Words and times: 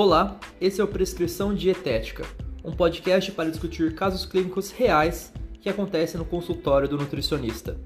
Olá, 0.00 0.38
esse 0.60 0.80
é 0.80 0.84
o 0.84 0.86
Prescrição 0.86 1.52
Dietética, 1.52 2.24
um 2.62 2.70
podcast 2.70 3.32
para 3.32 3.50
discutir 3.50 3.96
casos 3.96 4.24
clínicos 4.24 4.70
reais 4.70 5.32
que 5.60 5.68
acontecem 5.68 6.16
no 6.16 6.24
consultório 6.24 6.88
do 6.88 6.96
nutricionista. 6.96 7.76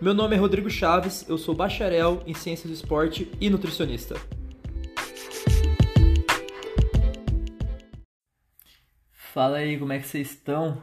Meu 0.00 0.12
nome 0.12 0.34
é 0.34 0.38
Rodrigo 0.40 0.68
Chaves, 0.68 1.24
eu 1.28 1.38
sou 1.38 1.54
bacharel 1.54 2.24
em 2.26 2.34
Ciências 2.34 2.66
do 2.68 2.74
Esporte 2.74 3.30
e 3.40 3.48
nutricionista. 3.48 4.16
Fala 9.12 9.58
aí, 9.58 9.78
como 9.78 9.92
é 9.92 10.00
que 10.00 10.08
vocês 10.08 10.30
estão? 10.30 10.82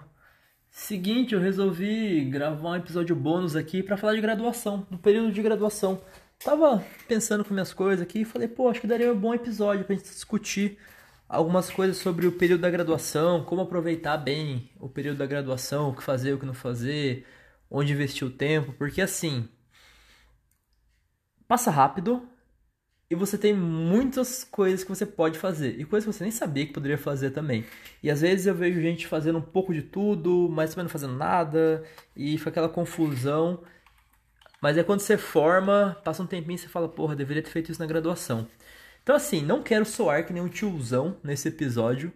Seguinte, 0.70 1.34
eu 1.34 1.42
resolvi 1.42 2.24
gravar 2.24 2.70
um 2.70 2.76
episódio 2.78 3.14
bônus 3.14 3.58
aqui 3.58 3.84
para 3.84 3.98
falar 3.98 4.16
de 4.16 4.22
graduação, 4.22 4.88
no 4.90 4.98
período 4.98 5.34
de 5.34 5.42
graduação. 5.42 6.02
Tava 6.40 6.84
pensando 7.08 7.44
com 7.44 7.54
minhas 7.54 7.74
coisas 7.74 8.02
aqui 8.02 8.22
e 8.22 8.26
falei, 8.26 8.48
pô, 8.48 8.70
acho 8.70 8.82
que 8.82 8.88
daria 8.88 9.12
um 9.12 9.20
bom 9.20 9.34
episódio 9.34 9.84
pra 9.86 9.96
gente 9.96 10.06
discutir 10.10 10.78
algumas 11.28 11.70
coisas 11.72 11.98
sobre 11.98 12.28
o 12.28 12.32
período 12.32 12.62
da 12.62 12.70
graduação, 12.70 13.44
como 13.44 13.62
aproveitar 13.62 14.18
bem 14.18 14.70
o 14.80 14.88
período 14.88 15.18
da 15.18 15.26
graduação, 15.26 15.90
o 15.90 15.96
que 15.96 16.04
fazer, 16.04 16.34
o 16.34 16.40
que 16.40 16.46
não 16.46 16.54
fazer, 16.54 17.26
onde 17.70 17.94
investir 17.94 18.28
o 18.28 18.32
tempo, 18.32 18.74
porque 18.74 19.02
assim, 19.02 19.50
passa 21.48 21.72
rápido 21.72 22.28
e 23.10 23.16
você 23.16 23.38
tem 23.38 23.54
muitas 23.54 24.44
coisas 24.44 24.84
que 24.84 24.90
você 24.90 25.06
pode 25.06 25.38
fazer 25.38 25.80
e 25.80 25.86
coisas 25.86 26.06
que 26.08 26.14
você 26.18 26.24
nem 26.24 26.32
sabia 26.32 26.66
que 26.66 26.74
poderia 26.74 26.98
fazer 26.98 27.32
também. 27.32 27.66
E 28.02 28.10
às 28.10 28.22
vezes 28.22 28.48
eu 28.48 28.56
vejo 28.56 28.82
gente 28.82 29.08
fazendo 29.08 29.38
um 29.38 29.42
pouco 29.42 29.74
de 29.74 29.84
tudo, 29.84 30.50
mas 30.50 30.72
também 30.72 30.86
não 30.86 30.90
fazendo 30.90 31.16
nada 31.16 31.84
e 32.16 32.38
fica 32.38 32.50
aquela 32.50 32.70
confusão. 32.70 33.64
Mas 34.66 34.80
é 34.80 34.84
quando 34.84 35.02
você 35.02 35.16
forma, 35.16 35.96
passa 36.04 36.24
um 36.24 36.26
tempinho 36.26 36.56
e 36.56 36.58
você 36.58 36.68
fala, 36.68 36.90
porra, 36.90 37.16
deveria 37.16 37.44
ter 37.44 37.52
feito 37.52 37.72
isso 37.72 37.80
na 37.80 37.86
graduação. 37.86 38.48
Então 39.04 39.16
assim, 39.16 39.44
não 39.44 39.62
quero 39.62 39.86
soar 39.86 40.26
que 40.26 40.34
nem 40.34 40.42
um 40.42 40.50
tiozão 40.50 41.18
nesse 41.24 41.50
episódio 41.50 42.12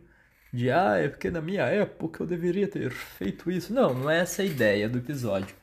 de 0.51 0.71
ah, 0.71 0.95
é 0.97 1.07
porque 1.09 1.29
na 1.29 1.41
minha 1.41 1.61
época 1.65 2.23
eu 2.23 2.25
deveria 2.25 2.67
ter 2.67 2.89
feito 2.89 3.51
isso. 3.51 3.71
Não, 3.71 3.93
não 3.93 4.09
é 4.09 4.21
essa 4.21 4.41
a 4.41 4.45
ideia 4.45 4.89
do 4.89 4.97
episódio. 4.97 5.55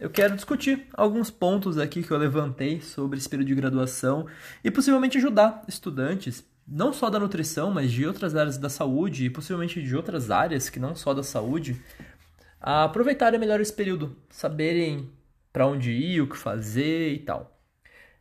Eu 0.00 0.08
quero 0.08 0.34
discutir 0.34 0.86
alguns 0.94 1.30
pontos 1.30 1.76
aqui 1.76 2.02
que 2.02 2.10
eu 2.10 2.16
levantei 2.16 2.80
sobre 2.80 3.18
esse 3.18 3.28
período 3.28 3.48
de 3.48 3.54
graduação 3.54 4.26
e 4.64 4.70
possivelmente 4.70 5.18
ajudar 5.18 5.62
estudantes, 5.68 6.42
não 6.66 6.94
só 6.94 7.10
da 7.10 7.20
nutrição, 7.20 7.70
mas 7.70 7.92
de 7.92 8.06
outras 8.06 8.34
áreas 8.34 8.56
da 8.56 8.70
saúde 8.70 9.26
e 9.26 9.30
possivelmente 9.30 9.82
de 9.82 9.94
outras 9.94 10.30
áreas 10.30 10.70
que 10.70 10.80
não 10.80 10.94
só 10.94 11.12
da 11.12 11.22
saúde, 11.22 11.78
a 12.58 12.84
aproveitarem 12.84 13.38
melhor 13.38 13.60
esse 13.60 13.74
período, 13.74 14.16
saberem 14.30 15.10
para 15.52 15.66
onde 15.66 15.92
ir, 15.92 16.20
o 16.22 16.28
que 16.28 16.36
fazer 16.36 17.12
e 17.14 17.18
tal. 17.20 17.60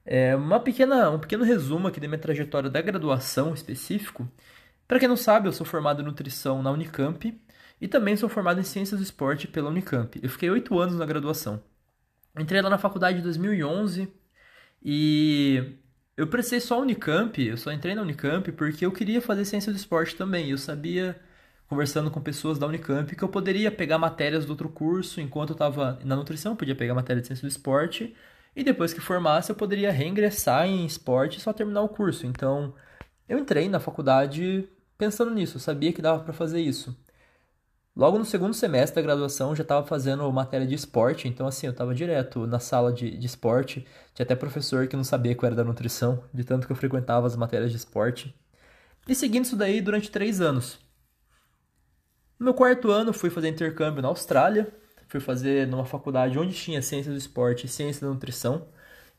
É 0.06 0.36
uma 0.36 0.60
pequena, 0.60 1.10
um 1.12 1.20
pequeno 1.20 1.44
resumo 1.44 1.88
aqui 1.88 2.00
da 2.00 2.08
minha 2.08 2.20
trajetória 2.20 2.70
da 2.70 2.82
graduação 2.82 3.54
específico. 3.54 4.28
Para 4.88 5.00
quem 5.00 5.08
não 5.08 5.18
sabe, 5.18 5.48
eu 5.48 5.54
sou 5.54 5.66
formado 5.66 6.02
em 6.02 6.06
nutrição 6.06 6.62
na 6.62 6.72
Unicamp 6.72 7.40
e 7.80 7.88
também 7.88 8.18
sou 8.18 8.30
formado 8.30 8.60
em 8.60 8.64
ciências 8.64 9.00
do 9.00 9.04
esporte 9.04 9.48
pela 9.48 9.70
Unicamp. 9.70 10.20
Eu 10.22 10.30
fiquei 10.30 10.50
oito 10.50 10.80
anos 10.80 10.96
na 10.98 11.06
graduação. 11.06 11.64
Entrei 12.38 12.62
lá 12.62 12.70
na 12.70 12.78
faculdade 12.78 13.20
em 13.20 13.22
2011 13.22 14.12
e 14.84 15.78
eu 16.18 16.28
prestei 16.28 16.60
só 16.60 16.76
a 16.76 16.80
Unicamp, 16.80 17.42
eu 17.42 17.58
só 17.58 17.72
entrei 17.72 17.95
na 17.95 18.02
Unicamp 18.02 18.52
porque 18.54 18.86
eu 18.86 18.92
queria 18.92 19.22
fazer 19.22 19.45
ciência 19.45 19.72
do 19.72 19.78
esporte 19.78 20.16
também. 20.16 20.50
Eu 20.50 20.58
sabia 20.58 21.20
conversando 21.72 22.11
com 22.11 22.19
pessoas 22.19 22.59
da 22.59 22.67
Unicamp 22.67 23.16
que 23.16 23.23
eu 23.23 23.30
poderia 23.30 23.72
pegar 23.72 23.97
matérias 23.97 24.45
do 24.45 24.50
outro 24.50 24.67
curso 24.67 25.22
enquanto 25.22 25.52
eu 25.52 25.53
estava 25.53 25.97
na 26.03 26.17
nutrição, 26.17 26.53
podia 26.53 26.75
pegar 26.75 26.94
matéria 26.94 27.22
de 27.22 27.27
ciência 27.27 27.47
do 27.47 27.50
esporte 27.50 28.14
e 28.53 28.61
depois 28.61 28.94
que 28.94 29.00
formasse 29.00 29.50
eu 29.50 29.55
poderia 29.55 29.89
reingressar 29.89 30.67
em 30.67 30.86
esporte 30.86 31.38
e 31.38 31.42
só 31.42 31.53
terminar 31.53 31.81
o 31.81 31.88
curso. 31.88 32.27
Então 32.27 32.75
eu 33.27 33.39
entrei 33.39 33.69
na 33.69 33.80
faculdade 33.80 34.67
pensando 34.97 35.31
nisso, 35.31 35.55
eu 35.55 35.61
sabia 35.61 35.94
que 35.94 36.02
dava 36.02 36.22
para 36.22 36.33
fazer 36.33 36.59
isso. 36.59 36.94
Logo 37.95 38.19
no 38.19 38.25
segundo 38.25 38.53
semestre 38.53 38.97
da 38.97 39.02
graduação 39.02 39.55
já 39.55 39.61
estava 39.64 39.87
fazendo 39.87 40.30
matéria 40.30 40.67
de 40.67 40.76
esporte, 40.76 41.30
então 41.30 41.48
assim, 41.48 41.67
eu 41.67 41.71
estava 41.71 41.95
direto 41.95 42.45
na 42.45 42.60
sala 42.60 42.92
de, 42.92 43.17
de 43.17 43.26
esporte. 43.26 43.87
Tinha 44.14 44.26
até 44.26 44.36
professor 44.36 44.87
que 44.87 44.98
não 44.98 45.05
sabia 45.05 45.33
que 45.33 45.42
eu 45.42 45.48
era 45.48 45.55
da 45.55 45.64
nutrição, 45.64 46.21
de 46.33 46.43
tanto 46.43 46.67
que 46.67 46.73
eu 46.73 46.77
frequentava 46.77 47.27
as 47.27 47.37
matérias 47.37 47.71
de 47.71 47.77
esporte. 47.77 48.36
E 49.08 49.15
seguindo 49.15 49.45
isso 49.45 49.55
daí 49.55 49.80
durante 49.80 50.11
três 50.11 50.42
anos. 50.42 50.91
No 52.42 52.46
meu 52.46 52.54
quarto 52.56 52.90
ano, 52.90 53.14
fui 53.14 53.30
fazer 53.30 53.50
intercâmbio 53.50 54.02
na 54.02 54.08
Austrália. 54.08 54.68
Fui 55.08 55.20
fazer 55.20 55.68
numa 55.68 55.86
faculdade 55.86 56.40
onde 56.40 56.56
tinha 56.56 56.82
ciência 56.82 57.12
do 57.12 57.18
esporte 57.20 57.68
e 57.68 57.70
ciência 57.70 58.02
da 58.02 58.12
nutrição. 58.12 58.66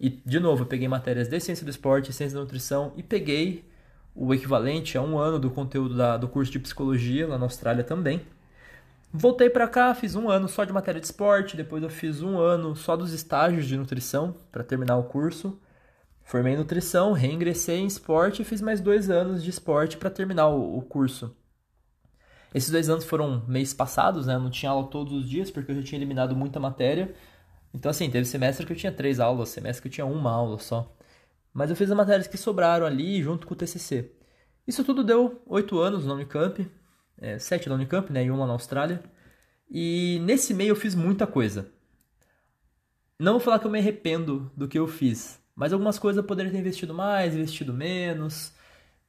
E, 0.01 0.11
de 0.11 0.41
novo, 0.41 0.65
eu 0.65 0.67
peguei 0.67 0.89
matérias 0.89 1.29
de 1.29 1.39
ciência 1.39 1.65
do 1.65 1.71
esporte 1.71 2.13
ciência 2.13 2.35
da 2.35 2.41
nutrição 2.41 2.93
e 2.97 3.03
peguei 3.03 3.65
o 4.13 4.35
equivalente 4.35 4.99
a 4.99 5.03
um 5.03 5.17
ano 5.19 5.39
do 5.39 5.53
conteúdo 5.53 5.97
da, 5.97 6.17
do 6.17 6.27
curso 6.27 6.51
de 6.51 6.59
psicologia 6.59 7.29
lá 7.29 7.39
na 7.39 7.45
Austrália 7.45 7.85
também. 7.85 8.23
Voltei 9.13 9.49
para 9.49 9.69
cá, 9.69 9.95
fiz 9.95 10.17
um 10.17 10.29
ano 10.29 10.49
só 10.49 10.65
de 10.65 10.73
matéria 10.73 11.01
de 11.01 11.07
esporte, 11.07 11.57
depois 11.57 11.81
eu 11.81 11.91
fiz 11.91 12.23
um 12.23 12.41
ano 12.41 12.75
só 12.75 12.97
dos 12.97 13.13
estágios 13.13 13.67
de 13.67 13.77
nutrição 13.77 14.35
para 14.51 14.65
terminar 14.65 14.97
o 14.97 15.05
curso. 15.05 15.61
Formei 16.25 16.55
em 16.55 16.57
nutrição, 16.57 17.13
reingressei 17.13 17.79
em 17.79 17.87
esporte 17.87 18.43
e 18.43 18.45
fiz 18.45 18.61
mais 18.61 18.81
dois 18.81 19.11
anos 19.11 19.45
de 19.45 19.51
esporte 19.51 19.97
para 19.97 20.11
terminar 20.11 20.49
o, 20.49 20.77
o 20.77 20.83
curso. 20.83 21.33
Esses 22.55 22.71
dois 22.71 22.89
anos 22.89 23.05
foram 23.05 23.45
mês 23.47 23.73
passados, 23.73 24.27
né? 24.27 24.35
Eu 24.35 24.41
não 24.41 24.51
tinha 24.51 24.71
aula 24.71 24.89
todos 24.89 25.13
os 25.13 25.29
dias 25.29 25.51
porque 25.51 25.73
eu 25.73 25.77
já 25.77 25.83
tinha 25.83 25.99
eliminado 25.99 26.37
muita 26.37 26.61
matéria. 26.61 27.15
Então, 27.73 27.91
assim, 27.91 28.11
teve 28.11 28.27
semestre 28.27 28.67
que 28.67 28.73
eu 28.73 28.77
tinha 28.77 28.93
três 28.93 29.19
aulas, 29.19 29.49
semestre 29.49 29.83
que 29.83 29.89
eu 29.89 29.93
tinha 29.93 30.07
uma 30.07 30.31
aula 30.31 30.59
só. 30.59 30.95
Mas 31.53 31.71
eu 31.71 31.77
fiz 31.77 31.91
as 31.91 31.97
matérias 31.97 32.27
que 32.27 32.37
sobraram 32.37 32.87
ali 32.87 33.23
junto 33.23 33.47
com 33.47 33.55
o 33.55 33.57
TCC. 33.57 34.13
Isso 34.67 34.85
tudo 34.85 35.03
deu 35.03 35.43
oito 35.47 35.79
anos 35.81 36.07
na 36.07 36.15
Unicamp, 36.15 36.67
é, 37.19 37.39
sete 37.39 37.69
na 37.69 37.75
Unicamp, 37.75 38.13
né? 38.13 38.25
E 38.25 38.31
uma 38.31 38.47
na 38.47 38.53
Austrália. 38.53 39.03
E 39.71 40.21
nesse 40.23 40.53
meio 40.53 40.71
eu 40.71 40.77
fiz 40.77 40.95
muita 40.95 41.27
coisa. 41.27 41.71
Não 43.19 43.33
vou 43.35 43.41
falar 43.41 43.59
que 43.59 43.67
eu 43.67 43.71
me 43.71 43.79
arrependo 43.79 44.51
do 44.57 44.69
que 44.69 44.79
eu 44.79 44.87
fiz, 44.87 45.41
mas 45.55 45.73
algumas 45.73 45.99
coisas 45.99 46.19
eu 46.23 46.27
poderia 46.27 46.51
ter 46.51 46.59
investido 46.59 46.93
mais, 46.93 47.35
investido 47.35 47.73
menos. 47.73 48.53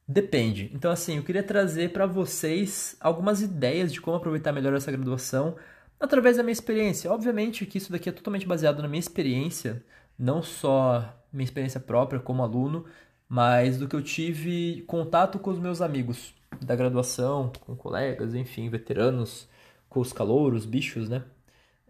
Depende. 0.06 0.70
Então, 0.74 0.90
assim, 0.90 1.16
eu 1.16 1.22
queria 1.22 1.42
trazer 1.42 1.92
para 1.92 2.06
vocês 2.06 2.96
algumas 3.00 3.40
ideias 3.40 3.92
de 3.92 4.00
como 4.00 4.16
aproveitar 4.16 4.52
melhor 4.52 4.74
essa 4.74 4.92
graduação 4.92 5.56
através 5.98 6.36
da 6.36 6.42
minha 6.42 6.52
experiência. 6.52 7.10
Obviamente 7.10 7.64
que 7.66 7.78
isso 7.78 7.90
daqui 7.90 8.08
é 8.08 8.12
totalmente 8.12 8.46
baseado 8.46 8.82
na 8.82 8.88
minha 8.88 9.00
experiência, 9.00 9.82
não 10.18 10.42
só 10.42 11.14
minha 11.32 11.44
experiência 11.44 11.80
própria 11.80 12.20
como 12.20 12.42
aluno, 12.42 12.84
mas 13.28 13.78
do 13.78 13.88
que 13.88 13.96
eu 13.96 14.02
tive 14.02 14.82
contato 14.86 15.38
com 15.38 15.50
os 15.50 15.58
meus 15.58 15.80
amigos 15.80 16.34
da 16.60 16.76
graduação, 16.76 17.50
com 17.60 17.74
colegas, 17.74 18.34
enfim, 18.34 18.68
veteranos, 18.68 19.48
com 19.88 20.00
os 20.00 20.12
calouros, 20.12 20.66
bichos, 20.66 21.08
né? 21.08 21.24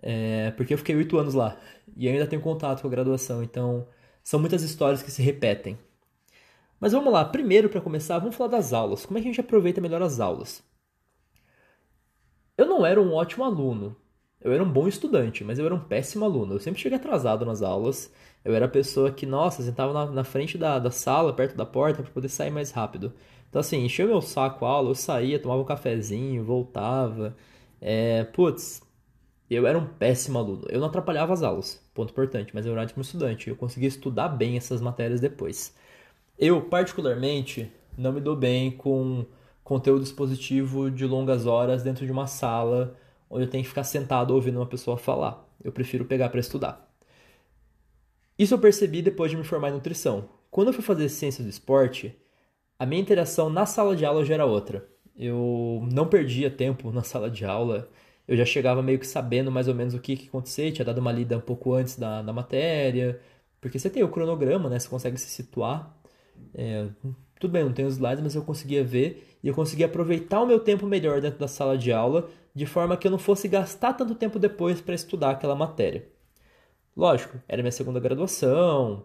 É, 0.03 0.51
porque 0.53 0.75
eu 0.75 0.79
fiquei 0.79 0.95
oito 0.97 1.19
anos 1.19 1.35
lá 1.35 1.59
e 1.97 2.09
ainda 2.09 2.27
tenho 2.27 2.43
contato 2.43 2.83
com 2.83 2.89
a 2.89 2.91
graduação, 2.91 3.43
então 3.43 3.89
são 4.23 4.39
muitas 4.41 4.63
histórias 4.63 5.03
que 5.03 5.11
se 5.11 5.23
repetem. 5.23 5.79
Mas 6.85 6.93
vamos 6.93 7.11
lá, 7.11 7.25
primeiro 7.25 7.71
para 7.71 7.81
começar, 7.81 8.19
vamos 8.19 8.37
falar 8.37 8.51
das 8.51 8.75
aulas. 8.75 9.07
Como 9.07 9.17
é 9.17 9.23
que 9.23 9.27
a 9.27 9.31
gente 9.31 9.41
aproveita 9.41 9.81
melhor 9.81 10.03
as 10.03 10.21
aulas? 10.21 10.63
Eu 12.59 12.67
não 12.67 12.85
era 12.85 13.01
um 13.01 13.15
ótimo 13.15 13.43
aluno. 13.43 13.97
Eu 14.39 14.53
era 14.53 14.63
um 14.63 14.71
bom 14.71 14.87
estudante, 14.87 15.43
mas 15.43 15.59
eu 15.59 15.65
era 15.65 15.75
um 15.75 15.81
péssimo 15.81 16.27
aluno. 16.27 16.53
Eu 16.53 16.61
sempre 16.61 16.79
cheguei 16.79 16.99
atrasado 16.99 17.47
nas 17.47 17.63
aulas. 17.63 18.13
Eu 18.45 18.55
era 18.55 18.67
a 18.67 18.69
pessoa 18.69 19.11
que, 19.11 19.25
nossa, 19.25 19.63
sentava 19.63 19.95
na, 19.95 20.05
na 20.13 20.25
frente 20.25 20.59
da, 20.59 20.79
da 20.79 20.91
sala, 20.91 21.33
perto 21.33 21.57
da 21.57 21.65
porta, 21.65 22.03
para 22.03 22.13
poder 22.13 22.29
sair 22.29 22.51
mais 22.51 22.71
rápido. 22.71 23.15
Então, 23.49 23.61
assim, 23.61 23.83
encheu 23.83 24.07
meu 24.07 24.21
saco 24.21 24.67
a 24.67 24.69
aula, 24.69 24.91
eu 24.91 24.95
saía, 24.95 25.39
tomava 25.39 25.63
um 25.63 25.65
cafezinho, 25.65 26.45
voltava. 26.45 27.35
É, 27.81 28.25
putz, 28.25 28.83
eu 29.51 29.67
era 29.67 29.79
um 29.79 29.87
péssimo 29.87 30.39
aluno. 30.39 30.67
Eu 30.69 30.81
não 30.81 30.89
atrapalhava 30.89 31.33
as 31.33 31.43
aulas, 31.43 31.83
ponto 31.95 32.11
importante, 32.11 32.55
mas 32.55 32.67
eu 32.67 32.73
era 32.73 32.83
um 32.83 32.85
ótimo 32.85 33.01
estudante. 33.01 33.49
Eu 33.49 33.57
conseguia 33.57 33.89
estudar 33.89 34.29
bem 34.29 34.59
essas 34.59 34.83
matérias 34.83 35.19
depois. 35.19 35.75
Eu, 36.39 36.63
particularmente, 36.63 37.71
não 37.97 38.13
me 38.13 38.21
dou 38.21 38.37
bem 38.37 38.71
com 38.71 39.25
conteúdo 39.63 40.03
expositivo 40.03 40.91
de 40.91 41.07
longas 41.07 41.47
horas 41.47 41.83
dentro 41.83 42.05
de 42.05 42.13
uma 42.13 42.27
sala 42.27 42.97
onde 43.31 43.45
eu 43.45 43.51
tenho 43.51 43.63
que 43.63 43.69
ficar 43.69 43.85
sentado 43.85 44.35
ouvindo 44.35 44.59
uma 44.59 44.67
pessoa 44.67 44.97
falar. 44.97 45.49
Eu 45.63 45.73
prefiro 45.73 46.05
pegar 46.05 46.29
para 46.29 46.41
estudar. 46.41 46.89
Isso 48.39 48.55
eu 48.55 48.59
percebi 48.59 49.01
depois 49.03 49.31
de 49.31 49.37
me 49.37 49.45
formar 49.45 49.71
em 49.71 49.73
nutrição. 49.73 50.29
Quando 50.51 50.69
eu 50.69 50.75
fui 50.75 50.83
fazer 50.83 51.09
ciência 51.09 51.43
do 51.43 51.51
esporte, 51.51 52.17
a 52.79 52.85
minha 52.87 53.01
interação 53.01 53.49
na 53.49 53.67
sala 53.67 53.97
de 53.97 54.05
aula 54.05 54.25
já 54.25 54.35
era 54.35 54.45
outra. 54.45 54.87
Eu 55.17 55.87
não 55.93 56.09
perdia 56.09 56.51
tempo 56.51 56.91
na 56.93 57.03
sala 57.03 57.31
de 57.31 57.45
aula, 57.45 57.89
eu 58.27 58.37
já 58.37 58.45
chegava 58.45 58.83
meio 58.83 58.99
que 58.99 59.07
sabendo 59.07 59.51
mais 59.51 59.69
ou 59.69 59.75
menos 59.75 59.95
o 59.95 60.01
que, 60.01 60.17
que 60.17 60.29
acontecia, 60.29 60.73
tinha 60.73 60.85
dado 60.85 60.99
uma 60.99 61.13
lida 61.13 61.37
um 61.39 61.41
pouco 61.41 61.75
antes 61.75 61.97
da, 61.97 62.23
da 62.23 62.33
matéria, 62.33 63.21
porque 63.61 63.79
você 63.79 63.89
tem 63.91 64.03
o 64.03 64.09
cronograma, 64.09 64.69
né? 64.69 64.79
Você 64.79 64.89
consegue 64.89 65.19
se 65.19 65.29
situar. 65.29 65.95
É, 66.55 66.89
tudo 67.41 67.53
bem, 67.53 67.65
não 67.65 67.73
tem 67.73 67.85
os 67.85 67.95
slides, 67.95 68.23
mas 68.23 68.35
eu 68.35 68.43
conseguia 68.43 68.85
ver 68.85 69.39
e 69.43 69.49
eu 69.49 69.55
conseguia 69.55 69.87
aproveitar 69.87 70.41
o 70.41 70.47
meu 70.47 70.61
tempo 70.61 70.87
melhor 70.87 71.21
dentro 71.21 71.39
da 71.39 71.49
sala 71.49 71.77
de 71.77 71.93
aula, 71.93 72.29
de 72.55 72.67
forma 72.67 72.97
que 72.97 73.07
eu 73.07 73.11
não 73.11 73.19
fosse 73.19 73.49
gastar 73.49 73.93
tanto 73.95 74.15
tempo 74.15 74.39
depois 74.39 74.81
para 74.81 74.95
estudar 74.95 75.31
aquela 75.31 75.55
matéria. 75.55 76.09
Lógico, 76.97 77.39
era 77.49 77.63
minha 77.63 77.73
segunda 77.73 78.01
graduação, 78.01 79.05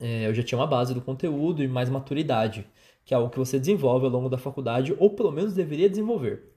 é, 0.00 0.26
eu 0.26 0.34
já 0.34 0.42
tinha 0.42 0.58
uma 0.58 0.66
base 0.66 0.94
do 0.94 1.00
conteúdo 1.00 1.62
e 1.62 1.68
mais 1.68 1.88
maturidade, 1.88 2.66
que 3.04 3.14
é 3.14 3.16
algo 3.16 3.30
que 3.30 3.38
você 3.38 3.58
desenvolve 3.58 4.06
ao 4.06 4.12
longo 4.12 4.28
da 4.28 4.38
faculdade, 4.38 4.94
ou 4.98 5.10
pelo 5.10 5.32
menos 5.32 5.54
deveria 5.54 5.90
desenvolver. 5.90 6.52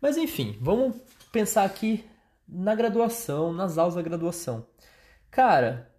Mas 0.00 0.16
enfim, 0.16 0.56
vamos 0.60 0.96
pensar 1.32 1.64
aqui 1.64 2.04
na 2.48 2.74
graduação, 2.74 3.52
nas 3.52 3.78
aulas 3.78 3.94
da 3.94 4.02
graduação. 4.02 4.66
Cara, 5.30 5.90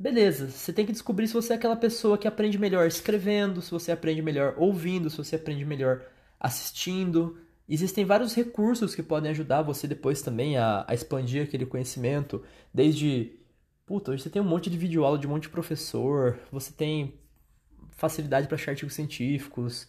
beleza, 0.00 0.50
você 0.50 0.72
tem 0.72 0.86
que 0.86 0.92
descobrir 0.92 1.28
se 1.28 1.34
você 1.34 1.52
é 1.52 1.56
aquela 1.56 1.76
pessoa 1.76 2.18
que 2.18 2.26
aprende 2.26 2.58
melhor 2.58 2.86
escrevendo, 2.86 3.62
se 3.62 3.70
você 3.70 3.92
aprende 3.92 4.22
melhor 4.22 4.54
ouvindo, 4.56 5.10
se 5.10 5.18
você 5.18 5.36
aprende 5.36 5.64
melhor 5.64 6.02
assistindo. 6.38 7.38
Existem 7.68 8.04
vários 8.04 8.34
recursos 8.34 8.94
que 8.94 9.02
podem 9.02 9.30
ajudar 9.30 9.62
você 9.62 9.86
depois 9.86 10.22
também 10.22 10.56
a, 10.56 10.84
a 10.88 10.94
expandir 10.94 11.44
aquele 11.44 11.66
conhecimento, 11.66 12.42
desde 12.72 13.38
Puta, 13.90 14.12
hoje 14.12 14.22
você 14.22 14.30
tem 14.30 14.40
um 14.40 14.44
monte 14.44 14.70
de 14.70 14.78
videoaula 14.78 15.18
de 15.18 15.26
um 15.26 15.30
monte 15.30 15.42
de 15.42 15.48
professor, 15.48 16.38
você 16.52 16.72
tem 16.72 17.18
facilidade 17.90 18.46
para 18.46 18.54
achar 18.54 18.70
artigos 18.70 18.94
científicos, 18.94 19.88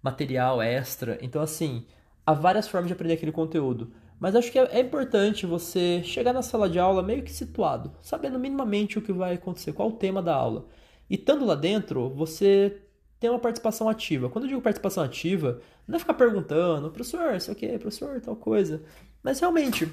material 0.00 0.62
extra. 0.62 1.18
Então, 1.20 1.42
assim, 1.42 1.84
há 2.24 2.32
várias 2.32 2.68
formas 2.68 2.86
de 2.86 2.92
aprender 2.92 3.14
aquele 3.14 3.32
conteúdo. 3.32 3.92
Mas 4.20 4.36
acho 4.36 4.52
que 4.52 4.58
é, 4.58 4.64
é 4.76 4.80
importante 4.80 5.46
você 5.46 6.02
chegar 6.04 6.32
na 6.32 6.42
sala 6.42 6.68
de 6.68 6.78
aula 6.78 7.02
meio 7.02 7.22
que 7.22 7.32
situado, 7.32 7.92
sabendo 8.02 8.38
minimamente 8.38 8.98
o 8.98 9.02
que 9.02 9.12
vai 9.12 9.34
acontecer, 9.34 9.72
qual 9.72 9.88
o 9.88 9.92
tema 9.92 10.22
da 10.22 10.34
aula. 10.34 10.66
E 11.08 11.14
estando 11.16 11.44
lá 11.44 11.54
dentro, 11.56 12.10
você 12.10 12.82
tem 13.18 13.30
uma 13.30 13.38
participação 13.38 13.88
ativa. 13.88 14.28
Quando 14.28 14.44
eu 14.44 14.50
digo 14.50 14.62
participação 14.62 15.02
ativa, 15.02 15.60
não 15.88 15.96
é 15.96 15.98
ficar 15.98 16.14
perguntando, 16.14 16.90
professor, 16.90 17.34
isso 17.34 17.50
aqui, 17.50 17.66
professor, 17.78 18.20
tal 18.20 18.36
coisa. 18.36 18.82
Mas 19.22 19.40
realmente, 19.40 19.86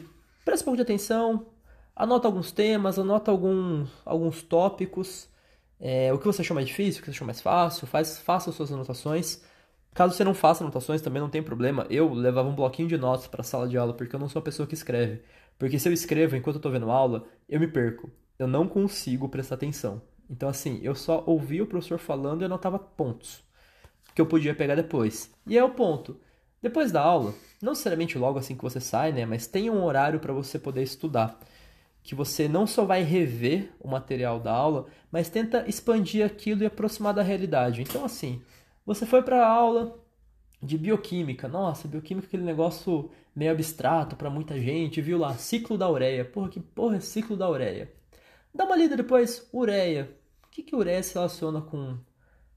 preste 0.45 0.61
um 0.63 0.65
pouco 0.65 0.77
de 0.77 0.83
atenção, 0.83 1.47
Anota 1.97 2.27
alguns 2.27 2.51
temas, 2.51 2.99
anota 2.99 3.31
alguns, 3.31 3.89
alguns 4.05 4.43
tópicos. 4.43 5.27
É, 5.79 6.13
o 6.13 6.19
que 6.19 6.27
você 6.27 6.43
achou 6.43 6.53
mais 6.53 6.67
difícil, 6.67 6.99
o 6.99 7.03
que 7.03 7.07
você 7.07 7.15
achou 7.15 7.25
mais 7.25 7.41
fácil, 7.41 7.87
faz, 7.87 8.19
faça 8.19 8.51
suas 8.51 8.71
anotações. 8.71 9.41
Caso 9.97 10.13
você 10.13 10.23
não 10.23 10.35
faça 10.35 10.63
anotações, 10.63 11.01
também 11.01 11.19
não 11.19 11.27
tem 11.27 11.41
problema. 11.41 11.87
Eu 11.89 12.13
levava 12.13 12.47
um 12.47 12.53
bloquinho 12.53 12.87
de 12.87 12.95
notas 12.95 13.25
para 13.25 13.41
a 13.41 13.43
sala 13.43 13.67
de 13.67 13.79
aula, 13.79 13.95
porque 13.95 14.15
eu 14.15 14.19
não 14.19 14.29
sou 14.29 14.39
a 14.39 14.43
pessoa 14.43 14.67
que 14.67 14.75
escreve. 14.75 15.23
Porque 15.57 15.79
se 15.79 15.89
eu 15.89 15.91
escrevo 15.91 16.35
enquanto 16.35 16.57
eu 16.57 16.59
estou 16.59 16.71
vendo 16.71 16.91
aula, 16.91 17.25
eu 17.49 17.59
me 17.59 17.67
perco. 17.67 18.07
Eu 18.37 18.47
não 18.47 18.67
consigo 18.67 19.27
prestar 19.27 19.55
atenção. 19.55 19.99
Então, 20.29 20.49
assim, 20.49 20.79
eu 20.83 20.93
só 20.93 21.23
ouvia 21.25 21.63
o 21.63 21.65
professor 21.65 21.97
falando 21.97 22.43
e 22.43 22.45
anotava 22.45 22.77
pontos 22.77 23.43
que 24.13 24.21
eu 24.21 24.27
podia 24.27 24.53
pegar 24.53 24.75
depois. 24.75 25.33
E 25.47 25.57
é 25.57 25.63
o 25.63 25.71
ponto. 25.71 26.21
Depois 26.61 26.91
da 26.91 27.01
aula, 27.01 27.33
não 27.59 27.71
necessariamente 27.71 28.19
logo 28.19 28.37
assim 28.37 28.55
que 28.55 28.61
você 28.61 28.79
sai, 28.79 29.11
né? 29.11 29.25
Mas 29.25 29.47
tenha 29.47 29.73
um 29.73 29.83
horário 29.83 30.19
para 30.19 30.31
você 30.31 30.59
poder 30.59 30.83
estudar 30.83 31.39
que 32.03 32.13
você 32.13 32.47
não 32.47 32.67
só 32.67 32.85
vai 32.85 33.01
rever 33.01 33.71
o 33.79 33.87
material 33.87 34.39
da 34.39 34.51
aula, 34.51 34.85
mas 35.11 35.27
tenta 35.27 35.67
expandir 35.67 36.23
aquilo 36.23 36.61
e 36.61 36.67
aproximar 36.67 37.15
da 37.15 37.23
realidade. 37.23 37.81
Então, 37.81 38.05
assim, 38.05 38.43
você 38.87 39.05
foi 39.05 39.21
para 39.21 39.45
a 39.45 39.47
aula 39.47 39.99
de 40.63 40.77
bioquímica. 40.77 41.47
Nossa, 41.47 41.87
bioquímica 41.87 42.25
é 42.25 42.29
aquele 42.29 42.43
negócio 42.43 43.11
meio 43.35 43.51
abstrato 43.51 44.15
para 44.15 44.29
muita 44.29 44.59
gente. 44.59 45.01
Viu 45.01 45.19
lá, 45.19 45.35
ciclo 45.35 45.77
da 45.77 45.89
ureia. 45.89 46.25
Porra, 46.25 46.49
que 46.49 46.59
porra 46.59 46.95
é 46.95 46.99
ciclo 46.99 47.35
da 47.35 47.49
ureia? 47.49 47.93
Dá 48.55 48.63
uma 48.65 48.75
lida 48.75 48.95
depois, 48.95 49.47
ureia. 49.53 50.09
O 50.45 50.49
que, 50.49 50.63
que 50.63 50.75
ureia 50.75 51.03
se 51.03 51.13
relaciona 51.13 51.61
com, 51.61 51.97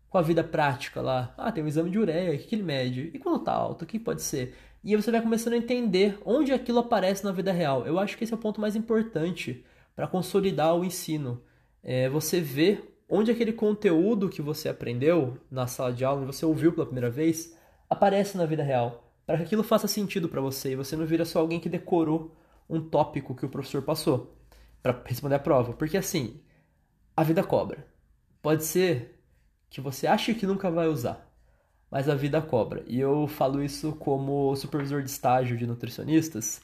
com 0.09 0.19
a 0.19 0.23
vida 0.23 0.43
prática 0.43 1.03
lá? 1.03 1.35
Ah, 1.37 1.53
tem 1.53 1.62
um 1.62 1.69
exame 1.69 1.91
de 1.91 1.99
ureia, 1.99 2.35
o 2.35 2.38
que, 2.38 2.44
que 2.44 2.55
ele 2.55 2.62
mede? 2.62 3.11
E 3.12 3.19
quando 3.19 3.44
tá 3.44 3.53
alto, 3.53 3.83
o 3.83 3.87
que 3.87 3.99
pode 3.99 4.23
ser? 4.23 4.56
e 4.83 4.97
você 4.97 5.11
vai 5.11 5.21
começando 5.21 5.53
a 5.53 5.59
entender 5.59 6.19
onde 6.25 6.53
aquilo 6.53 6.79
aparece 6.79 7.23
na 7.23 7.33
vida 7.33 7.53
real. 7.53 7.87
Eu 7.87 7.99
acho 7.99 8.17
que 8.17 8.25
esse 8.25 8.33
é 8.33 8.37
o 8.37 8.41
ponto 8.41 8.61
mais 8.61 8.75
importante 8.75 9.62
para 9.94 10.06
consolidar 10.06 10.75
o 10.75 10.85
ensino. 10.85 11.43
É 11.83 12.09
você 12.09 12.41
ver 12.41 12.90
onde 13.11 13.31
aquele 13.31 13.53
conteúdo 13.53 14.29
que 14.29 14.41
você 14.41 14.69
aprendeu 14.69 15.37
na 15.51 15.67
sala 15.67 15.93
de 15.93 16.05
aula, 16.05 16.23
onde 16.23 16.35
você 16.35 16.47
ouviu 16.47 16.73
pela 16.73 16.87
primeira 16.87 17.11
vez, 17.11 17.57
aparece 17.89 18.37
na 18.37 18.47
vida 18.47 18.62
real. 18.62 19.12
Para 19.27 19.37
que 19.39 19.43
aquilo 19.45 19.62
faça 19.62 19.89
sentido 19.89 20.29
para 20.29 20.41
você 20.41 20.73
e 20.73 20.77
você 20.77 20.97
não 20.97 21.05
vira 21.05 21.25
só 21.25 21.41
alguém 21.41 21.61
que 21.61 21.69
decorou 21.69 22.35
um 22.69 22.81
tópico 22.81 23.35
que 23.35 23.45
o 23.45 23.49
professor 23.49 23.83
passou 23.83 24.37
para 24.83 25.03
responder 25.05 25.35
a 25.35 25.41
prova. 25.41 25.73
Porque 25.73 25.97
assim, 25.97 26.41
a 27.17 27.23
vida 27.23 27.43
cobra. 27.43 27.87
Pode 28.41 28.65
ser 28.65 29.21
que 29.69 29.81
você 29.81 30.07
ache 30.07 30.35
que 30.35 30.47
nunca 30.47 30.71
vai 30.71 30.89
usar 30.89 31.31
mas 31.91 32.09
a 32.09 32.15
vida 32.15 32.41
cobra. 32.41 32.85
E 32.87 33.01
eu 33.01 33.27
falo 33.27 33.62
isso 33.62 33.93
como 33.95 34.55
supervisor 34.57 35.03
de 35.03 35.11
estágio 35.11 35.57
de 35.57 35.67
nutricionistas, 35.67 36.62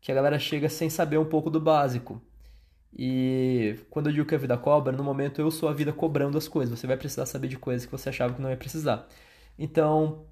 que 0.00 0.10
a 0.10 0.14
galera 0.14 0.38
chega 0.38 0.68
sem 0.68 0.90
saber 0.90 1.18
um 1.18 1.24
pouco 1.24 1.50
do 1.50 1.60
básico. 1.60 2.20
E 2.96 3.78
quando 3.90 4.08
eu 4.08 4.12
digo 4.12 4.26
que 4.26 4.34
a 4.34 4.38
vida 4.38 4.56
cobra, 4.56 4.92
no 4.92 5.04
momento 5.04 5.40
eu 5.40 5.50
sou 5.50 5.68
a 5.68 5.72
vida 5.72 5.92
cobrando 5.92 6.38
as 6.38 6.48
coisas. 6.48 6.78
Você 6.78 6.86
vai 6.86 6.96
precisar 6.96 7.26
saber 7.26 7.48
de 7.48 7.58
coisas 7.58 7.86
que 7.86 7.92
você 7.92 8.08
achava 8.08 8.34
que 8.34 8.42
não 8.42 8.50
ia 8.50 8.56
precisar. 8.56 9.06
Então, 9.58 10.24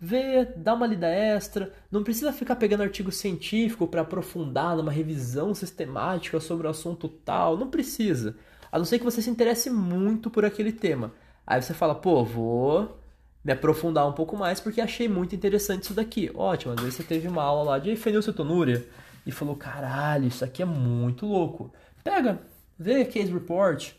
vê, 0.00 0.44
dá 0.56 0.74
uma 0.74 0.86
lida 0.86 1.08
extra. 1.08 1.72
Não 1.90 2.02
precisa 2.02 2.32
ficar 2.32 2.56
pegando 2.56 2.82
artigo 2.82 3.12
científico 3.12 3.86
para 3.86 4.02
aprofundar 4.02 4.76
numa 4.76 4.92
revisão 4.92 5.54
sistemática 5.54 6.40
sobre 6.40 6.66
o 6.66 6.70
assunto 6.70 7.08
tal. 7.08 7.56
Não 7.56 7.68
precisa. 7.68 8.36
A 8.70 8.78
não 8.78 8.84
ser 8.84 8.98
que 8.98 9.04
você 9.04 9.20
se 9.20 9.30
interesse 9.30 9.70
muito 9.70 10.30
por 10.30 10.44
aquele 10.44 10.72
tema. 10.72 11.12
Aí 11.46 11.60
você 11.60 11.74
fala, 11.74 11.94
pô, 11.94 12.24
vou 12.24 12.98
me 13.44 13.52
aprofundar 13.52 14.08
um 14.08 14.12
pouco 14.12 14.36
mais 14.36 14.60
porque 14.60 14.80
achei 14.80 15.08
muito 15.08 15.34
interessante 15.34 15.84
isso 15.84 15.94
daqui. 15.94 16.30
Ótimo, 16.34 16.72
às 16.72 16.80
vezes 16.80 16.94
você 16.94 17.02
teve 17.02 17.28
uma 17.28 17.42
aula 17.42 17.72
lá 17.72 17.78
de 17.78 17.94
fenilcetonúria 17.96 18.86
e 19.26 19.32
falou: 19.32 19.56
caralho, 19.56 20.26
isso 20.26 20.44
aqui 20.44 20.62
é 20.62 20.66
muito 20.66 21.26
louco. 21.26 21.72
Pega, 22.02 22.40
vê 22.78 23.04
case 23.04 23.32
report, 23.32 23.92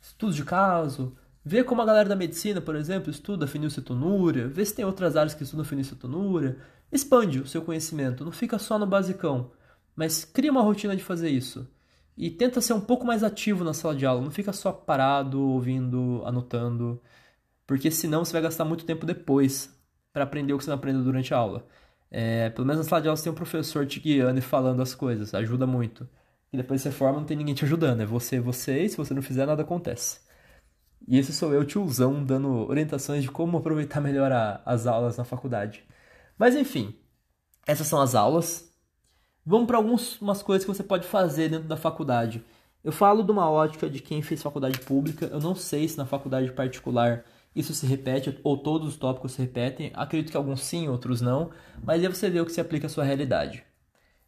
estudos 0.00 0.36
de 0.36 0.44
caso, 0.44 1.16
vê 1.44 1.62
como 1.64 1.82
a 1.82 1.84
galera 1.86 2.08
da 2.08 2.16
medicina, 2.16 2.60
por 2.60 2.76
exemplo, 2.76 3.10
estuda 3.10 3.46
fenilcetonúria, 3.46 4.48
vê 4.48 4.64
se 4.64 4.74
tem 4.74 4.84
outras 4.84 5.16
áreas 5.16 5.34
que 5.34 5.42
estudam 5.42 5.64
fenilcetonúria. 5.64 6.58
Expande 6.90 7.40
o 7.40 7.46
seu 7.46 7.62
conhecimento, 7.62 8.24
não 8.24 8.32
fica 8.32 8.58
só 8.58 8.78
no 8.78 8.86
basicão, 8.86 9.50
mas 9.94 10.24
cria 10.24 10.52
uma 10.52 10.62
rotina 10.62 10.96
de 10.96 11.02
fazer 11.02 11.30
isso. 11.30 11.68
E 12.16 12.30
tenta 12.30 12.60
ser 12.60 12.72
um 12.72 12.80
pouco 12.80 13.04
mais 13.04 13.22
ativo 13.22 13.64
na 13.64 13.74
sala 13.74 13.94
de 13.94 14.06
aula, 14.06 14.22
não 14.22 14.30
fica 14.30 14.52
só 14.52 14.72
parado, 14.72 15.40
ouvindo, 15.40 16.22
anotando 16.24 17.00
porque 17.66 17.90
senão 17.90 18.24
você 18.24 18.32
vai 18.32 18.42
gastar 18.42 18.64
muito 18.64 18.84
tempo 18.84 19.04
depois 19.04 19.74
para 20.12 20.24
aprender 20.24 20.52
o 20.52 20.58
que 20.58 20.64
você 20.64 20.70
não 20.70 20.78
aprendeu 20.78 21.02
durante 21.02 21.34
a 21.34 21.36
aula. 21.36 21.66
É, 22.10 22.50
pelo 22.50 22.66
menos 22.66 22.84
na 22.84 22.88
sala 22.88 23.02
de 23.02 23.08
aula 23.08 23.16
você 23.16 23.24
tem 23.24 23.32
um 23.32 23.36
professor 23.36 23.86
te 23.86 24.00
guiando 24.00 24.38
e 24.38 24.42
falando 24.42 24.80
as 24.82 24.94
coisas, 24.94 25.34
ajuda 25.34 25.66
muito. 25.66 26.08
E 26.52 26.56
depois 26.56 26.80
você 26.82 26.90
forma, 26.90 27.18
não 27.20 27.26
tem 27.26 27.36
ninguém 27.36 27.54
te 27.54 27.64
ajudando, 27.64 28.00
é 28.02 28.06
você, 28.06 28.40
você, 28.40 28.84
e 28.84 28.88
se 28.88 28.96
você 28.96 29.12
não 29.14 29.22
fizer, 29.22 29.46
nada 29.46 29.62
acontece. 29.62 30.20
E 31.06 31.18
esse 31.18 31.32
sou 31.32 31.52
eu, 31.54 31.64
tiozão, 31.64 32.24
dando 32.24 32.48
orientações 32.68 33.22
de 33.22 33.30
como 33.30 33.58
aproveitar 33.58 34.00
melhor 34.00 34.32
a, 34.32 34.60
as 34.64 34.86
aulas 34.86 35.16
na 35.16 35.24
faculdade. 35.24 35.84
Mas 36.38 36.54
enfim, 36.56 36.94
essas 37.66 37.86
são 37.86 38.00
as 38.00 38.14
aulas. 38.14 38.72
Vamos 39.44 39.66
para 39.66 39.76
algumas 39.78 40.42
coisas 40.42 40.64
que 40.64 40.74
você 40.74 40.82
pode 40.82 41.06
fazer 41.06 41.48
dentro 41.50 41.68
da 41.68 41.76
faculdade. 41.76 42.44
Eu 42.82 42.92
falo 42.92 43.22
de 43.22 43.30
uma 43.32 43.50
ótica 43.50 43.88
de 43.90 44.00
quem 44.00 44.22
fez 44.22 44.42
faculdade 44.42 44.78
pública. 44.80 45.26
Eu 45.26 45.40
não 45.40 45.54
sei 45.54 45.88
se 45.88 45.98
na 45.98 46.06
faculdade 46.06 46.52
particular 46.52 47.24
isso 47.56 47.72
se 47.72 47.86
repete, 47.86 48.38
ou 48.44 48.58
todos 48.58 48.86
os 48.86 48.96
tópicos 48.98 49.32
se 49.32 49.40
repetem. 49.40 49.90
Acredito 49.94 50.30
que 50.30 50.36
alguns 50.36 50.60
sim, 50.60 50.88
outros 50.88 51.22
não, 51.22 51.50
mas 51.82 52.02
aí 52.02 52.08
você 52.08 52.28
vê 52.28 52.38
o 52.38 52.44
que 52.44 52.52
se 52.52 52.60
aplica 52.60 52.86
à 52.86 52.90
sua 52.90 53.02
realidade. 53.02 53.64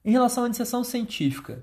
Em 0.03 0.11
relação 0.11 0.45
à 0.45 0.47
iniciação 0.47 0.83
científica, 0.83 1.63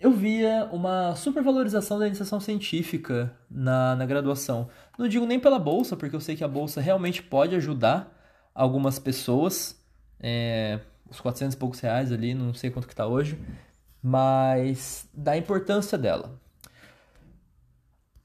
eu 0.00 0.10
via 0.10 0.68
uma 0.72 1.14
supervalorização 1.14 2.00
da 2.00 2.06
iniciação 2.08 2.40
científica 2.40 3.32
na, 3.48 3.94
na 3.94 4.04
graduação. 4.04 4.68
Não 4.98 5.06
digo 5.06 5.24
nem 5.24 5.38
pela 5.38 5.58
bolsa, 5.58 5.96
porque 5.96 6.16
eu 6.16 6.20
sei 6.20 6.34
que 6.34 6.42
a 6.42 6.48
bolsa 6.48 6.80
realmente 6.80 7.22
pode 7.22 7.54
ajudar 7.54 8.12
algumas 8.52 8.98
pessoas. 8.98 9.80
É, 10.18 10.80
os 11.08 11.20
400 11.20 11.54
e 11.54 11.58
poucos 11.58 11.78
reais 11.78 12.10
ali, 12.10 12.34
não 12.34 12.52
sei 12.52 12.70
quanto 12.70 12.88
que 12.88 12.92
está 12.92 13.06
hoje, 13.06 13.38
mas 14.02 15.08
da 15.14 15.36
importância 15.36 15.96
dela 15.96 16.40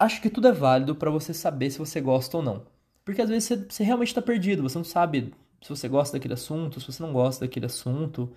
acho 0.01 0.19
que 0.19 0.29
tudo 0.29 0.47
é 0.47 0.51
válido 0.51 0.95
para 0.95 1.11
você 1.11 1.33
saber 1.33 1.69
se 1.69 1.77
você 1.77 2.01
gosta 2.01 2.35
ou 2.37 2.43
não. 2.43 2.63
Porque 3.05 3.21
às 3.21 3.29
vezes 3.29 3.43
você, 3.45 3.55
você 3.57 3.83
realmente 3.83 4.07
está 4.07 4.21
perdido, 4.21 4.63
você 4.63 4.77
não 4.77 4.83
sabe 4.83 5.31
se 5.61 5.69
você 5.69 5.87
gosta 5.87 6.17
daquele 6.17 6.33
assunto, 6.33 6.79
se 6.79 6.91
você 6.91 7.03
não 7.03 7.13
gosta 7.13 7.45
daquele 7.45 7.67
assunto. 7.67 8.31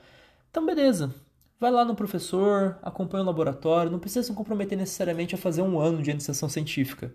Então, 0.50 0.64
beleza. 0.64 1.14
Vai 1.58 1.70
lá 1.70 1.84
no 1.84 1.94
professor, 1.94 2.78
acompanha 2.82 3.22
o 3.22 3.26
laboratório, 3.26 3.90
não 3.90 3.98
precisa 3.98 4.26
se 4.26 4.34
comprometer 4.34 4.76
necessariamente 4.76 5.34
a 5.34 5.38
fazer 5.38 5.62
um 5.62 5.78
ano 5.78 6.02
de 6.02 6.10
iniciação 6.10 6.48
científica. 6.48 7.14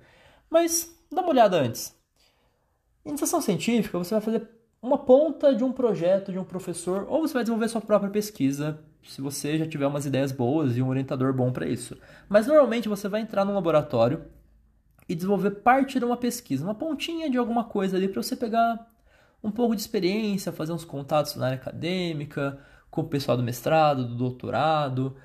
Mas 0.49 0.97
dá 1.11 1.21
uma 1.21 1.29
olhada 1.29 1.57
antes. 1.57 1.95
Iniciação 3.05 3.41
científica, 3.41 3.99
você 3.99 4.15
vai 4.15 4.21
fazer 4.21 4.49
uma 4.81 4.97
ponta 4.97 5.53
de 5.53 5.63
um 5.63 5.71
projeto 5.71 6.31
de 6.31 6.39
um 6.39 6.43
professor, 6.43 7.05
ou 7.07 7.21
você 7.21 7.33
vai 7.33 7.43
desenvolver 7.43 7.67
sua 7.67 7.81
própria 7.81 8.09
pesquisa, 8.09 8.79
se 9.03 9.21
você 9.21 9.57
já 9.57 9.67
tiver 9.67 9.85
umas 9.85 10.05
ideias 10.05 10.31
boas 10.31 10.75
e 10.75 10.81
um 10.81 10.89
orientador 10.89 11.33
bom 11.33 11.51
para 11.51 11.67
isso. 11.67 11.97
Mas 12.27 12.47
normalmente 12.47 12.89
você 12.89 13.07
vai 13.07 13.21
entrar 13.21 13.45
num 13.45 13.53
laboratório 13.53 14.25
e 15.09 15.15
desenvolver 15.15 15.51
parte 15.51 15.97
de 15.97 16.05
uma 16.05 16.15
pesquisa, 16.15 16.63
uma 16.63 16.75
pontinha 16.75 17.29
de 17.29 17.37
alguma 17.37 17.63
coisa 17.63 17.97
ali 17.97 18.07
para 18.07 18.21
você 18.21 18.35
pegar 18.35 18.87
um 19.43 19.49
pouco 19.49 19.75
de 19.75 19.81
experiência, 19.81 20.51
fazer 20.51 20.71
uns 20.71 20.85
contatos 20.85 21.35
na 21.35 21.47
área 21.47 21.57
acadêmica, 21.57 22.59
com 22.91 23.01
o 23.01 23.07
pessoal 23.07 23.35
do 23.35 23.41
mestrado, 23.41 24.07
do 24.07 24.15
doutorado. 24.15 25.15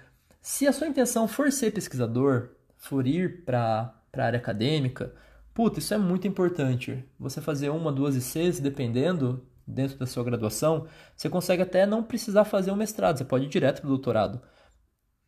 Se 0.40 0.66
a 0.66 0.72
sua 0.72 0.88
intenção 0.88 1.28
for 1.28 1.52
ser 1.52 1.70
pesquisador, 1.72 2.48
for 2.76 3.06
ir 3.06 3.44
para 3.44 3.94
a 4.16 4.22
área 4.22 4.38
acadêmica, 4.38 5.14
puta, 5.52 5.80
isso 5.80 5.92
é 5.92 5.98
muito 5.98 6.26
importante. 6.26 7.04
Você 7.18 7.42
fazer 7.42 7.68
uma, 7.68 7.92
duas 7.92 8.16
ICs, 8.16 8.60
dependendo, 8.60 9.46
dentro 9.66 9.98
da 9.98 10.06
sua 10.06 10.24
graduação, 10.24 10.86
você 11.14 11.28
consegue 11.28 11.62
até 11.62 11.84
não 11.84 12.02
precisar 12.02 12.44
fazer 12.44 12.70
um 12.70 12.76
mestrado, 12.76 13.18
você 13.18 13.24
pode 13.24 13.46
ir 13.46 13.48
direto 13.48 13.80
para 13.80 13.88
o 13.88 13.90
doutorado. 13.90 14.40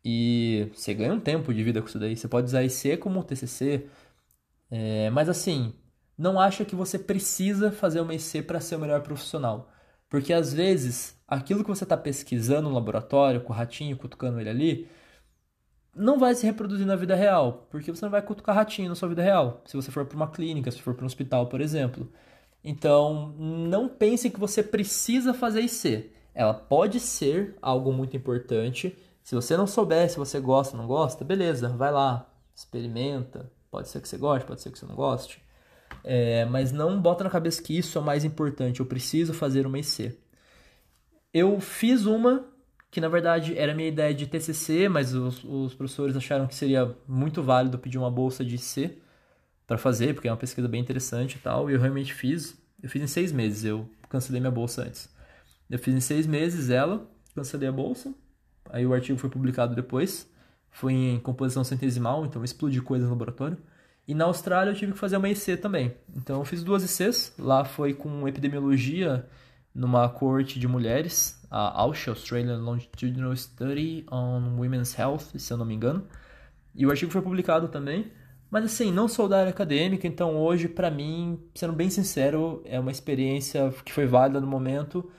E 0.08 0.70
você 0.72 0.94
ganha 0.94 1.12
um 1.12 1.18
tempo 1.18 1.52
de 1.52 1.64
vida 1.64 1.82
com 1.82 1.88
isso 1.88 1.98
daí. 1.98 2.16
Você 2.16 2.28
pode 2.28 2.46
usar 2.46 2.62
IC 2.62 2.96
como 2.98 3.24
TCC. 3.24 3.86
É, 4.70 5.10
mas 5.10 5.28
assim, 5.28 5.74
não 6.18 6.40
acha 6.40 6.64
que 6.64 6.74
você 6.76 6.98
precisa 6.98 7.70
fazer 7.72 8.00
uma 8.00 8.14
IC 8.14 8.42
para 8.42 8.60
ser 8.60 8.76
o 8.76 8.78
melhor 8.80 9.02
profissional. 9.02 9.70
Porque 10.08 10.32
às 10.32 10.52
vezes, 10.52 11.20
aquilo 11.26 11.62
que 11.62 11.68
você 11.68 11.84
está 11.84 11.96
pesquisando 11.96 12.68
no 12.68 12.74
laboratório, 12.74 13.40
com 13.42 13.52
o 13.52 13.56
ratinho, 13.56 13.96
cutucando 13.96 14.40
ele 14.40 14.50
ali, 14.50 14.88
não 15.94 16.18
vai 16.18 16.34
se 16.34 16.46
reproduzir 16.46 16.86
na 16.86 16.96
vida 16.96 17.14
real. 17.14 17.66
Porque 17.70 17.90
você 17.90 18.04
não 18.04 18.10
vai 18.12 18.22
cutucar 18.22 18.54
ratinho 18.54 18.88
na 18.88 18.94
sua 18.94 19.08
vida 19.08 19.22
real. 19.22 19.62
Se 19.66 19.76
você 19.76 19.90
for 19.90 20.06
para 20.06 20.16
uma 20.16 20.30
clínica, 20.30 20.70
se 20.70 20.82
for 20.82 20.94
para 20.94 21.04
um 21.04 21.06
hospital, 21.06 21.48
por 21.48 21.60
exemplo. 21.60 22.10
Então, 22.64 23.34
não 23.38 23.88
pense 23.88 24.30
que 24.30 24.40
você 24.40 24.62
precisa 24.62 25.34
fazer 25.34 25.60
IC. 25.62 26.12
Ela 26.34 26.54
pode 26.54 27.00
ser 27.00 27.56
algo 27.62 27.92
muito 27.92 28.16
importante 28.16 28.96
se 29.26 29.34
você 29.34 29.56
não 29.56 29.66
souber 29.66 30.08
se 30.08 30.18
você 30.18 30.38
gosta 30.38 30.76
não 30.76 30.86
gosta, 30.86 31.24
beleza, 31.24 31.68
vai 31.70 31.90
lá, 31.90 32.30
experimenta. 32.54 33.50
Pode 33.76 33.90
ser 33.90 34.00
que 34.00 34.08
você 34.08 34.16
goste, 34.16 34.46
pode 34.46 34.62
ser 34.62 34.70
que 34.70 34.78
você 34.78 34.86
não 34.86 34.94
goste. 34.94 35.44
É, 36.02 36.46
mas 36.46 36.72
não 36.72 36.98
bota 36.98 37.22
na 37.22 37.28
cabeça 37.28 37.62
que 37.62 37.76
isso 37.76 37.98
é 37.98 38.00
o 38.00 38.04
mais 38.04 38.24
importante. 38.24 38.80
Eu 38.80 38.86
preciso 38.86 39.34
fazer 39.34 39.66
uma 39.66 39.78
IC. 39.78 40.18
Eu 41.30 41.60
fiz 41.60 42.06
uma 42.06 42.46
que 42.90 43.02
na 43.02 43.08
verdade 43.08 43.54
era 43.58 43.74
minha 43.74 43.88
ideia 43.88 44.14
de 44.14 44.26
TCC, 44.26 44.88
mas 44.88 45.12
os, 45.12 45.44
os 45.44 45.74
professores 45.74 46.16
acharam 46.16 46.46
que 46.46 46.54
seria 46.54 46.96
muito 47.06 47.42
válido 47.42 47.78
pedir 47.78 47.98
uma 47.98 48.10
bolsa 48.10 48.42
de 48.42 48.54
IC 48.54 48.98
para 49.66 49.76
fazer, 49.76 50.14
porque 50.14 50.26
é 50.26 50.30
uma 50.30 50.38
pesquisa 50.38 50.66
bem 50.66 50.80
interessante 50.80 51.34
e 51.34 51.38
tal. 51.40 51.68
E 51.68 51.74
eu 51.74 51.80
realmente 51.80 52.14
fiz. 52.14 52.58
Eu 52.82 52.88
fiz 52.88 53.02
em 53.02 53.06
seis 53.06 53.30
meses. 53.30 53.62
Eu 53.62 53.86
cancelei 54.08 54.40
minha 54.40 54.50
bolsa 54.50 54.84
antes. 54.84 55.14
Eu 55.68 55.78
fiz 55.78 55.94
em 55.94 56.00
seis 56.00 56.26
meses 56.26 56.70
ela, 56.70 57.06
cancelei 57.34 57.68
a 57.68 57.72
bolsa 57.72 58.14
Aí 58.70 58.86
o 58.86 58.94
artigo 58.94 59.18
foi 59.18 59.30
publicado 59.30 59.74
depois. 59.74 60.28
Foi 60.76 60.92
em 60.92 61.18
composição 61.18 61.64
centesimal, 61.64 62.26
então 62.26 62.44
explodi 62.44 62.82
coisas 62.82 63.08
no 63.08 63.14
laboratório. 63.14 63.56
E 64.06 64.14
na 64.14 64.26
Austrália 64.26 64.70
eu 64.70 64.74
tive 64.74 64.92
que 64.92 64.98
fazer 64.98 65.16
uma 65.16 65.26
IC 65.26 65.56
também. 65.56 65.96
Então 66.14 66.38
eu 66.40 66.44
fiz 66.44 66.62
duas 66.62 66.84
ICs. 66.84 67.32
Lá 67.38 67.64
foi 67.64 67.94
com 67.94 68.28
epidemiologia 68.28 69.26
numa 69.74 70.06
corte 70.10 70.60
de 70.60 70.68
mulheres, 70.68 71.42
a 71.50 71.80
AUSH, 71.80 72.08
Australian 72.08 72.58
Longitudinal 72.58 73.34
Study 73.34 74.04
on 74.12 74.58
Women's 74.58 74.98
Health, 74.98 75.38
se 75.38 75.50
eu 75.50 75.56
não 75.56 75.64
me 75.64 75.74
engano. 75.74 76.06
E 76.74 76.84
o 76.84 76.90
artigo 76.90 77.10
foi 77.10 77.22
publicado 77.22 77.68
também. 77.68 78.12
Mas 78.50 78.66
assim, 78.66 78.92
não 78.92 79.08
sou 79.08 79.30
da 79.30 79.38
área 79.38 79.50
acadêmica, 79.50 80.06
então 80.06 80.36
hoje, 80.36 80.68
para 80.68 80.90
mim, 80.90 81.40
sendo 81.54 81.72
bem 81.72 81.88
sincero, 81.88 82.60
é 82.66 82.78
uma 82.78 82.90
experiência 82.90 83.72
que 83.82 83.94
foi 83.94 84.04
válida 84.04 84.42
no 84.42 84.46
momento, 84.46 85.10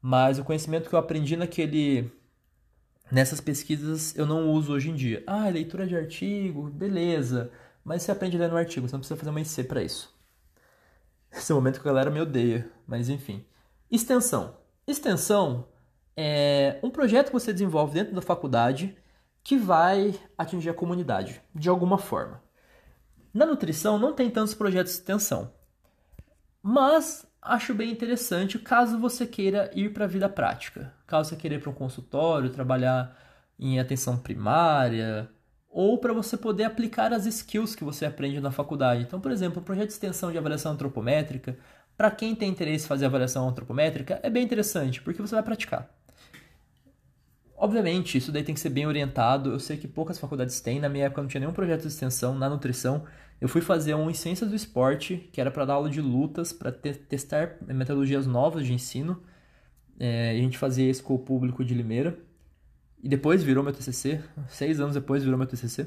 mas 0.00 0.38
o 0.38 0.44
conhecimento 0.44 0.88
que 0.88 0.94
eu 0.94 0.98
aprendi 0.98 1.36
naquele 1.36 2.10
nessas 3.10 3.40
pesquisas 3.40 4.16
eu 4.16 4.26
não 4.26 4.50
uso 4.50 4.72
hoje 4.72 4.90
em 4.90 4.94
dia. 4.94 5.22
Ah, 5.26 5.48
leitura 5.48 5.86
de 5.86 5.96
artigo, 5.96 6.70
beleza. 6.70 7.50
Mas 7.84 8.02
você 8.02 8.12
aprende 8.12 8.36
a 8.36 8.40
ler 8.40 8.50
no 8.50 8.56
artigo, 8.56 8.88
você 8.88 8.94
não 8.94 9.00
precisa 9.00 9.18
fazer 9.18 9.30
uma 9.30 9.40
IC 9.40 9.64
para 9.64 9.82
isso. 9.82 10.14
Esse 11.30 11.52
é 11.52 11.54
o 11.54 11.58
momento 11.58 11.80
que 11.80 11.88
a 11.88 11.92
galera 11.92 12.10
me 12.10 12.20
odeia, 12.20 12.70
mas 12.86 13.08
enfim. 13.08 13.44
Extensão. 13.90 14.56
Extensão 14.86 15.68
é 16.16 16.78
um 16.82 16.90
projeto 16.90 17.26
que 17.26 17.32
você 17.32 17.52
desenvolve 17.52 17.94
dentro 17.94 18.14
da 18.14 18.22
faculdade 18.22 18.96
que 19.42 19.56
vai 19.56 20.18
atingir 20.38 20.70
a 20.70 20.74
comunidade 20.74 21.40
de 21.54 21.68
alguma 21.68 21.98
forma. 21.98 22.42
Na 23.32 23.44
nutrição 23.44 23.98
não 23.98 24.14
tem 24.14 24.30
tantos 24.30 24.54
projetos 24.54 24.92
de 24.92 24.98
extensão, 25.00 25.52
mas 26.62 27.26
acho 27.44 27.74
bem 27.74 27.90
interessante 27.90 28.58
caso 28.58 28.98
você 28.98 29.26
queira 29.26 29.70
ir 29.74 29.92
para 29.92 30.04
a 30.04 30.08
vida 30.08 30.28
prática. 30.28 30.92
Caso 31.06 31.28
você 31.30 31.36
queira 31.36 31.56
ir 31.56 31.60
para 31.60 31.70
um 31.70 31.74
consultório, 31.74 32.50
trabalhar 32.50 33.16
em 33.58 33.78
atenção 33.78 34.16
primária, 34.16 35.28
ou 35.68 35.98
para 35.98 36.12
você 36.12 36.36
poder 36.36 36.64
aplicar 36.64 37.12
as 37.12 37.26
skills 37.26 37.74
que 37.74 37.84
você 37.84 38.06
aprende 38.06 38.40
na 38.40 38.50
faculdade. 38.50 39.02
Então, 39.02 39.20
por 39.20 39.30
exemplo, 39.30 39.60
o 39.60 39.64
projeto 39.64 39.88
de 39.88 39.92
extensão 39.92 40.32
de 40.32 40.38
avaliação 40.38 40.72
antropométrica, 40.72 41.58
para 41.96 42.10
quem 42.10 42.34
tem 42.34 42.50
interesse 42.50 42.84
em 42.84 42.88
fazer 42.88 43.06
avaliação 43.06 43.48
antropométrica, 43.48 44.18
é 44.22 44.30
bem 44.30 44.44
interessante, 44.44 45.02
porque 45.02 45.20
você 45.20 45.34
vai 45.34 45.42
praticar. 45.42 45.88
Obviamente, 47.56 48.18
isso 48.18 48.32
daí 48.32 48.42
tem 48.42 48.54
que 48.54 48.60
ser 48.60 48.68
bem 48.70 48.86
orientado. 48.86 49.50
Eu 49.50 49.60
sei 49.60 49.76
que 49.76 49.88
poucas 49.88 50.18
faculdades 50.18 50.60
têm. 50.60 50.80
Na 50.80 50.88
minha 50.88 51.06
época 51.06 51.22
não 51.22 51.28
tinha 51.28 51.40
nenhum 51.40 51.52
projeto 51.52 51.82
de 51.82 51.88
extensão 51.88 52.34
na 52.34 52.48
nutrição. 52.48 53.04
Eu 53.40 53.48
fui 53.48 53.60
fazer 53.60 53.94
um 53.94 54.10
em 54.10 54.14
Ciências 54.14 54.48
do 54.48 54.56
Esporte, 54.56 55.28
que 55.32 55.40
era 55.40 55.50
para 55.50 55.64
dar 55.64 55.74
aula 55.74 55.90
de 55.90 56.00
lutas, 56.00 56.52
para 56.52 56.72
te 56.72 56.94
testar 56.94 57.58
metodologias 57.66 58.26
novas 58.26 58.64
de 58.64 58.72
ensino. 58.72 59.22
É, 59.98 60.30
a 60.30 60.34
gente 60.34 60.58
fazia 60.58 60.88
isso 60.88 61.02
com 61.02 61.14
o 61.14 61.18
público 61.18 61.64
de 61.64 61.74
Limeira. 61.74 62.18
E 63.02 63.08
depois 63.08 63.42
virou 63.42 63.62
meu 63.62 63.72
TCC. 63.72 64.20
Seis 64.48 64.80
anos 64.80 64.94
depois 64.94 65.22
virou 65.22 65.38
meu 65.38 65.46
TCC. 65.46 65.86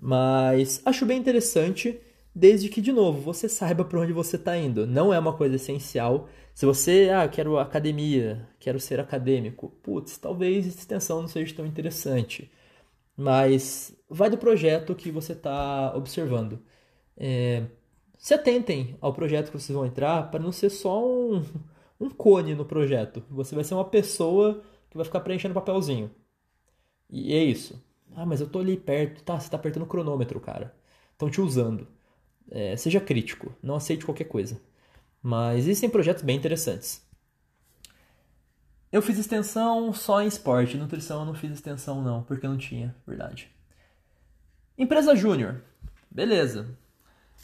Mas 0.00 0.80
acho 0.84 1.06
bem 1.06 1.18
interessante, 1.18 2.00
desde 2.34 2.68
que, 2.68 2.80
de 2.80 2.92
novo, 2.92 3.20
você 3.20 3.48
saiba 3.48 3.84
para 3.84 4.00
onde 4.00 4.12
você 4.12 4.36
está 4.36 4.56
indo. 4.56 4.86
Não 4.86 5.12
é 5.12 5.18
uma 5.18 5.36
coisa 5.36 5.56
essencial. 5.56 6.28
Se 6.54 6.66
você, 6.66 7.10
ah, 7.14 7.28
quero 7.28 7.58
academia, 7.58 8.48
quero 8.58 8.80
ser 8.80 8.98
acadêmico, 9.00 9.70
putz, 9.82 10.18
talvez 10.18 10.66
extensão 10.66 11.20
não 11.20 11.28
seja 11.28 11.54
tão 11.54 11.66
interessante. 11.66 12.50
Mas 13.16 13.94
vai 14.08 14.30
do 14.30 14.38
projeto 14.38 14.94
que 14.94 15.10
você 15.10 15.32
está 15.32 15.94
observando. 15.96 16.60
É, 17.16 17.64
se 18.18 18.34
atentem 18.34 18.96
ao 19.00 19.12
projeto 19.12 19.50
que 19.50 19.58
vocês 19.58 19.74
vão 19.76 19.86
entrar 19.86 20.30
para 20.30 20.40
não 20.40 20.52
ser 20.52 20.70
só 20.70 21.04
um, 21.06 21.42
um 22.00 22.10
cone 22.10 22.54
no 22.54 22.64
projeto. 22.64 23.22
Você 23.30 23.54
vai 23.54 23.64
ser 23.64 23.74
uma 23.74 23.84
pessoa 23.84 24.62
que 24.90 24.96
vai 24.96 25.04
ficar 25.04 25.20
preenchendo 25.20 25.54
papelzinho. 25.54 26.10
E 27.10 27.34
é 27.34 27.44
isso. 27.44 27.82
Ah, 28.14 28.26
mas 28.26 28.40
eu 28.40 28.48
tô 28.48 28.58
ali 28.60 28.76
perto. 28.76 29.22
Tá, 29.22 29.38
você 29.38 29.50
tá 29.50 29.56
apertando 29.56 29.84
o 29.84 29.86
cronômetro, 29.86 30.40
cara. 30.40 30.74
Estão 31.12 31.30
te 31.30 31.40
usando. 31.40 31.86
É, 32.50 32.76
seja 32.76 33.00
crítico. 33.00 33.54
Não 33.62 33.76
aceite 33.76 34.04
qualquer 34.04 34.24
coisa. 34.24 34.60
Mas 35.22 35.60
existem 35.66 35.90
projetos 35.90 36.22
bem 36.24 36.36
interessantes. 36.36 37.06
Eu 38.92 39.00
fiz 39.00 39.18
extensão 39.18 39.90
só 39.94 40.20
em 40.20 40.26
esporte, 40.26 40.76
nutrição 40.76 41.20
eu 41.20 41.26
não 41.26 41.34
fiz 41.34 41.50
extensão 41.50 42.02
não, 42.02 42.22
porque 42.22 42.46
não 42.46 42.58
tinha, 42.58 42.94
verdade. 43.06 43.50
Empresa 44.76 45.16
júnior. 45.16 45.62
Beleza. 46.10 46.66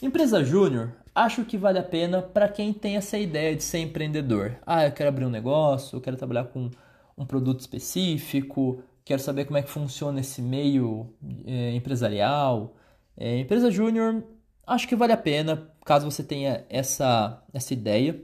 Empresa 0.02 0.45
júnior, 0.45 0.93
acho 1.14 1.47
que 1.47 1.57
vale 1.57 1.78
a 1.78 1.83
pena 1.83 2.21
para 2.21 2.49
quem 2.49 2.73
tem 2.73 2.97
essa 2.97 3.17
ideia 3.17 3.57
de 3.57 3.64
ser 3.64 3.78
empreendedor. 3.78 4.59
Ah, 4.67 4.85
eu 4.85 4.93
quero 4.93 5.09
abrir 5.09 5.25
um 5.25 5.31
negócio, 5.31 5.97
eu 5.97 6.00
quero 6.02 6.19
trabalhar 6.19 6.45
com 6.45 6.71
um 7.17 7.25
produto 7.25 7.61
específico, 7.61 8.83
quero 9.02 9.23
saber 9.23 9.47
como 9.47 9.57
é 9.57 9.62
que 9.62 9.71
funciona 9.71 10.21
esse 10.21 10.43
meio 10.43 11.14
é, 11.47 11.73
empresarial. 11.73 12.76
É, 13.17 13.38
empresa 13.38 13.71
júnior, 13.71 14.23
acho 14.67 14.87
que 14.87 14.95
vale 14.95 15.14
a 15.14 15.17
pena, 15.17 15.69
caso 15.83 16.09
você 16.09 16.23
tenha 16.23 16.67
essa, 16.69 17.43
essa 17.55 17.73
ideia. 17.73 18.23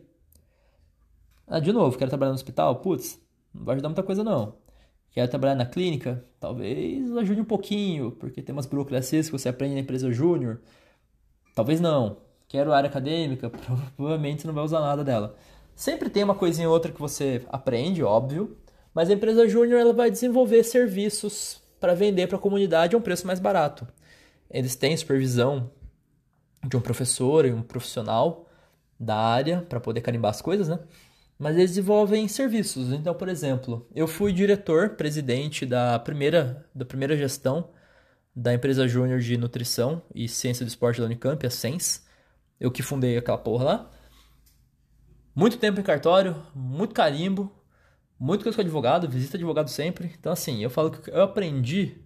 Ah, 1.46 1.60
de 1.60 1.72
novo, 1.72 1.98
quero 1.98 2.08
trabalhar 2.10 2.30
no 2.30 2.36
hospital? 2.36 2.76
Putz, 2.76 3.20
não 3.52 3.64
vai 3.64 3.74
ajudar 3.74 3.88
muita 3.88 4.02
coisa 4.02 4.24
não. 4.24 4.56
Quero 5.10 5.28
trabalhar 5.28 5.54
na 5.54 5.66
clínica? 5.66 6.24
Talvez 6.40 7.16
ajude 7.16 7.40
um 7.40 7.44
pouquinho, 7.44 8.12
porque 8.12 8.42
tem 8.42 8.52
umas 8.52 8.66
burocracias 8.66 9.26
que 9.26 9.32
você 9.32 9.48
aprende 9.48 9.74
na 9.74 9.80
empresa 9.80 10.10
júnior. 10.10 10.60
Talvez 11.54 11.80
não. 11.80 12.18
Quero 12.48 12.72
área 12.72 12.88
acadêmica? 12.88 13.50
Provavelmente 13.96 14.42
você 14.42 14.48
não 14.48 14.54
vai 14.54 14.64
usar 14.64 14.80
nada 14.80 15.04
dela. 15.04 15.36
Sempre 15.76 16.08
tem 16.08 16.24
uma 16.24 16.34
coisinha 16.34 16.68
ou 16.68 16.74
outra 16.74 16.90
que 16.90 17.00
você 17.00 17.42
aprende, 17.48 18.02
óbvio, 18.02 18.56
mas 18.94 19.10
a 19.10 19.12
empresa 19.12 19.48
júnior 19.48 19.80
ela 19.80 19.92
vai 19.92 20.10
desenvolver 20.10 20.62
serviços 20.64 21.60
para 21.80 21.94
vender 21.94 22.26
para 22.26 22.36
a 22.36 22.40
comunidade 22.40 22.94
a 22.94 22.98
um 22.98 23.02
preço 23.02 23.26
mais 23.26 23.40
barato. 23.40 23.86
Eles 24.50 24.76
têm 24.76 24.96
supervisão 24.96 25.70
de 26.66 26.76
um 26.76 26.80
professor 26.80 27.44
e 27.44 27.52
um 27.52 27.62
profissional 27.62 28.48
da 28.98 29.16
área 29.16 29.62
para 29.68 29.80
poder 29.80 30.00
carimbar 30.00 30.30
as 30.30 30.40
coisas, 30.40 30.68
né? 30.68 30.78
Mas 31.38 31.56
eles 31.56 31.70
desenvolvem 31.70 32.28
serviços. 32.28 32.92
Então, 32.92 33.14
por 33.14 33.28
exemplo, 33.28 33.88
eu 33.94 34.06
fui 34.06 34.32
diretor, 34.32 34.90
presidente 34.90 35.66
da 35.66 35.98
primeira, 35.98 36.66
da 36.74 36.84
primeira 36.84 37.16
gestão 37.16 37.70
da 38.34 38.52
empresa 38.52 38.88
júnior 38.88 39.20
de 39.20 39.36
nutrição 39.36 40.02
e 40.14 40.28
ciência 40.28 40.64
do 40.64 40.68
esporte 40.68 41.00
da 41.00 41.06
Unicamp, 41.06 41.46
a 41.46 41.50
SENS. 41.50 42.04
Eu 42.58 42.70
que 42.70 42.82
fundei 42.82 43.16
aquela 43.16 43.38
porra 43.38 43.64
lá. 43.64 43.90
Muito 45.34 45.58
tempo 45.58 45.80
em 45.80 45.82
cartório, 45.82 46.44
muito 46.54 46.94
carimbo, 46.94 47.52
muito 48.18 48.42
coisa 48.42 48.56
com 48.56 48.62
advogado, 48.62 49.08
visita 49.08 49.36
advogado 49.36 49.68
sempre. 49.68 50.12
Então, 50.18 50.32
assim, 50.32 50.62
eu 50.62 50.70
falo 50.70 50.90
que 50.90 51.10
eu 51.10 51.22
aprendi 51.22 51.96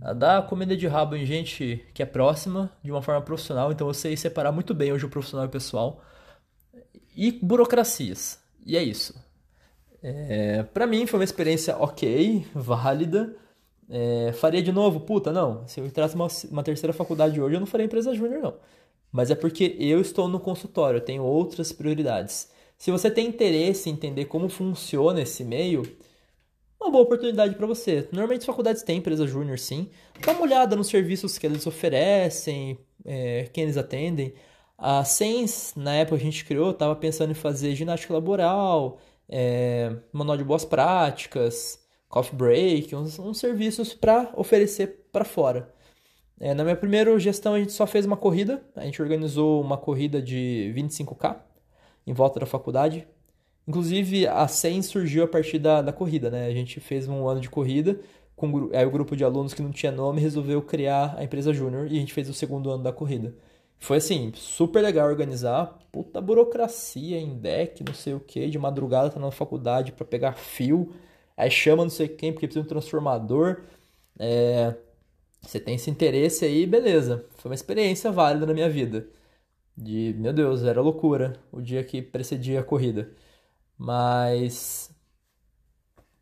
a 0.00 0.12
dar 0.12 0.46
comida 0.46 0.76
de 0.76 0.86
rabo 0.86 1.16
em 1.16 1.24
gente 1.24 1.84
que 1.94 2.02
é 2.02 2.06
próxima 2.06 2.70
de 2.82 2.90
uma 2.90 3.02
forma 3.02 3.22
profissional. 3.22 3.72
Então, 3.72 3.86
eu 3.86 3.94
sei 3.94 4.16
separar 4.16 4.52
muito 4.52 4.74
bem 4.74 4.92
hoje 4.92 5.06
o 5.06 5.08
profissional 5.08 5.46
e 5.46 5.48
o 5.48 5.52
pessoal. 5.52 6.04
E 7.16 7.32
burocracias. 7.32 8.47
E 8.68 8.76
é 8.76 8.82
isso. 8.82 9.14
É, 10.02 10.62
para 10.62 10.86
mim 10.86 11.06
foi 11.06 11.18
uma 11.18 11.24
experiência 11.24 11.74
ok, 11.78 12.46
válida. 12.54 13.34
É, 13.88 14.30
faria 14.34 14.62
de 14.62 14.70
novo? 14.70 15.00
Puta, 15.00 15.32
não. 15.32 15.66
Se 15.66 15.80
eu 15.80 15.86
entrasse 15.86 16.14
uma, 16.14 16.28
uma 16.50 16.62
terceira 16.62 16.92
faculdade 16.92 17.40
hoje, 17.40 17.56
eu 17.56 17.60
não 17.60 17.66
faria 17.66 17.86
empresa 17.86 18.14
júnior, 18.14 18.42
não. 18.42 18.54
Mas 19.10 19.30
é 19.30 19.34
porque 19.34 19.74
eu 19.80 20.02
estou 20.02 20.28
no 20.28 20.38
consultório, 20.38 20.98
eu 20.98 21.04
tenho 21.04 21.22
outras 21.22 21.72
prioridades. 21.72 22.50
Se 22.76 22.90
você 22.90 23.10
tem 23.10 23.26
interesse 23.28 23.88
em 23.88 23.94
entender 23.94 24.26
como 24.26 24.50
funciona 24.50 25.22
esse 25.22 25.42
meio, 25.42 25.82
uma 26.78 26.90
boa 26.90 27.04
oportunidade 27.04 27.54
para 27.54 27.66
você. 27.66 28.06
Normalmente 28.12 28.40
as 28.40 28.46
faculdades 28.46 28.82
têm 28.82 28.98
empresa 28.98 29.26
júnior, 29.26 29.58
sim. 29.58 29.88
Dá 30.20 30.32
uma 30.32 30.42
olhada 30.42 30.76
nos 30.76 30.88
serviços 30.88 31.38
que 31.38 31.46
eles 31.46 31.66
oferecem, 31.66 32.78
é, 33.02 33.48
quem 33.50 33.64
eles 33.64 33.78
atendem. 33.78 34.34
A 34.78 35.04
SENS, 35.04 35.74
na 35.76 35.94
época 35.94 36.18
que 36.18 36.22
a 36.22 36.30
gente 36.30 36.44
criou, 36.44 36.70
estava 36.70 36.94
pensando 36.94 37.32
em 37.32 37.34
fazer 37.34 37.74
ginástica 37.74 38.14
laboral, 38.14 38.98
é, 39.28 39.92
manual 40.12 40.36
de 40.36 40.44
boas 40.44 40.64
práticas, 40.64 41.80
coffee 42.08 42.36
break, 42.36 42.94
uns, 42.94 43.18
uns 43.18 43.38
serviços 43.38 43.92
para 43.92 44.32
oferecer 44.36 45.08
para 45.12 45.24
fora. 45.24 45.74
É, 46.40 46.54
na 46.54 46.62
minha 46.62 46.76
primeira 46.76 47.18
gestão 47.18 47.54
a 47.54 47.58
gente 47.58 47.72
só 47.72 47.86
fez 47.86 48.06
uma 48.06 48.16
corrida, 48.16 48.62
a 48.76 48.84
gente 48.84 49.02
organizou 49.02 49.60
uma 49.60 49.76
corrida 49.76 50.22
de 50.22 50.72
25k 50.76 51.36
em 52.06 52.12
volta 52.12 52.38
da 52.38 52.46
faculdade. 52.46 53.06
Inclusive 53.66 54.28
a 54.28 54.46
SEM 54.46 54.80
surgiu 54.82 55.24
a 55.24 55.28
partir 55.28 55.58
da, 55.58 55.82
da 55.82 55.92
corrida, 55.92 56.30
né? 56.30 56.46
A 56.46 56.52
gente 56.52 56.80
fez 56.80 57.08
um 57.08 57.26
ano 57.26 57.40
de 57.40 57.50
corrida, 57.50 58.00
com 58.36 58.70
aí 58.72 58.86
o 58.86 58.90
grupo 58.90 59.16
de 59.16 59.24
alunos 59.24 59.52
que 59.52 59.60
não 59.60 59.72
tinha 59.72 59.90
nome 59.90 60.20
resolveu 60.20 60.62
criar 60.62 61.16
a 61.18 61.24
empresa 61.24 61.52
Júnior 61.52 61.90
e 61.90 61.96
a 61.96 62.00
gente 62.00 62.14
fez 62.14 62.28
o 62.28 62.34
segundo 62.34 62.70
ano 62.70 62.84
da 62.84 62.92
corrida. 62.92 63.34
Foi 63.78 63.98
assim, 63.98 64.32
super 64.34 64.82
legal 64.82 65.08
organizar, 65.08 65.78
puta 65.92 66.20
burocracia 66.20 67.18
em 67.18 67.38
deck, 67.38 67.84
não 67.84 67.94
sei 67.94 68.14
o 68.14 68.20
que, 68.20 68.48
de 68.48 68.58
madrugada 68.58 69.10
tá 69.10 69.20
na 69.20 69.30
faculdade 69.30 69.92
para 69.92 70.04
pegar 70.04 70.32
fio, 70.34 70.92
aí 71.36 71.50
chama 71.50 71.84
não 71.84 71.90
sei 71.90 72.08
quem 72.08 72.32
porque 72.32 72.46
precisa 72.46 72.62
de 72.62 72.66
um 72.66 72.68
transformador. 72.68 73.62
É, 74.18 74.74
você 75.42 75.60
tem 75.60 75.76
esse 75.76 75.90
interesse 75.90 76.44
aí, 76.44 76.66
beleza. 76.66 77.24
Foi 77.36 77.50
uma 77.50 77.54
experiência 77.54 78.10
válida 78.12 78.46
na 78.46 78.54
minha 78.54 78.68
vida. 78.68 79.08
De, 79.76 80.14
meu 80.18 80.32
Deus, 80.32 80.64
era 80.64 80.80
loucura 80.80 81.40
o 81.52 81.60
dia 81.62 81.84
que 81.84 82.02
precedia 82.02 82.60
a 82.60 82.64
corrida. 82.64 83.10
Mas 83.78 84.90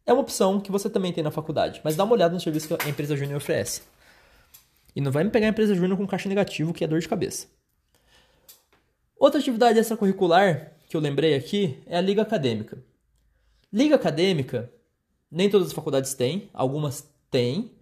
é 0.06 0.12
uma 0.12 0.22
opção 0.22 0.60
que 0.60 0.70
você 0.70 0.88
também 0.90 1.12
tem 1.12 1.25
na 1.25 1.30
faculdade. 1.30 1.80
Mas 1.84 1.96
dá 1.96 2.04
uma 2.04 2.14
olhada 2.14 2.34
no 2.34 2.40
serviço 2.40 2.68
que 2.68 2.86
a 2.86 2.88
empresa 2.88 3.16
Júnior 3.16 3.38
oferece. 3.38 3.82
E 4.96 5.00
não 5.02 5.12
vai 5.12 5.22
me 5.22 5.30
pegar 5.30 5.46
a 5.46 5.50
empresa 5.50 5.74
Júnior 5.74 5.98
com 5.98 6.06
caixa 6.06 6.26
negativo, 6.26 6.72
que 6.72 6.82
é 6.82 6.86
dor 6.86 6.98
de 6.98 7.08
cabeça. 7.08 7.46
Outra 9.18 9.38
atividade 9.38 9.78
extracurricular 9.78 10.72
que 10.88 10.96
eu 10.96 11.00
lembrei 11.02 11.34
aqui 11.34 11.78
é 11.86 11.98
a 11.98 12.00
Liga 12.00 12.22
Acadêmica. 12.22 12.78
Liga 13.70 13.96
Acadêmica, 13.96 14.72
nem 15.30 15.50
todas 15.50 15.66
as 15.66 15.72
faculdades 15.74 16.14
têm, 16.14 16.48
algumas 16.54 17.06
têm. 17.30 17.72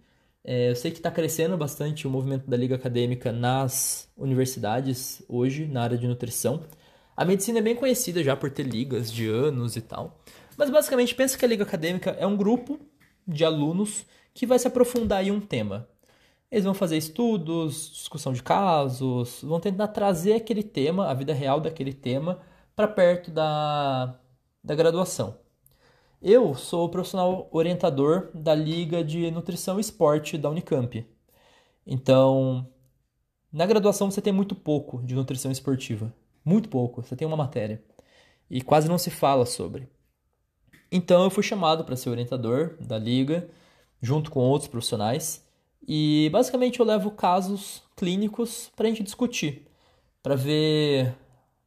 É, 0.43 0.71
eu 0.71 0.75
sei 0.75 0.91
que 0.91 0.97
está 0.97 1.09
crescendo 1.09 1.57
bastante 1.57 2.05
o 2.05 2.09
movimento 2.09 2.49
da 2.49 2.57
Liga 2.57 2.75
Acadêmica 2.75 3.31
nas 3.31 4.09
universidades 4.17 5.23
hoje, 5.29 5.65
na 5.67 5.83
área 5.83 5.97
de 5.97 6.07
nutrição. 6.07 6.63
A 7.15 7.23
medicina 7.23 7.59
é 7.59 7.61
bem 7.61 7.75
conhecida 7.77 8.21
já 8.21 8.35
por 8.35 8.51
ter 8.51 8.63
ligas 8.63 9.09
de 9.09 9.25
anos 9.29 9.77
e 9.77 9.81
tal. 9.81 10.19
Mas 10.57 10.69
basicamente 10.69 11.15
pensa 11.15 11.37
que 11.37 11.45
a 11.45 11.47
Liga 11.47 11.63
Acadêmica 11.63 12.11
é 12.19 12.27
um 12.27 12.35
grupo 12.35 12.77
de 13.25 13.45
alunos 13.45 14.05
que 14.33 14.45
vai 14.45 14.59
se 14.59 14.67
aprofundar 14.67 15.25
em 15.25 15.31
um 15.31 15.39
tema. 15.39 15.87
Eles 16.55 16.63
vão 16.63 16.73
fazer 16.73 16.95
estudos, 16.95 17.91
discussão 17.91 18.31
de 18.31 18.41
casos, 18.41 19.41
vão 19.43 19.59
tentar 19.59 19.89
trazer 19.89 20.35
aquele 20.35 20.63
tema, 20.63 21.09
a 21.09 21.13
vida 21.13 21.33
real 21.33 21.59
daquele 21.59 21.91
tema, 21.91 22.39
para 22.73 22.87
perto 22.87 23.29
da, 23.29 24.17
da 24.63 24.73
graduação. 24.73 25.37
Eu 26.21 26.55
sou 26.55 26.85
o 26.85 26.89
profissional 26.89 27.49
orientador 27.51 28.31
da 28.33 28.55
Liga 28.55 29.03
de 29.03 29.29
Nutrição 29.31 29.79
e 29.79 29.81
Esporte 29.81 30.37
da 30.37 30.49
Unicamp. 30.49 31.05
Então, 31.85 32.65
na 33.51 33.65
graduação 33.65 34.09
você 34.09 34.21
tem 34.21 34.31
muito 34.31 34.55
pouco 34.55 35.03
de 35.03 35.13
nutrição 35.13 35.51
esportiva. 35.51 36.15
Muito 36.45 36.69
pouco. 36.69 37.03
Você 37.03 37.17
tem 37.17 37.27
uma 37.27 37.35
matéria. 37.35 37.83
E 38.49 38.61
quase 38.61 38.87
não 38.87 38.97
se 38.97 39.09
fala 39.11 39.45
sobre. 39.45 39.89
Então 40.89 41.25
eu 41.25 41.29
fui 41.29 41.43
chamado 41.43 41.83
para 41.83 41.97
ser 41.97 42.09
orientador 42.09 42.77
da 42.79 42.97
liga, 42.97 43.49
junto 44.01 44.31
com 44.31 44.39
outros 44.39 44.69
profissionais. 44.69 45.44
E 45.87 46.29
basicamente 46.31 46.79
eu 46.79 46.85
levo 46.85 47.11
casos 47.11 47.83
clínicos 47.95 48.71
para 48.75 48.87
a 48.87 48.89
gente 48.89 49.03
discutir, 49.03 49.67
para 50.23 50.35
ver 50.35 51.15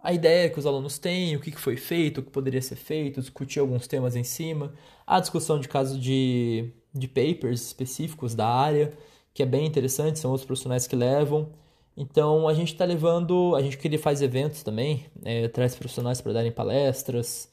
a 0.00 0.12
ideia 0.12 0.48
que 0.48 0.59
os 0.59 0.66
alunos 0.66 0.98
têm, 0.98 1.37
o 1.37 1.40
que 1.40 1.52
foi 1.52 1.76
feito, 1.76 2.18
o 2.18 2.22
que 2.22 2.31
poderia 2.31 2.62
ser 2.62 2.76
feito, 2.76 3.20
discutir 3.20 3.61
alguns 3.61 3.87
temas 3.87 4.16
em 4.16 4.24
cima, 4.24 4.72
a 5.07 5.20
discussão 5.20 5.59
de 5.59 5.68
casos 5.68 6.00
de, 6.00 6.70
de 6.94 7.09
papers 7.09 7.66
específicos 7.66 8.35
da 8.35 8.46
área, 8.46 8.92
que 9.35 9.42
é 9.42 9.46
bem 9.46 9.66
interessante, 9.66 10.18
são 10.18 10.31
outros 10.31 10.46
profissionais 10.46 10.87
que 10.87 10.96
levam. 10.96 11.52
Então 11.96 12.48
a 12.48 12.54
gente 12.54 12.72
está 12.72 12.85
levando, 12.85 13.54
a 13.57 13.62
gente 13.62 13.76
queria 13.76 13.98
faz 13.98 14.22
eventos 14.22 14.62
também, 14.62 15.07
é, 15.24 15.48
traz 15.48 15.74
profissionais 15.74 16.20
para 16.20 16.33
darem 16.33 16.52
palestras, 16.52 17.50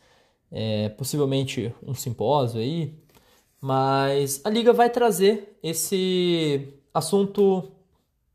é, 0.51 0.89
possivelmente 0.89 1.73
um 1.86 1.93
simpósio 1.95 2.60
aí, 2.60 2.93
mas 3.62 4.41
a 4.44 4.50
liga 4.50 4.74
vai 4.74 4.89
trazer 4.89 5.58
esse 5.62 6.74
assunto, 6.94 7.72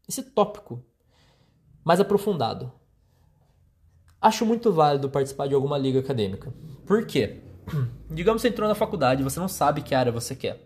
esse 0.08 0.22
tópico 0.22 0.82
mais 1.84 2.00
aprofundado. 2.00 2.72
Acho 4.20 4.44
muito 4.44 4.72
válido 4.72 5.08
participar 5.08 5.48
de 5.48 5.54
alguma 5.54 5.78
liga 5.78 6.00
acadêmica. 6.00 6.52
Por 6.84 7.06
quê? 7.06 7.40
Digamos 8.10 8.42
que 8.42 8.48
você 8.48 8.52
entrou 8.52 8.68
na 8.68 8.74
faculdade 8.74 9.22
você 9.22 9.40
não 9.40 9.48
sabe 9.48 9.82
que 9.82 9.94
área 9.94 10.12
você 10.12 10.34
quer. 10.34 10.60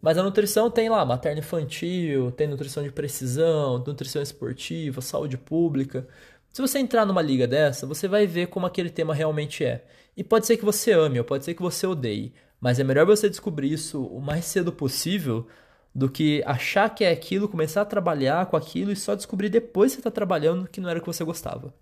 Mas 0.00 0.18
a 0.18 0.22
nutrição 0.22 0.70
tem 0.70 0.88
lá 0.88 1.04
materno 1.04 1.38
infantil, 1.38 2.30
tem 2.30 2.46
nutrição 2.46 2.82
de 2.82 2.92
precisão, 2.92 3.78
nutrição 3.78 4.22
esportiva, 4.22 5.00
saúde 5.00 5.38
pública. 5.38 6.06
Se 6.52 6.60
você 6.62 6.78
entrar 6.78 7.04
numa 7.06 7.22
liga 7.22 7.46
dessa, 7.46 7.86
você 7.86 8.06
vai 8.06 8.26
ver 8.26 8.48
como 8.48 8.66
aquele 8.66 8.90
tema 8.90 9.14
realmente 9.14 9.64
é. 9.64 9.84
E 10.16 10.22
pode 10.22 10.46
ser 10.46 10.56
que 10.56 10.64
você 10.64 10.92
ame, 10.92 11.18
ou 11.18 11.24
pode 11.24 11.44
ser 11.44 11.54
que 11.54 11.62
você 11.62 11.86
odeie. 11.86 12.32
Mas 12.60 12.78
é 12.78 12.84
melhor 12.84 13.06
você 13.06 13.28
descobrir 13.28 13.72
isso 13.72 14.04
o 14.04 14.20
mais 14.20 14.44
cedo 14.44 14.72
possível 14.72 15.46
do 15.94 16.10
que 16.10 16.42
achar 16.44 16.90
que 16.94 17.04
é 17.04 17.10
aquilo, 17.10 17.48
começar 17.48 17.82
a 17.82 17.86
trabalhar 17.86 18.46
com 18.46 18.56
aquilo 18.56 18.92
e 18.92 18.96
só 18.96 19.14
descobrir 19.14 19.48
depois 19.48 19.92
que 19.92 19.96
você 19.96 20.00
está 20.00 20.10
trabalhando 20.10 20.68
que 20.68 20.80
não 20.80 20.90
era 20.90 20.98
o 20.98 21.02
que 21.02 21.06
você 21.06 21.24
gostava. 21.24 21.74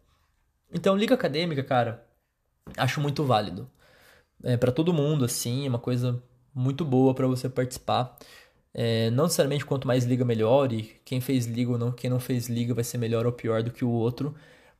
Então, 0.72 0.96
liga 0.96 1.14
acadêmica, 1.14 1.62
cara, 1.62 2.04
acho 2.76 3.00
muito 3.00 3.24
válido. 3.24 3.68
É, 4.42 4.56
para 4.56 4.72
todo 4.72 4.92
mundo, 4.92 5.24
assim, 5.24 5.66
é 5.66 5.68
uma 5.68 5.78
coisa 5.78 6.22
muito 6.54 6.84
boa 6.84 7.14
para 7.14 7.26
você 7.26 7.48
participar. 7.48 8.16
É, 8.72 9.10
não 9.10 9.24
necessariamente 9.24 9.64
quanto 9.64 9.86
mais 9.86 10.04
liga, 10.04 10.24
melhor, 10.24 10.72
e 10.72 10.82
quem 11.04 11.20
fez 11.20 11.46
liga 11.46 11.72
ou 11.72 11.78
não, 11.78 11.92
quem 11.92 12.10
não 12.10 12.20
fez 12.20 12.48
liga 12.48 12.74
vai 12.74 12.84
ser 12.84 12.98
melhor 12.98 13.26
ou 13.26 13.32
pior 13.32 13.62
do 13.62 13.70
que 13.70 13.84
o 13.84 13.90
outro, 13.90 14.34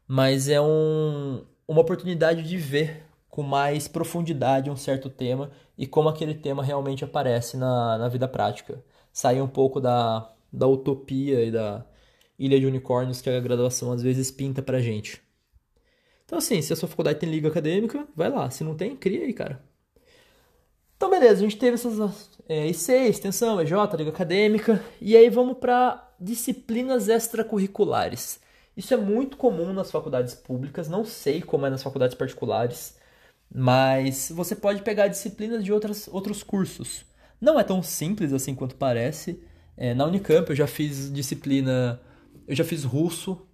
mas 0.07 0.48
é 0.48 0.61
um, 0.61 1.44
uma 1.66 1.80
oportunidade 1.80 2.42
de 2.42 2.57
ver 2.57 3.04
com 3.35 3.42
mais 3.42 3.88
profundidade 3.88 4.70
um 4.70 4.77
certo 4.77 5.11
tema 5.11 5.51
e 5.77 5.88
como 5.88 6.09
aquele 6.09 6.35
tema 6.35 6.62
realmente 6.62 7.05
aparece 7.05 7.57
na, 7.57 7.99
na 7.99 8.09
vida 8.09 8.29
prática. 8.29 8.81
Sair 9.12 9.42
um 9.42 9.49
pouco 9.49 9.81
da, 9.81 10.33
da 10.53 10.68
utopia 10.68 11.42
e 11.42 11.51
da 11.51 11.85
ilha 12.38 12.61
de 12.61 12.64
unicórnios 12.64 13.20
que 13.20 13.29
a 13.29 13.40
graduação 13.40 13.90
às 13.90 14.03
vezes 14.03 14.31
pinta 14.31 14.62
pra 14.62 14.79
gente. 14.79 15.20
Então, 16.25 16.38
assim, 16.38 16.62
se 16.62 16.73
a 16.73 16.77
sua 16.77 16.88
faculdade 16.88 17.18
tem 17.18 17.29
liga 17.29 17.49
acadêmica, 17.49 18.07
vai 18.14 18.31
lá. 18.31 18.49
Se 18.51 18.62
não 18.62 18.77
tem, 18.77 18.94
cria 18.94 19.25
aí, 19.25 19.33
cara. 19.33 19.61
Então, 20.97 21.11
beleza, 21.11 21.40
a 21.40 21.42
gente 21.42 21.59
teve 21.59 21.75
essas 21.75 22.38
é, 22.49 22.68
IC, 22.68 22.92
extensão, 22.92 23.61
EJ, 23.61 23.73
liga 23.99 24.11
acadêmica. 24.11 24.81
E 25.01 25.16
aí 25.16 25.29
vamos 25.29 25.59
para 25.59 26.09
disciplinas 26.20 27.09
extracurriculares. 27.09 28.38
Isso 28.77 28.94
é 28.94 28.97
muito 28.97 29.37
comum 29.37 29.73
nas 29.73 29.90
faculdades 29.90 30.37
públicas, 30.37 30.88
não 30.88 31.05
sei 31.05 31.42
como 31.42 31.66
é 31.66 31.70
nas 31.70 31.83
faculdades 31.83 32.16
particulares. 32.16 33.03
Mas 33.55 34.33
você 34.35 34.57
pode 34.57 34.83
pegar 34.83 35.07
disciplinas 35.07 35.62
de 35.64 35.73
outras, 35.73 36.09
outros 36.09 36.43
cursos. 36.43 37.05
Não 37.40 37.59
é 37.59 37.62
tão 37.62 37.83
simples 37.83 38.33
assim 38.33 38.55
quanto 38.55 38.75
parece. 38.75 39.40
É, 39.77 39.95
na 39.95 40.07
Unicamp 40.07 40.51
eu 40.51 40.57
já 40.57 40.67
fiz 40.67 41.12
disciplina, 41.12 42.01
eu 42.49 42.57
já 42.57 42.64
fiz 42.64 42.83
russo, 42.85 43.47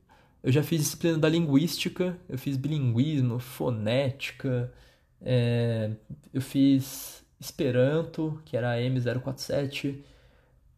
eu 0.42 0.50
já 0.50 0.62
fiz 0.62 0.80
disciplina 0.80 1.18
da 1.18 1.28
linguística, 1.28 2.16
eu 2.28 2.38
fiz 2.38 2.56
bilinguismo, 2.56 3.38
fonética, 3.38 4.72
é, 5.20 5.90
eu 6.32 6.40
fiz 6.40 7.20
Esperanto, 7.40 8.40
que 8.44 8.56
era 8.56 8.72
a 8.72 8.76
M047. 8.76 10.02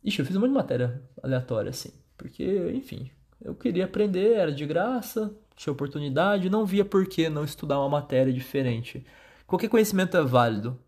Ixi, 0.05 0.19
eu 0.21 0.27
fiz 0.27 0.37
um 0.37 0.41
monte 0.41 0.51
de 0.51 0.55
matéria 0.55 1.03
aleatória, 1.23 1.71
assim. 1.71 1.93
Porque, 2.17 2.45
enfim, 2.73 3.11
eu 3.41 3.55
queria 3.55 3.85
aprender, 3.85 4.35
era 4.35 4.53
de 4.53 4.65
graça, 4.65 5.35
tinha 5.63 5.73
oportunidade, 5.73 6.51
não 6.51 6.67
via 6.67 6.85
por 6.85 7.07
que 7.07 7.29
não 7.29 7.45
estudar 7.45 7.79
uma 7.79 7.89
matéria 7.89 8.33
diferente. 8.33 9.05
Qualquer 9.47 9.69
conhecimento 9.69 10.17
é 10.17 10.23
válido. 10.23 10.79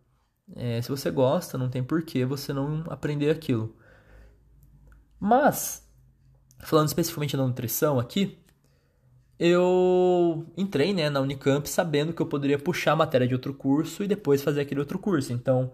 É, 0.56 0.82
se 0.82 0.88
você 0.88 1.10
gosta, 1.10 1.56
não 1.56 1.68
tem 1.68 1.82
por 1.82 2.02
que 2.02 2.24
você 2.24 2.52
não 2.52 2.84
aprender 2.88 3.30
aquilo. 3.30 3.76
Mas, 5.18 5.88
falando 6.60 6.88
especificamente 6.88 7.36
da 7.36 7.46
nutrição 7.46 7.98
aqui, 7.98 8.38
eu 9.38 10.46
entrei 10.56 10.92
né, 10.92 11.08
na 11.08 11.20
Unicamp 11.20 11.68
sabendo 11.68 12.12
que 12.12 12.20
eu 12.20 12.26
poderia 12.26 12.58
puxar 12.58 12.92
a 12.92 12.96
matéria 12.96 13.26
de 13.26 13.34
outro 13.34 13.54
curso 13.54 14.02
e 14.04 14.08
depois 14.08 14.42
fazer 14.42 14.60
aquele 14.60 14.80
outro 14.80 14.98
curso. 14.98 15.32
Então, 15.32 15.72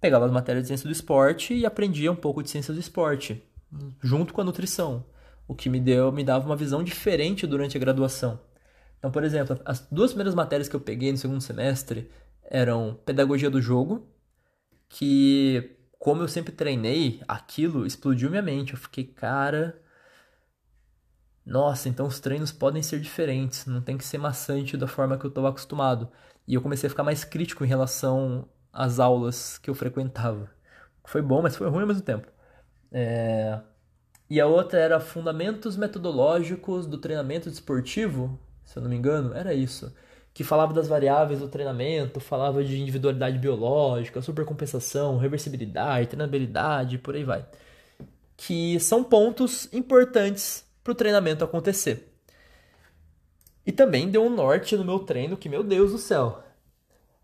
pegava 0.00 0.26
as 0.26 0.32
matérias 0.32 0.64
de 0.64 0.68
ciência 0.68 0.86
do 0.86 0.92
esporte 0.92 1.54
e 1.54 1.66
aprendia 1.66 2.12
um 2.12 2.16
pouco 2.16 2.42
de 2.42 2.50
ciência 2.50 2.72
do 2.72 2.80
esporte, 2.80 3.42
junto 4.00 4.32
com 4.32 4.40
a 4.40 4.44
nutrição, 4.44 5.04
o 5.48 5.54
que 5.54 5.68
me 5.70 5.80
deu, 5.80 6.12
me 6.12 6.22
dava 6.22 6.46
uma 6.46 6.56
visão 6.56 6.84
diferente 6.84 7.46
durante 7.46 7.76
a 7.76 7.80
graduação. 7.80 8.38
Então, 8.98 9.10
por 9.10 9.24
exemplo, 9.24 9.58
as 9.64 9.80
duas 9.90 10.10
primeiras 10.12 10.34
matérias 10.34 10.68
que 10.68 10.76
eu 10.76 10.80
peguei 10.80 11.10
no 11.10 11.18
segundo 11.18 11.40
semestre 11.40 12.10
eram 12.42 12.98
pedagogia 13.04 13.50
do 13.50 13.60
jogo, 13.60 14.06
que 14.88 15.76
como 15.98 16.22
eu 16.22 16.28
sempre 16.28 16.52
treinei, 16.52 17.22
aquilo 17.26 17.86
explodiu 17.86 18.30
minha 18.30 18.42
mente. 18.42 18.72
Eu 18.72 18.78
fiquei, 18.78 19.04
cara, 19.04 19.80
nossa, 21.44 21.88
então 21.88 22.06
os 22.06 22.20
treinos 22.20 22.52
podem 22.52 22.82
ser 22.82 23.00
diferentes, 23.00 23.66
não 23.66 23.80
tem 23.80 23.96
que 23.96 24.04
ser 24.04 24.18
maçante 24.18 24.76
da 24.76 24.86
forma 24.86 25.18
que 25.18 25.24
eu 25.24 25.30
estava 25.30 25.48
acostumado. 25.48 26.10
E 26.46 26.54
eu 26.54 26.62
comecei 26.62 26.86
a 26.86 26.90
ficar 26.90 27.02
mais 27.02 27.24
crítico 27.24 27.64
em 27.64 27.68
relação 27.68 28.48
às 28.72 28.98
aulas 29.00 29.58
que 29.58 29.70
eu 29.70 29.74
frequentava. 29.74 30.50
Foi 31.04 31.22
bom, 31.22 31.42
mas 31.42 31.56
foi 31.56 31.68
ruim 31.68 31.82
ao 31.82 31.88
mesmo 31.88 32.02
tempo. 32.02 32.28
É... 32.92 33.60
E 34.30 34.40
a 34.40 34.46
outra 34.46 34.78
era 34.78 35.00
Fundamentos 35.00 35.76
Metodológicos 35.76 36.86
do 36.86 36.98
Treinamento 36.98 37.48
Desportivo, 37.48 38.38
se 38.64 38.76
eu 38.76 38.82
não 38.82 38.90
me 38.90 38.96
engano, 38.96 39.32
era 39.32 39.54
isso. 39.54 39.90
Que 40.34 40.44
falava 40.44 40.74
das 40.74 40.86
variáveis 40.86 41.40
do 41.40 41.48
treinamento, 41.48 42.20
falava 42.20 42.62
de 42.62 42.78
individualidade 42.78 43.38
biológica, 43.38 44.20
supercompensação, 44.20 45.16
reversibilidade, 45.16 46.08
treinabilidade, 46.08 46.98
por 46.98 47.14
aí 47.14 47.24
vai. 47.24 47.46
Que 48.36 48.78
são 48.78 49.02
pontos 49.02 49.72
importantes 49.72 50.64
para 50.84 50.92
o 50.92 50.94
treinamento 50.94 51.42
acontecer. 51.42 52.12
E 53.64 53.72
também 53.72 54.10
deu 54.10 54.22
um 54.22 54.30
norte 54.30 54.76
no 54.76 54.84
meu 54.84 54.98
treino 55.00 55.36
que, 55.36 55.48
meu 55.48 55.64
Deus 55.64 55.92
do 55.92 55.98
céu. 55.98 56.42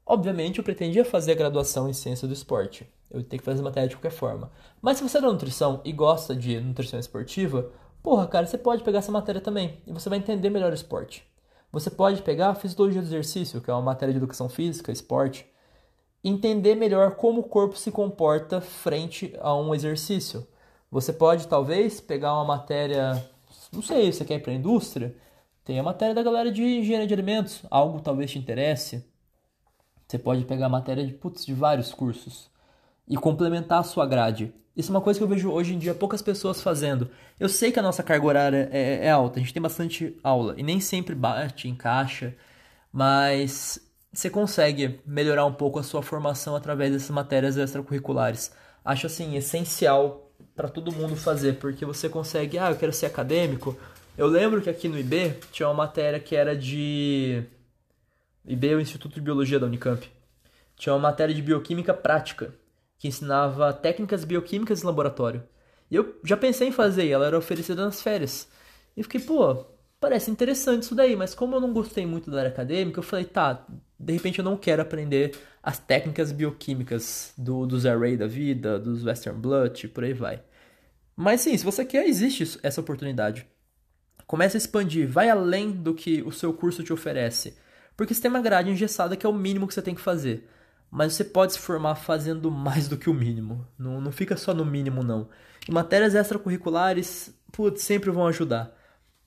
Obviamente, 0.07 0.59
eu 0.59 0.65
pretendia 0.65 1.05
fazer 1.05 1.33
a 1.33 1.37
graduação 1.37 1.89
em 1.89 1.93
ciência 1.93 2.27
do 2.27 2.35
esporte. 2.35 2.87
Eu 3.15 3.23
tenho 3.23 3.41
que 3.41 3.45
fazer 3.45 3.63
matéria 3.63 3.89
de 3.89 3.95
qualquer 3.95 4.11
forma. 4.11 4.51
Mas 4.83 4.99
se 4.99 5.05
você 5.05 5.19
é 5.19 5.21
da 5.21 5.29
nutrição 5.29 5.81
e 5.85 5.93
gosta 5.93 6.35
de 6.35 6.61
nutrição 6.61 6.99
esportiva, 6.99 7.71
porra, 8.03 8.27
cara, 8.27 8.45
você 8.45 8.59
pode 8.59 8.83
pegar 8.83 8.99
essa 8.99 9.13
matéria 9.13 9.41
também. 9.41 9.81
E 9.87 9.93
você 9.93 10.09
vai 10.09 10.19
entender 10.19 10.51
melhor 10.51 10.73
o 10.73 10.75
esporte. 10.75 11.25
Você 11.71 11.91
pode 11.91 12.23
pegar 12.23 12.49
a 12.49 12.55
fisiologia 12.57 13.01
do 13.01 13.07
exercício, 13.07 13.61
que 13.61 13.71
é 13.71 13.73
uma 13.73 13.83
matéria 13.83 14.13
de 14.13 14.19
educação 14.19 14.49
física, 14.49 14.91
esporte, 14.91 15.47
entender 16.25 16.75
melhor 16.75 17.13
como 17.15 17.41
o 17.41 17.45
corpo 17.45 17.77
se 17.77 17.93
comporta 17.93 18.61
frente 18.61 19.33
a 19.41 19.55
um 19.55 19.73
exercício. 19.73 20.47
Você 20.91 21.13
pode, 21.13 21.47
talvez, 21.47 22.01
pegar 22.01 22.35
uma 22.35 22.45
matéria, 22.45 23.25
não 23.73 23.83
sei, 23.83 24.13
você 24.13 24.25
quer 24.25 24.35
ir 24.37 24.43
para 24.43 24.53
a 24.53 24.57
indústria, 24.57 25.17
tem 25.65 25.79
a 25.79 25.83
matéria 25.83 26.15
da 26.15 26.23
galera 26.23 26.51
de 26.51 26.63
engenharia 26.63 27.07
de 27.07 27.15
alimentos, 27.15 27.63
algo 27.71 28.01
talvez 28.01 28.31
te 28.31 28.39
interesse. 28.39 29.05
Você 30.07 30.19
pode 30.19 30.45
pegar 30.45 30.67
a 30.67 30.69
matéria 30.69 31.07
de, 31.07 31.13
putz, 31.13 31.47
de 31.47 31.55
vários 31.55 31.93
cursos 31.93 32.53
e 33.09 33.17
complementar 33.17 33.81
a 33.81 33.85
sua 33.85 34.07
grade. 34.07 34.53
Isso 34.77 34.91
é 34.91 34.95
uma 34.95 35.01
coisa 35.01 35.19
que 35.19 35.25
eu 35.25 35.29
vejo 35.29 35.51
hoje 35.51 35.75
em 35.75 35.79
dia 35.79 35.95
poucas 35.95 36.21
pessoas 36.21 36.61
fazendo. 36.61 37.09
Eu 37.39 37.49
sei 37.49 37.71
que 37.71 37.79
a 37.79 37.83
nossa 37.83 38.03
carga 38.03 38.27
horária 38.27 38.69
é, 38.73 39.07
é 39.07 39.11
alta, 39.11 39.39
a 39.39 39.43
gente 39.43 39.53
tem 39.53 39.63
bastante 39.63 40.19
aula 40.23 40.55
e 40.57 40.63
nem 40.63 40.81
sempre 40.81 41.15
bate, 41.15 41.69
encaixa, 41.69 42.35
mas 42.93 43.81
você 44.13 44.31
consegue 44.31 45.01
melhorar 45.07 45.45
um 45.45 45.53
pouco 45.53 45.79
a 45.79 45.83
sua 45.83 46.03
formação 46.03 46.57
através 46.57 46.93
dessas 46.93 47.11
matérias 47.11 47.57
extracurriculares. 47.57 48.53
Acho 48.85 49.07
assim 49.07 49.37
essencial 49.37 50.33
para 50.55 50.69
todo 50.69 50.93
mundo 50.93 51.17
fazer, 51.17 51.55
porque 51.59 51.85
você 51.85 52.09
consegue, 52.09 52.59
ah, 52.59 52.71
eu 52.71 52.77
quero 52.77 52.93
ser 52.93 53.07
acadêmico, 53.07 53.77
eu 54.17 54.29
lembro 54.29 54.63
que 54.63 54.71
aqui 54.71 54.89
no 54.89 54.99
IB 54.99 55.35
tinha 55.51 55.69
uma 55.69 55.75
matéria 55.75 56.21
que 56.21 56.37
era 56.37 56.57
de. 56.57 57.45
IB 58.45 58.69
é 58.69 58.75
o 58.77 58.81
Instituto 58.81 59.15
de 59.15 59.21
Biologia 59.21 59.59
da 59.59 59.67
Unicamp. 59.67 60.09
Tinha 60.77 60.93
uma 60.93 61.01
matéria 61.01 61.35
de 61.35 61.43
bioquímica 61.43 61.93
prática, 61.93 62.55
que 63.05 63.09
ensinava 63.09 63.71
técnicas 63.71 64.25
bioquímicas 64.25 64.83
em 64.83 64.87
laboratório. 64.87 65.43
E 65.91 65.95
eu 65.95 66.19
já 66.25 66.39
pensei 66.39 66.69
em 66.69 66.73
fazer, 66.73 67.07
ela 67.07 67.27
era 67.27 67.37
oferecida 67.37 67.85
nas 67.85 68.01
férias. 68.01 68.49
E 68.97 69.03
fiquei, 69.03 69.21
pô, 69.21 69.67
parece 70.01 70.31
interessante 70.31 70.85
isso 70.85 70.95
daí, 70.95 71.15
mas 71.15 71.35
como 71.35 71.55
eu 71.55 71.61
não 71.61 71.71
gostei 71.71 72.07
muito 72.07 72.31
da 72.31 72.39
área 72.39 72.51
acadêmica, 72.51 72.99
eu 72.99 73.03
falei, 73.03 73.27
tá, 73.27 73.67
de 74.01 74.13
repente 74.15 74.39
eu 74.39 74.45
não 74.45 74.57
quero 74.57 74.81
aprender 74.81 75.37
as 75.63 75.79
técnicas 75.79 76.33
bioquímicas 76.33 77.35
do, 77.37 77.67
dos 77.67 77.85
Array 77.85 78.17
da 78.17 78.27
vida, 78.27 78.79
dos 78.79 79.05
Western 79.05 79.39
Blot, 79.39 79.87
por 79.89 80.03
aí 80.03 80.15
vai. 80.15 80.43
Mas 81.15 81.43
sim, 81.43 81.55
se 81.59 81.65
você 81.65 81.85
quer, 81.85 82.07
existe 82.09 82.59
essa 82.63 82.81
oportunidade. 82.81 83.47
Comece 84.27 84.57
a 84.57 84.59
expandir, 84.59 85.07
vai 85.07 85.29
além 85.29 85.73
do 85.73 85.93
que 85.93 86.23
o 86.23 86.33
seu 86.33 86.55
curso 86.55 86.83
te 86.83 86.91
oferece. 86.91 87.55
Porque 87.99 88.15
você 88.15 88.23
tem 88.23 88.31
uma 88.31 88.41
grade 88.41 88.71
engessada 88.71 89.15
que 89.15 89.27
é 89.27 89.29
o 89.29 89.35
mínimo 89.35 89.69
que 89.69 89.75
você 89.75 89.83
tem 89.83 89.95
que 89.95 90.01
fazer. 90.01 90.49
Mas 90.95 91.15
você 91.15 91.25
pode 91.25 91.55
se 91.55 91.59
formar 91.59 91.97
fazendo 91.97 92.53
mais 92.53 92.87
do 92.87 92.97
que 92.97 93.11
o 93.11 93.15
mínimo. 93.15 93.67
Não, 93.77 94.01
não 94.01 94.13
fica 94.13 94.37
só 94.37 94.55
no 94.55 94.65
mínimo, 94.65 95.03
não. 95.03 95.29
E 95.69 95.73
matérias 95.73 96.15
extracurriculares, 96.15 97.37
putz, 97.51 97.83
sempre 97.83 98.13
vão 98.13 98.29
ajudar. 98.29 98.73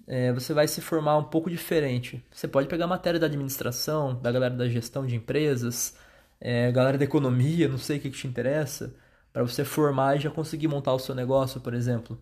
É, 0.08 0.32
você 0.32 0.53
vai 0.53 0.65
se 0.65 0.80
formar 0.80 1.17
um 1.17 1.25
pouco 1.25 1.49
diferente. 1.49 2.25
Você 2.32 2.47
pode 2.47 2.69
pegar 2.69 2.88
matéria 2.88 3.19
da 3.19 3.25
administração, 3.25 4.15
da 4.21 4.32
galera 4.32 4.56
da 4.56 4.69
gestão 4.69 5.06
de 5.06 5.15
empresas, 5.17 5.93
é, 6.39 6.71
galera 6.71 6.97
da 6.97 7.03
economia, 7.03 7.67
não 7.67 7.77
sei 7.77 7.97
o 7.97 8.01
que, 8.01 8.12
que 8.12 8.17
te 8.17 8.27
interessa, 8.27 8.95
para 9.34 9.43
você 9.43 9.65
formar 9.65 10.15
e 10.15 10.21
já 10.21 10.32
conseguir 10.32 10.69
montar 10.69 10.93
o 10.93 10.99
seu 10.99 11.13
negócio, 11.13 11.60
por 11.60 11.73
exemplo. 11.73 12.17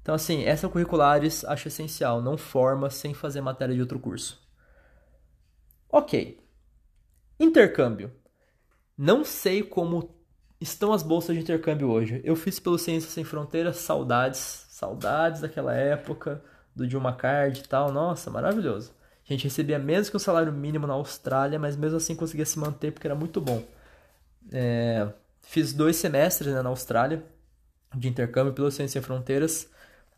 Então, 0.00 0.14
assim, 0.14 0.44
extracurriculares 0.44 1.44
acho 1.44 1.66
essencial, 1.66 2.22
não 2.22 2.38
forma 2.38 2.88
sem 2.88 3.12
fazer 3.14 3.40
matéria 3.40 3.74
de 3.74 3.80
outro 3.80 3.98
curso. 3.98 4.40
Ok. 5.90 6.40
Intercâmbio. 7.40 8.12
Não 8.96 9.24
sei 9.24 9.62
como 9.62 10.14
estão 10.60 10.92
as 10.92 11.02
bolsas 11.02 11.36
de 11.36 11.42
intercâmbio 11.42 11.90
hoje. 11.90 12.20
Eu 12.24 12.34
fiz 12.34 12.58
pelo 12.58 12.78
Ciências 12.78 13.12
Sem 13.12 13.24
Fronteiras, 13.24 13.76
saudades, 13.76 14.66
saudades 14.70 15.42
daquela 15.42 15.74
época, 15.74 16.42
do 16.74 16.86
Dilma 16.86 17.14
Card 17.14 17.60
e 17.60 17.68
tal. 17.68 17.92
Nossa, 17.92 18.30
maravilhoso. 18.30 18.92
A 19.28 19.32
gente 19.32 19.44
recebia 19.44 19.78
menos 19.78 20.08
que 20.08 20.16
o 20.16 20.20
salário 20.20 20.52
mínimo 20.52 20.86
na 20.86 20.94
Austrália, 20.94 21.58
mas 21.58 21.76
mesmo 21.76 21.96
assim 21.96 22.14
conseguia 22.14 22.46
se 22.46 22.58
manter 22.58 22.92
porque 22.92 23.06
era 23.06 23.14
muito 23.14 23.40
bom. 23.40 23.62
É, 24.52 25.08
fiz 25.42 25.72
dois 25.72 25.96
semestres 25.96 26.54
né, 26.54 26.62
na 26.62 26.68
Austrália 26.68 27.24
de 27.94 28.08
intercâmbio 28.08 28.52
pelo 28.52 28.70
Ciências 28.70 28.92
Sem 28.92 29.02
Fronteiras. 29.02 29.68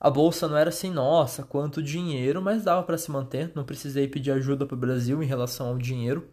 A 0.01 0.11
bolsa 0.11 0.47
não 0.47 0.57
era 0.57 0.69
assim, 0.69 0.91
nossa, 0.91 1.43
quanto 1.43 1.83
dinheiro, 1.83 2.41
mas 2.41 2.63
dava 2.63 2.83
para 2.83 2.99
se 2.99 3.11
manter. 3.11 3.51
Não 3.55 3.65
precisei 3.65 4.07
pedir 4.07 4.31
ajuda 4.31 4.67
para 4.67 4.75
o 4.75 4.79
Brasil 4.79 5.23
em 5.23 5.27
relação 5.27 5.69
ao 5.69 5.79
dinheiro. 5.79 6.29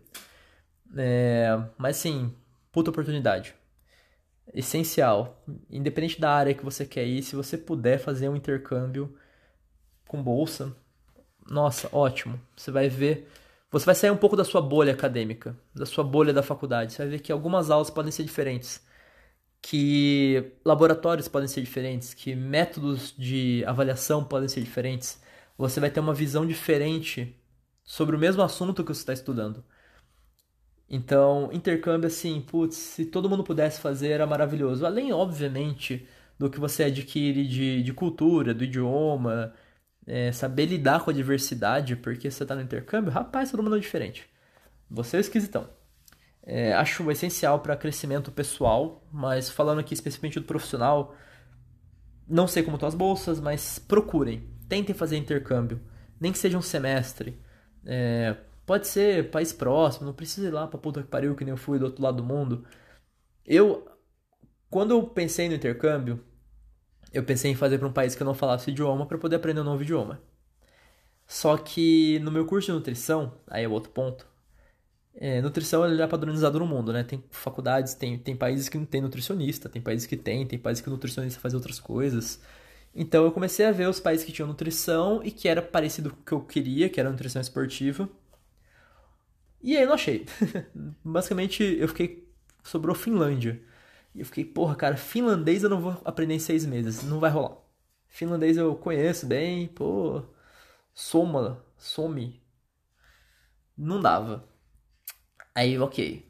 É, 0.97 1.49
mas 1.77 1.97
sim, 1.97 2.34
puta 2.71 2.89
oportunidade. 2.89 3.55
Essencial. 4.53 5.43
Independente 5.69 6.19
da 6.19 6.31
área 6.31 6.53
que 6.53 6.63
você 6.63 6.86
quer 6.86 7.05
ir, 7.05 7.23
se 7.23 7.36
você 7.36 7.58
puder 7.58 7.99
fazer 7.99 8.29
um 8.29 8.36
intercâmbio 8.36 9.15
com 10.08 10.21
bolsa, 10.23 10.75
nossa, 11.49 11.89
ótimo. 11.91 12.39
Você 12.55 12.71
vai 12.71 12.89
ver. 12.89 13.29
Você 13.71 13.86
vai 13.86 13.95
sair 13.95 14.12
um 14.12 14.17
pouco 14.17 14.36
da 14.38 14.43
sua 14.45 14.62
bolha 14.62 14.93
acadêmica, 14.93 15.58
da 15.73 15.86
sua 15.86 16.03
bolha 16.03 16.34
da 16.34 16.43
faculdade. 16.43 16.93
Você 16.93 16.99
vai 17.03 17.10
ver 17.12 17.19
que 17.19 17.31
algumas 17.31 17.69
aulas 17.71 17.89
podem 17.89 18.12
ser 18.12 18.23
diferentes 18.23 18.86
que 19.67 20.51
laboratórios 20.63 21.27
podem 21.27 21.47
ser 21.47 21.62
diferentes, 21.62 22.13
que 22.13 22.36
métodos 22.36 23.15
de 23.17 23.63
avaliação 23.65 24.23
podem 24.23 24.47
ser 24.47 24.62
diferentes. 24.62 25.19
Você 25.58 25.79
vai 25.79 25.89
ter 25.89 25.99
uma 25.99 26.13
visão 26.13 26.45
diferente 26.45 27.36
sobre 27.84 28.15
o 28.15 28.19
mesmo 28.19 28.43
assunto 28.43 28.84
que 28.84 28.93
você 28.93 29.01
está 29.01 29.13
estudando. 29.13 29.63
Então, 30.89 31.50
intercâmbio, 31.52 32.08
assim, 32.08 32.41
putz, 32.41 32.76
se 32.76 33.06
todo 33.06 33.30
mundo 33.30 33.43
pudesse 33.43 33.82
fazer, 33.82 34.10
era 34.10 34.28
maravilhoso. 34.28 34.86
Além, 34.86 35.12
obviamente, 35.12 36.08
do 36.38 36.50
que 36.50 36.60
você 36.60 36.84
adquire 36.84 37.48
de, 37.48 37.82
de 37.84 37.93
cultura, 37.93 38.54
do 38.54 38.63
idioma, 38.63 39.54
é, 40.06 40.32
saber 40.32 40.67
lidar 40.67 41.04
com 41.04 41.10
a 41.10 41.13
diversidade, 41.13 41.95
porque 41.95 42.30
você 42.30 42.43
está 42.43 42.56
no 42.56 42.62
intercâmbio, 42.62 43.12
rapaz, 43.12 43.52
todo 43.52 43.63
mundo 43.63 43.78
é 43.78 43.80
diferente. 43.80 44.30
Você 44.89 45.17
é 45.17 45.19
esquisitão. 45.19 45.69
É, 46.43 46.74
acho 46.74 47.10
essencial 47.10 47.60
para 47.60 47.76
crescimento 47.76 48.32
pessoal, 48.32 49.04
mas 49.12 49.50
falando 49.50 49.80
aqui 49.80 49.95
especificamente 49.95 50.39
do 50.39 50.45
profissional, 50.45 51.15
não 52.28 52.48
sei 52.48 52.62
como 52.62 52.76
estão 52.76 52.88
as 52.88 52.93
bolsas, 52.93 53.39
mas 53.39 53.80
procurem, 53.80 54.48
tentem 54.69 54.93
fazer 54.95 55.17
intercâmbio, 55.17 55.82
nem 56.19 56.32
que 56.32 56.38
seja 56.38 56.58
um 56.58 56.62
semestre. 56.62 57.39
É, 57.84 58.36
pode 58.65 58.88
ser 58.88 59.30
país 59.32 59.54
próximo, 59.54 60.06
não 60.06 60.13
precisa 60.13 60.47
ir 60.47 60.51
lá 60.51 60.67
para 60.67 60.80
puta 60.80 61.01
que 61.04 61.10
pariu 61.10 61.36
que 61.36 61.43
nem 61.45 61.51
eu 61.51 61.58
fui 61.58 61.80
do 61.80 61.86
outro 61.86 62.04
lado 62.04 62.17
do 62.17 62.23
mundo. 62.23 62.65
Eu, 63.45 63.88
quando 64.69 64.91
eu 64.91 65.04
pensei 65.08 65.47
no 65.49 65.56
intercâmbio, 65.56 66.23
eu 67.13 67.23
pensei 67.23 67.51
em 67.51 67.56
fazer 67.56 67.78
para 67.80 67.88
um 67.88 67.93
país 67.93 68.15
que 68.15 68.21
eu 68.23 68.25
não 68.25 68.34
falasse 68.34 68.71
idioma 68.71 69.06
para 69.06 69.17
poder 69.17 69.38
aprender 69.38 69.62
um 69.62 69.63
novo 69.63 69.84
idioma. 69.84 70.21
Só 71.28 71.58
que 71.58 72.19
no 72.19 72.32
meu 72.32 72.45
curso 72.45 72.67
de 72.67 72.73
nutrição, 72.73 73.34
aí 73.47 73.63
é 73.63 73.67
outro 73.67 73.91
ponto, 73.91 74.28
é, 75.15 75.41
nutrição 75.41 75.86
ele 75.86 76.01
é 76.01 76.08
padronizado 76.08 76.60
no 76.60 76.67
mundo, 76.67 76.91
né? 76.91 77.04
Tem 77.04 77.23
faculdades, 77.32 77.93
tem, 77.93 78.17
tem 78.19 78.36
países 78.36 78.67
que 78.67 78.78
não 78.78 78.86
tem 78.86 79.01
nutricionista, 79.01 79.69
tem 79.69 79.82
países 79.82 80.06
que 80.06 80.17
tem, 80.17 80.45
tem 80.45 80.60
países 80.60 80.82
que 80.82 80.89
o 80.89 80.91
nutricionista 80.91 81.39
faz 81.39 81.54
outras 81.54 81.80
coisas. 81.80 82.41
Então 82.93 83.23
eu 83.25 83.32
comecei 83.32 83.65
a 83.65 83.71
ver 83.71 83.88
os 83.89 83.99
países 83.99 84.25
que 84.25 84.32
tinham 84.32 84.47
nutrição 84.47 85.21
e 85.23 85.32
que 85.32 85.47
era 85.47 85.62
parecido 85.62 86.12
com 86.12 86.17
o 86.21 86.23
que 86.23 86.32
eu 86.34 86.41
queria, 86.41 86.89
que 86.89 86.99
era 86.99 87.10
nutrição 87.10 87.41
esportiva. 87.41 88.10
E 89.65 89.75
aí 89.75 89.86
não 89.86 89.93
achei. 89.95 90.28
Basicamente 91.04 91.63
eu 91.63 91.88
fiquei. 91.88 92.30
sobrou 92.63 92.95
Finlândia. 92.95 93.62
E 94.13 94.19
eu 94.21 94.25
fiquei, 94.25 94.45
porra, 94.45 94.75
cara, 94.75 94.95
finlandês 94.97 95.63
eu 95.63 95.69
não 95.69 95.82
vou 95.82 96.01
aprender 96.06 96.36
em 96.36 96.39
seis 96.39 96.65
meses, 96.65 97.04
não 97.04 97.19
vai 97.19 97.32
rolar. 97.32 97.58
Finlandês 98.08 98.58
eu 98.58 98.75
conheço 98.75 99.25
bem, 99.28 99.67
pô, 99.67 100.23
soma, 100.93 101.65
some. 101.78 102.41
Não 103.78 104.01
dava. 104.01 104.47
Aí, 105.56 105.78
ok. 105.80 106.25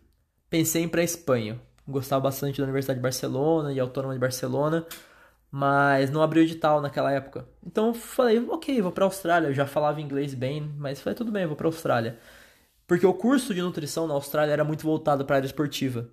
Pensei 0.49 0.83
em 0.83 0.85
ir 0.85 0.89
pra 0.89 1.03
Espanha. 1.03 1.59
Gostava 1.87 2.21
bastante 2.23 2.57
da 2.59 2.63
Universidade 2.63 2.99
de 2.99 3.03
Barcelona 3.03 3.73
e 3.73 3.79
Autônoma 3.79 4.13
de 4.13 4.19
Barcelona, 4.19 4.87
mas 5.51 6.09
não 6.11 6.21
abriu 6.21 6.43
edital 6.43 6.81
naquela 6.81 7.11
época. 7.11 7.47
Então 7.65 7.93
falei, 7.93 8.39
ok, 8.49 8.81
vou 8.81 8.91
pra 8.91 9.05
Austrália. 9.05 9.49
Eu 9.49 9.53
já 9.53 9.67
falava 9.67 10.01
inglês 10.01 10.33
bem, 10.33 10.61
mas 10.77 11.01
falei, 11.01 11.15
tudo 11.17 11.31
bem, 11.31 11.45
vou 11.47 11.55
pra 11.55 11.67
Austrália. 11.67 12.19
Porque 12.87 13.05
o 13.05 13.13
curso 13.13 13.53
de 13.53 13.61
nutrição 13.61 14.07
na 14.07 14.13
Austrália 14.13 14.53
era 14.53 14.63
muito 14.63 14.83
voltado 14.83 15.25
para 15.25 15.35
a 15.35 15.37
área 15.37 15.47
esportiva. 15.47 16.09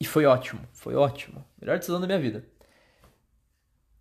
E 0.00 0.06
foi 0.06 0.26
ótimo, 0.26 0.60
foi 0.72 0.94
ótimo. 0.94 1.44
Melhor 1.60 1.78
decisão 1.78 2.00
da 2.00 2.06
minha 2.06 2.18
vida. 2.18 2.44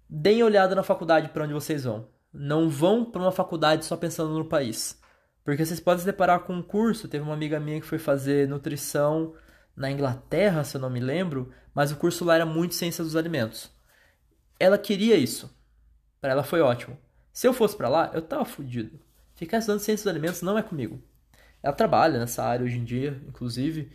Deem 0.10 0.44
olhada 0.44 0.76
na 0.76 0.84
faculdade 0.84 1.30
para 1.30 1.44
onde 1.44 1.54
vocês 1.54 1.84
vão. 1.84 2.08
Não 2.32 2.70
vão 2.70 3.04
para 3.06 3.22
uma 3.22 3.32
faculdade 3.32 3.86
só 3.86 3.98
pensando 3.98 4.38
no 4.38 4.46
país. 4.46 5.02
Porque 5.44 5.66
vocês 5.66 5.80
podem 5.80 6.00
se 6.00 6.06
deparar 6.06 6.42
com 6.42 6.54
um 6.54 6.62
curso. 6.62 7.08
Teve 7.08 7.24
uma 7.24 7.34
amiga 7.34 7.60
minha 7.60 7.80
que 7.80 7.88
foi 7.88 7.98
fazer 7.98 8.48
nutrição 8.48 9.34
na 9.76 9.92
Inglaterra, 9.92 10.64
se 10.64 10.78
eu 10.78 10.82
não 10.82 10.90
me 10.90 11.00
lembro, 11.00 11.52
mas 11.74 11.92
o 11.92 11.98
curso 11.98 12.24
lá 12.24 12.36
era 12.36 12.46
muito 12.46 12.76
ciência 12.76 13.04
dos 13.04 13.16
alimentos. 13.16 13.70
Ela 14.60 14.78
queria 14.78 15.16
isso. 15.16 15.54
Para 16.22 16.32
ela 16.32 16.44
foi 16.44 16.62
ótimo. 16.62 16.98
Se 17.34 17.48
eu 17.48 17.54
fosse 17.54 17.76
para 17.76 17.90
lá, 17.90 18.12
eu 18.14 18.22
tava 18.22 18.46
fudido. 18.46 19.00
Ficar 19.36 19.58
estudando 19.58 19.82
ciência 19.82 20.06
dos 20.06 20.12
alimentos 20.12 20.42
não 20.42 20.58
é 20.58 20.64
comigo. 20.64 21.04
Ela 21.66 21.74
trabalha 21.74 22.20
nessa 22.20 22.44
área 22.44 22.64
hoje 22.64 22.78
em 22.78 22.84
dia, 22.84 23.20
inclusive. 23.28 23.92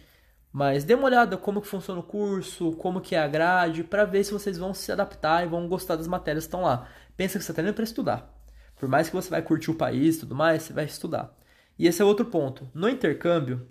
Mas 0.52 0.82
dê 0.82 0.94
uma 0.94 1.04
olhada 1.04 1.36
como 1.36 1.60
que 1.60 1.68
funciona 1.68 2.00
o 2.00 2.02
curso, 2.02 2.72
como 2.72 3.00
que 3.00 3.14
é 3.14 3.20
a 3.20 3.28
grade, 3.28 3.84
para 3.84 4.04
ver 4.04 4.24
se 4.24 4.32
vocês 4.32 4.58
vão 4.58 4.74
se 4.74 4.90
adaptar 4.90 5.44
e 5.44 5.48
vão 5.48 5.68
gostar 5.68 5.94
das 5.94 6.08
matérias 6.08 6.42
que 6.42 6.48
estão 6.48 6.62
lá. 6.62 6.88
Pensa 7.16 7.38
que 7.38 7.44
você 7.44 7.52
está 7.52 7.62
indo 7.62 7.72
para 7.72 7.84
estudar. 7.84 8.28
Por 8.74 8.88
mais 8.88 9.08
que 9.08 9.14
você 9.14 9.30
vai 9.30 9.40
curtir 9.40 9.70
o 9.70 9.76
país 9.76 10.16
e 10.16 10.20
tudo 10.20 10.34
mais, 10.34 10.64
você 10.64 10.72
vai 10.72 10.84
estudar. 10.84 11.32
E 11.78 11.86
esse 11.86 12.02
é 12.02 12.04
outro 12.04 12.26
ponto. 12.26 12.68
No 12.74 12.88
intercâmbio, 12.88 13.68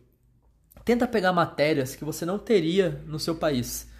tenta 0.85 1.05
pegar 1.05 1.33
matérias 1.33 1.93
que 1.93 2.05
você 2.05 2.25
não 2.25 2.39
teria 2.39 3.03
no 3.05 3.19
seu 3.19 3.35
país. 3.35 3.91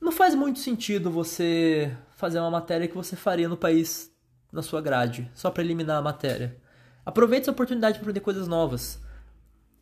Não 0.00 0.12
faz 0.12 0.36
muito 0.36 0.60
sentido 0.60 1.10
você 1.10 1.92
fazer 2.14 2.38
uma 2.38 2.50
matéria 2.50 2.86
que 2.86 2.94
você 2.94 3.16
faria 3.16 3.48
no 3.48 3.56
país 3.56 4.08
na 4.52 4.62
sua 4.62 4.80
grade, 4.80 5.28
só 5.34 5.50
para 5.50 5.64
eliminar 5.64 5.98
a 5.98 6.02
matéria. 6.02 6.56
Aproveite 7.10 7.42
essa 7.42 7.50
oportunidade 7.50 7.94
para 7.94 8.02
aprender 8.02 8.20
coisas 8.20 8.46
novas. 8.46 9.02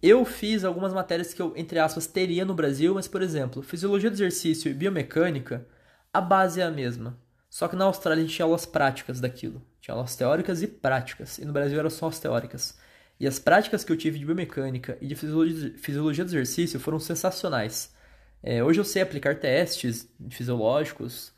Eu 0.03 0.25
fiz 0.25 0.65
algumas 0.65 0.95
matérias 0.95 1.35
que 1.35 1.43
eu, 1.43 1.53
entre 1.57 1.79
aspas, 1.79 2.07
teria 2.07 2.43
no 2.43 2.55
Brasil, 2.55 2.95
mas, 2.95 3.07
por 3.07 3.21
exemplo, 3.21 3.63
fisiologia 3.63 4.09
do 4.09 4.15
exercício 4.15 4.71
e 4.71 4.75
biomecânica, 4.75 5.67
a 6.11 6.23
base 6.23 6.63
é 6.63 6.65
a 6.65 6.71
mesma. 6.71 7.19
Só 7.51 7.69
que 7.69 7.77
na 7.77 7.85
Austrália 7.85 8.23
a 8.23 8.27
gente 8.27 8.35
tinha 8.35 8.47
aulas 8.47 8.65
práticas 8.65 9.21
daquilo. 9.21 9.61
Tinha 9.79 9.95
aulas 9.95 10.17
teóricas 10.17 10.63
e 10.63 10.67
práticas. 10.67 11.37
E 11.37 11.45
no 11.45 11.53
Brasil 11.53 11.79
eram 11.79 11.91
só 11.91 12.09
as 12.09 12.19
teóricas. 12.19 12.79
E 13.21 13.27
as 13.27 13.39
práticas 13.39 13.85
que 13.85 13.93
eu 13.93 13.97
tive 13.99 14.19
de 14.19 14.25
biomecânica 14.25 14.97
e 14.99 15.07
de 15.07 15.15
fisiologia, 15.15 16.25
do 16.25 16.31
exercício 16.31 16.81
foram 16.81 16.99
sensacionais. 16.99 17.95
É, 18.43 18.65
hoje 18.65 18.81
eu 18.81 18.85
sei 18.87 19.03
aplicar 19.03 19.39
testes 19.39 20.09
fisiológicos. 20.31 21.31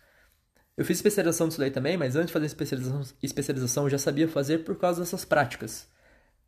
Eu 0.80 0.84
fiz 0.86 0.96
especialização 0.96 1.46
disso 1.46 1.60
daí 1.60 1.70
também, 1.70 1.98
mas 1.98 2.16
antes 2.16 2.28
de 2.28 2.32
fazer 2.32 2.46
especialização, 2.46 3.02
especialização 3.22 3.84
eu 3.84 3.90
já 3.90 3.98
sabia 3.98 4.26
fazer 4.26 4.64
por 4.64 4.76
causa 4.76 5.02
dessas 5.02 5.26
práticas. 5.26 5.86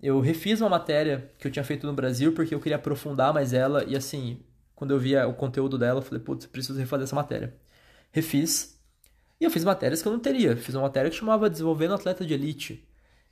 Eu 0.01 0.21
refiz 0.21 0.59
uma 0.63 0.71
matéria 0.71 1.31
que 1.39 1.47
eu 1.47 1.53
tinha 1.53 1.63
feito 1.63 1.87
no 1.87 1.93
Brasil 1.93 2.33
porque 2.33 2.55
eu 2.55 2.59
queria 2.59 2.77
aprofundar 2.77 3.35
mais 3.35 3.53
ela 3.53 3.85
e 3.85 3.95
assim, 3.95 4.41
quando 4.75 4.93
eu 4.93 4.99
via 4.99 5.29
o 5.29 5.35
conteúdo 5.35 5.77
dela, 5.77 5.99
eu 5.99 6.03
falei, 6.03 6.25
putz, 6.25 6.47
preciso 6.47 6.79
refazer 6.79 7.05
essa 7.05 7.15
matéria. 7.15 7.55
Refiz. 8.11 8.81
E 9.39 9.45
eu 9.45 9.51
fiz 9.51 9.65
matérias 9.65 10.01
que 10.01 10.09
eu 10.09 10.13
não 10.13 10.19
teria. 10.19 10.57
Fiz 10.57 10.75
uma 10.75 10.85
matéria 10.85 11.11
que 11.11 11.17
chamava 11.17 11.51
Desenvolvendo 11.51 11.93
Atleta 11.93 12.25
de 12.25 12.33
Elite. 12.33 12.89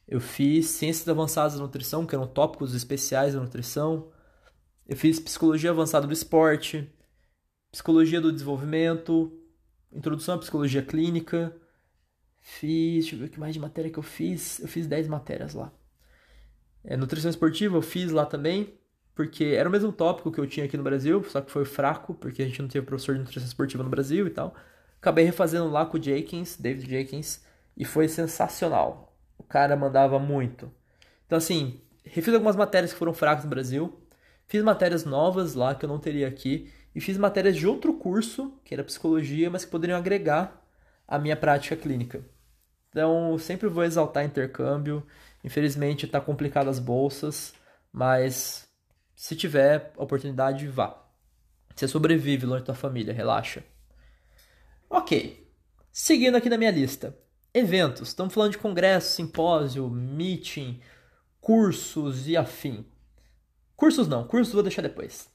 Eu 0.06 0.20
fiz 0.20 0.66
Ciências 0.66 1.08
Avançadas 1.08 1.54
da 1.54 1.60
Nutrição, 1.60 2.04
que 2.04 2.14
eram 2.14 2.26
tópicos 2.26 2.74
especiais 2.74 3.32
da 3.32 3.40
nutrição. 3.40 4.12
Eu 4.86 4.98
fiz 4.98 5.18
Psicologia 5.18 5.70
Avançada 5.70 6.06
do 6.06 6.12
Esporte, 6.12 6.92
Psicologia 7.72 8.20
do 8.20 8.30
Desenvolvimento, 8.30 9.39
Introdução 9.92 10.36
à 10.36 10.38
Psicologia 10.38 10.82
Clínica. 10.82 11.54
Fiz, 12.40 13.04
deixa 13.04 13.14
eu 13.16 13.20
ver 13.20 13.26
o 13.26 13.28
que 13.28 13.40
mais 13.40 13.54
de 13.54 13.60
matéria 13.60 13.90
que 13.90 13.98
eu 13.98 14.02
fiz. 14.02 14.60
Eu 14.60 14.68
fiz 14.68 14.86
10 14.86 15.08
matérias 15.08 15.54
lá. 15.54 15.72
É, 16.84 16.96
nutrição 16.96 17.30
esportiva 17.30 17.76
eu 17.76 17.82
fiz 17.82 18.10
lá 18.10 18.24
também, 18.24 18.74
porque 19.14 19.44
era 19.44 19.68
o 19.68 19.72
mesmo 19.72 19.92
tópico 19.92 20.32
que 20.32 20.40
eu 20.40 20.46
tinha 20.46 20.64
aqui 20.64 20.76
no 20.76 20.82
Brasil, 20.82 21.22
só 21.24 21.40
que 21.40 21.50
foi 21.50 21.64
fraco, 21.64 22.14
porque 22.14 22.42
a 22.42 22.46
gente 22.46 22.62
não 22.62 22.68
teve 22.68 22.86
professor 22.86 23.14
de 23.14 23.20
nutrição 23.20 23.46
esportiva 23.46 23.82
no 23.82 23.90
Brasil 23.90 24.26
e 24.26 24.30
tal. 24.30 24.54
Acabei 24.98 25.24
refazendo 25.24 25.68
lá 25.68 25.84
com 25.84 25.98
o 25.98 26.02
Jenkins, 26.02 26.56
David 26.56 26.88
Jenkins, 26.88 27.44
e 27.76 27.84
foi 27.84 28.08
sensacional. 28.08 29.16
O 29.36 29.42
cara 29.42 29.76
mandava 29.76 30.18
muito. 30.18 30.72
Então, 31.26 31.38
assim, 31.38 31.80
refiz 32.04 32.32
algumas 32.32 32.56
matérias 32.56 32.92
que 32.92 32.98
foram 32.98 33.12
fracas 33.12 33.44
no 33.44 33.50
Brasil, 33.50 34.00
fiz 34.46 34.62
matérias 34.62 35.04
novas 35.04 35.54
lá 35.54 35.74
que 35.74 35.84
eu 35.84 35.88
não 35.88 35.98
teria 35.98 36.28
aqui, 36.28 36.70
e 36.94 37.00
fiz 37.00 37.16
matérias 37.16 37.56
de 37.56 37.66
outro 37.66 37.94
curso, 37.94 38.58
que 38.64 38.74
era 38.74 38.84
psicologia, 38.84 39.50
mas 39.50 39.64
que 39.64 39.70
poderiam 39.70 39.98
agregar 39.98 40.64
a 41.06 41.18
minha 41.18 41.36
prática 41.36 41.76
clínica. 41.76 42.24
Então, 42.88 43.38
sempre 43.38 43.68
vou 43.68 43.84
exaltar 43.84 44.24
intercâmbio 44.24 45.06
Infelizmente 45.42 46.06
está 46.06 46.20
complicado 46.20 46.68
as 46.68 46.78
bolsas, 46.78 47.54
mas 47.92 48.68
se 49.14 49.34
tiver 49.34 49.92
oportunidade, 49.96 50.66
vá. 50.68 51.02
Você 51.74 51.88
sobrevive 51.88 52.46
longe 52.46 52.64
da 52.64 52.74
família, 52.74 53.14
relaxa. 53.14 53.64
Ok, 54.88 55.48
seguindo 55.90 56.36
aqui 56.36 56.50
na 56.50 56.58
minha 56.58 56.70
lista. 56.70 57.16
Eventos, 57.54 58.08
estamos 58.08 58.34
falando 58.34 58.52
de 58.52 58.58
congresso, 58.58 59.14
simpósio, 59.14 59.88
meeting, 59.88 60.80
cursos 61.40 62.28
e 62.28 62.36
afim. 62.36 62.84
Cursos 63.74 64.06
não, 64.06 64.26
cursos 64.26 64.52
vou 64.52 64.62
deixar 64.62 64.82
depois. 64.82 65.28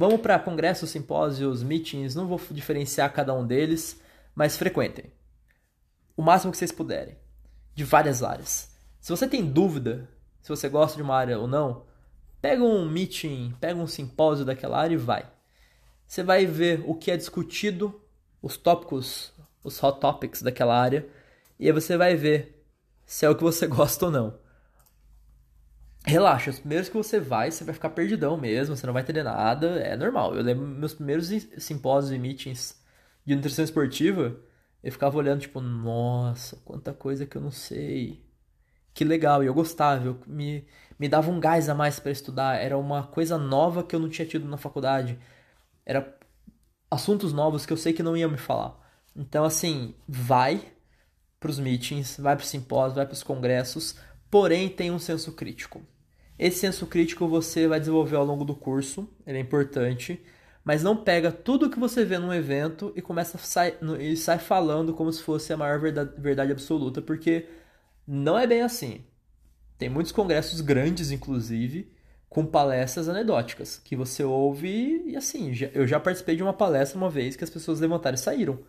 Vamos 0.00 0.22
para 0.22 0.38
congressos, 0.38 0.88
simpósios, 0.88 1.62
meetings, 1.62 2.14
não 2.14 2.26
vou 2.26 2.40
diferenciar 2.52 3.12
cada 3.12 3.34
um 3.34 3.46
deles, 3.46 4.00
mas 4.34 4.56
frequentem. 4.56 5.12
O 6.16 6.22
máximo 6.22 6.50
que 6.50 6.56
vocês 6.56 6.72
puderem, 6.72 7.18
de 7.74 7.84
várias 7.84 8.22
áreas. 8.22 8.74
Se 8.98 9.10
você 9.10 9.28
tem 9.28 9.44
dúvida 9.44 10.08
se 10.40 10.48
você 10.48 10.70
gosta 10.70 10.96
de 10.96 11.02
uma 11.02 11.14
área 11.14 11.38
ou 11.38 11.46
não, 11.46 11.84
pega 12.40 12.64
um 12.64 12.88
meeting, 12.88 13.54
pega 13.60 13.78
um 13.78 13.86
simpósio 13.86 14.42
daquela 14.42 14.78
área 14.78 14.94
e 14.94 14.96
vai. 14.96 15.30
Você 16.06 16.22
vai 16.22 16.46
ver 16.46 16.82
o 16.86 16.94
que 16.94 17.10
é 17.10 17.16
discutido, 17.18 18.00
os 18.40 18.56
tópicos, 18.56 19.34
os 19.62 19.82
hot 19.82 20.00
topics 20.00 20.40
daquela 20.40 20.80
área, 20.80 21.06
e 21.58 21.66
aí 21.66 21.72
você 21.72 21.98
vai 21.98 22.16
ver 22.16 22.64
se 23.04 23.26
é 23.26 23.28
o 23.28 23.36
que 23.36 23.42
você 23.42 23.66
gosta 23.68 24.06
ou 24.06 24.10
não. 24.10 24.38
Relaxa, 26.04 26.50
os 26.50 26.58
primeiros 26.58 26.88
que 26.88 26.96
você 26.96 27.20
vai, 27.20 27.50
você 27.50 27.62
vai 27.62 27.74
ficar 27.74 27.90
perdidão 27.90 28.36
mesmo, 28.36 28.76
você 28.76 28.86
não 28.86 28.92
vai 28.94 29.02
entender 29.02 29.22
nada, 29.22 29.78
é 29.80 29.96
normal. 29.96 30.34
Eu 30.34 30.42
lembro 30.42 30.66
meus 30.66 30.94
primeiros 30.94 31.28
simpósios 31.58 32.12
e 32.12 32.18
meetings 32.18 32.80
de 33.24 33.36
nutrição 33.36 33.64
esportiva, 33.64 34.36
eu 34.82 34.90
ficava 34.90 35.18
olhando 35.18 35.40
tipo, 35.42 35.60
nossa, 35.60 36.56
quanta 36.64 36.92
coisa 36.94 37.26
que 37.26 37.36
eu 37.36 37.42
não 37.42 37.50
sei 37.50 38.24
que 38.94 39.04
legal, 39.04 39.42
e 39.42 39.46
eu 39.46 39.54
gostava, 39.54 40.04
eu, 40.04 40.20
me, 40.26 40.66
me 40.98 41.08
dava 41.08 41.30
um 41.30 41.40
gás 41.40 41.68
a 41.68 41.74
mais 41.74 42.00
para 42.00 42.10
estudar, 42.10 42.56
era 42.56 42.76
uma 42.76 43.04
coisa 43.06 43.38
nova 43.38 43.82
que 43.84 43.94
eu 43.94 44.00
não 44.00 44.08
tinha 44.08 44.26
tido 44.26 44.48
na 44.48 44.56
faculdade, 44.56 45.18
era 45.86 46.18
assuntos 46.90 47.32
novos 47.32 47.64
que 47.64 47.72
eu 47.72 47.76
sei 47.76 47.92
que 47.92 48.02
não 48.02 48.16
iam 48.16 48.30
me 48.30 48.36
falar. 48.36 48.76
Então, 49.14 49.44
assim, 49.44 49.94
vai 50.08 50.72
para 51.38 51.50
os 51.50 51.58
meetings, 51.58 52.18
vai 52.18 52.36
para 52.36 52.42
os 52.42 52.48
simpósios, 52.48 52.96
vai 52.96 53.06
para 53.06 53.14
os 53.14 53.22
congressos, 53.22 53.96
porém 54.30 54.68
tem 54.68 54.90
um 54.90 54.98
senso 54.98 55.32
crítico. 55.32 55.82
Esse 56.38 56.60
senso 56.60 56.86
crítico 56.86 57.28
você 57.28 57.66
vai 57.66 57.80
desenvolver 57.80 58.16
ao 58.16 58.24
longo 58.24 58.44
do 58.44 58.54
curso, 58.54 59.08
ele 59.26 59.38
é 59.38 59.40
importante, 59.40 60.20
mas 60.64 60.82
não 60.82 60.96
pega 60.96 61.32
tudo 61.32 61.68
que 61.68 61.78
você 61.78 62.04
vê 62.04 62.18
num 62.18 62.32
evento 62.32 62.92
e 62.96 63.02
começa 63.02 63.36
a 63.36 63.40
sai, 63.40 63.76
e 63.98 64.16
sai 64.16 64.38
falando 64.38 64.94
como 64.94 65.12
se 65.12 65.22
fosse 65.22 65.52
a 65.52 65.56
maior 65.56 65.78
verdade, 65.78 66.12
verdade 66.18 66.52
absoluta, 66.52 67.02
porque 67.02 67.46
não 68.06 68.38
é 68.38 68.46
bem 68.46 68.62
assim. 68.62 69.04
Tem 69.76 69.88
muitos 69.88 70.12
congressos 70.12 70.60
grandes, 70.60 71.10
inclusive, 71.10 71.90
com 72.28 72.46
palestras 72.46 73.08
anedóticas, 73.08 73.78
que 73.82 73.96
você 73.96 74.22
ouve 74.22 75.02
e 75.06 75.16
assim, 75.16 75.52
eu 75.74 75.86
já 75.86 75.98
participei 75.98 76.36
de 76.36 76.42
uma 76.42 76.52
palestra 76.52 76.96
uma 76.96 77.10
vez 77.10 77.34
que 77.34 77.44
as 77.44 77.50
pessoas 77.50 77.80
levantaram 77.80 78.14
e 78.14 78.18
saíram. 78.18 78.60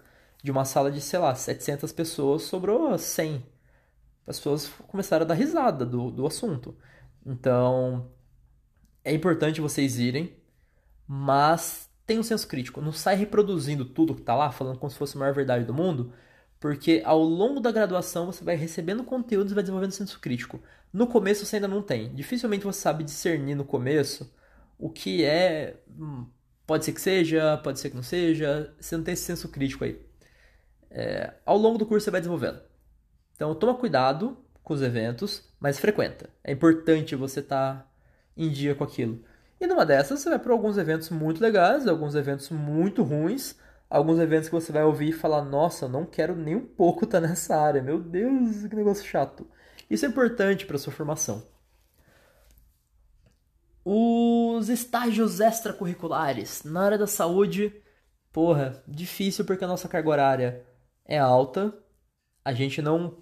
De 0.43 0.49
uma 0.49 0.65
sala 0.65 0.91
de, 0.91 0.99
sei 0.99 1.19
lá, 1.19 1.35
700 1.35 1.91
pessoas, 1.91 2.41
sobrou 2.43 2.97
100. 2.97 3.43
As 4.25 4.37
pessoas 4.37 4.67
começaram 4.87 5.23
a 5.25 5.27
dar 5.27 5.33
risada 5.33 5.85
do, 5.85 6.11
do 6.11 6.25
assunto. 6.25 6.75
Então, 7.25 8.09
é 9.03 9.13
importante 9.13 9.61
vocês 9.61 9.99
irem, 9.99 10.35
mas 11.07 11.89
tenha 12.05 12.19
um 12.19 12.23
senso 12.23 12.47
crítico. 12.47 12.81
Não 12.81 12.91
sai 12.91 13.15
reproduzindo 13.15 13.85
tudo 13.85 14.15
que 14.15 14.21
tá 14.21 14.35
lá, 14.35 14.51
falando 14.51 14.77
como 14.79 14.89
se 14.91 14.97
fosse 14.97 15.17
a 15.17 15.19
maior 15.19 15.33
verdade 15.33 15.65
do 15.65 15.73
mundo, 15.73 16.13
porque 16.59 17.01
ao 17.05 17.21
longo 17.21 17.59
da 17.59 17.71
graduação 17.71 18.25
você 18.27 18.43
vai 18.43 18.55
recebendo 18.55 19.03
conteúdos 19.03 19.51
e 19.51 19.55
vai 19.55 19.63
desenvolvendo 19.63 19.91
senso 19.91 20.19
crítico. 20.19 20.61
No 20.93 21.07
começo 21.07 21.45
você 21.45 21.57
ainda 21.57 21.67
não 21.67 21.81
tem. 21.81 22.13
Dificilmente 22.13 22.65
você 22.65 22.79
sabe 22.79 23.03
discernir 23.03 23.55
no 23.55 23.65
começo 23.65 24.33
o 24.77 24.89
que 24.89 25.23
é 25.23 25.77
Pode 26.71 26.85
ser 26.85 26.93
que 26.93 27.01
seja, 27.01 27.57
pode 27.57 27.81
ser 27.81 27.89
que 27.89 27.97
não 27.97 28.03
seja, 28.03 28.73
você 28.79 28.95
não 28.95 29.03
tem 29.03 29.13
esse 29.13 29.23
senso 29.23 29.49
crítico 29.49 29.83
aí. 29.83 29.99
É, 30.89 31.33
ao 31.45 31.57
longo 31.57 31.77
do 31.77 31.85
curso 31.85 32.05
você 32.05 32.11
vai 32.11 32.21
desenvolvendo. 32.21 32.61
Então 33.41 33.55
toma 33.55 33.73
cuidado 33.73 34.37
com 34.63 34.71
os 34.71 34.83
eventos, 34.83 35.41
mas 35.59 35.79
frequenta. 35.79 36.29
É 36.43 36.51
importante 36.51 37.15
você 37.15 37.39
estar 37.39 37.73
tá 37.73 37.91
em 38.37 38.51
dia 38.51 38.75
com 38.75 38.83
aquilo. 38.83 39.23
E 39.59 39.65
numa 39.65 39.83
dessas 39.83 40.19
você 40.19 40.29
vai 40.29 40.37
para 40.37 40.53
alguns 40.53 40.77
eventos 40.77 41.09
muito 41.09 41.41
legais, 41.41 41.87
alguns 41.87 42.13
eventos 42.13 42.51
muito 42.51 43.01
ruins, 43.01 43.55
alguns 43.89 44.19
eventos 44.19 44.47
que 44.47 44.53
você 44.53 44.71
vai 44.71 44.83
ouvir 44.83 45.09
e 45.09 45.11
falar: 45.11 45.43
Nossa, 45.43 45.87
não 45.87 46.05
quero 46.05 46.35
nem 46.35 46.55
um 46.55 46.63
pouco 46.63 47.03
estar 47.03 47.19
tá 47.19 47.27
nessa 47.27 47.55
área, 47.55 47.81
meu 47.81 47.99
Deus, 47.99 48.67
que 48.67 48.75
negócio 48.75 49.03
chato. 49.03 49.47
Isso 49.89 50.05
é 50.05 50.09
importante 50.09 50.67
para 50.67 50.77
sua 50.77 50.93
formação. 50.93 51.43
Os 53.83 54.69
estágios 54.69 55.39
extracurriculares 55.39 56.63
na 56.63 56.83
área 56.83 56.97
da 56.99 57.07
saúde, 57.07 57.73
porra, 58.31 58.83
difícil 58.87 59.45
porque 59.45 59.65
a 59.65 59.67
nossa 59.67 59.89
carga 59.89 60.09
horária 60.09 60.63
é 61.05 61.17
alta. 61.17 61.73
A 62.45 62.53
gente 62.53 62.83
não. 62.83 63.17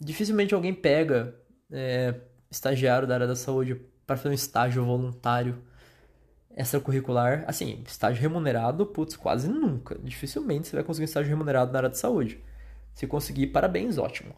Dificilmente 0.00 0.54
alguém 0.54 0.74
pega 0.74 1.34
é, 1.70 2.14
estagiário 2.50 3.08
da 3.08 3.14
área 3.14 3.26
da 3.26 3.36
saúde 3.36 3.80
para 4.06 4.16
fazer 4.16 4.28
um 4.28 4.32
estágio 4.32 4.84
voluntário 4.84 5.58
extracurricular. 6.56 7.44
Assim, 7.46 7.82
estágio 7.86 8.20
remunerado, 8.22 8.86
putz, 8.86 9.16
quase 9.16 9.48
nunca. 9.48 9.98
Dificilmente 10.02 10.68
você 10.68 10.76
vai 10.76 10.84
conseguir 10.84 11.04
um 11.04 11.06
estágio 11.06 11.30
remunerado 11.30 11.72
na 11.72 11.78
área 11.78 11.90
de 11.90 11.98
saúde. 11.98 12.40
Se 12.94 13.06
conseguir, 13.06 13.48
parabéns, 13.48 13.98
ótimo. 13.98 14.34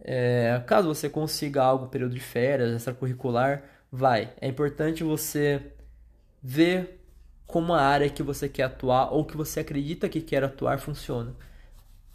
É, 0.00 0.60
caso 0.66 0.88
você 0.88 1.08
consiga 1.08 1.62
algo 1.62 1.86
período 1.86 2.14
de 2.14 2.20
férias, 2.20 2.72
extracurricular, 2.74 3.62
vai. 3.90 4.32
É 4.40 4.48
importante 4.48 5.04
você 5.04 5.72
ver 6.42 7.00
como 7.46 7.72
a 7.74 7.80
área 7.80 8.08
que 8.10 8.22
você 8.22 8.48
quer 8.48 8.64
atuar 8.64 9.12
ou 9.12 9.24
que 9.24 9.36
você 9.36 9.60
acredita 9.60 10.08
que 10.08 10.20
quer 10.20 10.42
atuar 10.42 10.80
funciona. 10.80 11.36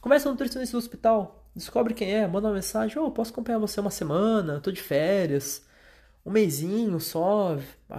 Conversa 0.02 0.26
com 0.26 0.30
o 0.30 0.34
nutricionista 0.34 0.76
do 0.76 0.80
hospital, 0.80 1.37
descobre 1.58 1.94
quem 1.94 2.14
é, 2.14 2.28
manda 2.28 2.48
uma 2.48 2.54
mensagem, 2.54 2.98
oh, 2.98 3.12
posso 3.12 3.32
acompanhar 3.32 3.60
você 3.60 3.80
uma 3.80 3.90
semana, 3.90 4.62
tô 4.62 4.72
de 4.72 4.82
férias, 4.82 5.66
um 6.26 6.32
mêsinho 6.32 7.00
só, 7.00 7.58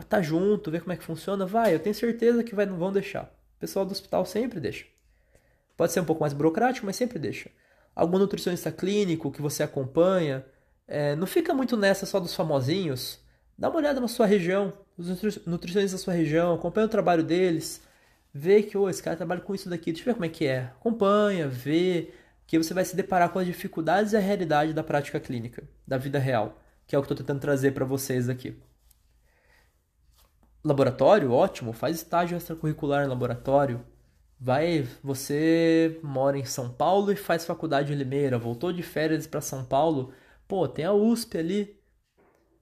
tá 0.08 0.22
junto, 0.22 0.70
ver 0.70 0.80
como 0.80 0.92
é 0.92 0.96
que 0.96 1.04
funciona, 1.04 1.44
vai, 1.44 1.74
eu 1.74 1.80
tenho 1.80 1.94
certeza 1.94 2.44
que 2.44 2.54
vai, 2.54 2.66
não 2.66 2.78
vão 2.78 2.92
deixar. 2.92 3.24
O 3.56 3.60
pessoal 3.60 3.84
do 3.84 3.92
hospital 3.92 4.24
sempre 4.24 4.60
deixa. 4.60 4.86
Pode 5.76 5.92
ser 5.92 6.00
um 6.00 6.04
pouco 6.04 6.20
mais 6.20 6.32
burocrático, 6.32 6.86
mas 6.86 6.96
sempre 6.96 7.18
deixa. 7.18 7.50
Algum 7.94 8.18
nutricionista 8.18 8.70
clínico 8.70 9.30
que 9.30 9.42
você 9.42 9.62
acompanha, 9.62 10.44
é, 10.86 11.16
não 11.16 11.26
fica 11.26 11.52
muito 11.52 11.76
nessa 11.76 12.06
só 12.06 12.20
dos 12.20 12.34
famosinhos, 12.34 13.20
Dá 13.58 13.68
uma 13.68 13.78
olhada 13.78 14.00
na 14.00 14.06
sua 14.06 14.24
região, 14.24 14.72
os 14.96 15.08
nutricionistas 15.44 16.00
da 16.00 16.04
sua 16.04 16.14
região, 16.14 16.54
acompanha 16.54 16.86
o 16.86 16.90
trabalho 16.90 17.24
deles, 17.24 17.82
vê 18.32 18.62
que 18.62 18.78
oh, 18.78 18.88
esse 18.88 19.02
cara 19.02 19.16
trabalha 19.16 19.40
com 19.40 19.52
isso 19.52 19.68
daqui, 19.68 19.90
deixa 19.90 20.02
eu 20.02 20.04
ver 20.06 20.14
como 20.14 20.24
é 20.26 20.28
que 20.28 20.46
é. 20.46 20.70
Acompanha, 20.78 21.48
vê, 21.48 22.12
que 22.48 22.58
você 22.58 22.74
vai 22.74 22.84
se 22.84 22.96
deparar 22.96 23.28
com 23.28 23.38
as 23.38 23.46
dificuldades 23.46 24.12
e 24.12 24.16
a 24.16 24.20
realidade 24.20 24.72
da 24.72 24.82
prática 24.82 25.20
clínica, 25.20 25.62
da 25.86 25.96
vida 25.96 26.18
real, 26.18 26.60
que 26.84 26.96
é 26.96 26.98
o 26.98 27.02
que 27.02 27.04
estou 27.04 27.16
tentando 27.16 27.40
trazer 27.40 27.70
para 27.70 27.84
vocês 27.84 28.28
aqui. 28.28 28.58
Laboratório, 30.64 31.30
ótimo, 31.30 31.72
faz 31.72 31.94
estágio 31.94 32.36
extracurricular 32.36 33.04
em 33.04 33.08
laboratório. 33.08 33.84
Vai, 34.40 34.88
você 35.00 36.00
mora 36.02 36.36
em 36.36 36.44
São 36.44 36.72
Paulo 36.72 37.12
e 37.12 37.16
faz 37.16 37.44
faculdade 37.44 37.92
em 37.92 37.96
Limeira, 37.96 38.36
voltou 38.36 38.72
de 38.72 38.82
férias 38.82 39.28
para 39.28 39.40
São 39.40 39.64
Paulo, 39.64 40.12
pô, 40.48 40.66
tem 40.66 40.84
a 40.84 40.92
USP 40.92 41.38
ali, 41.38 41.78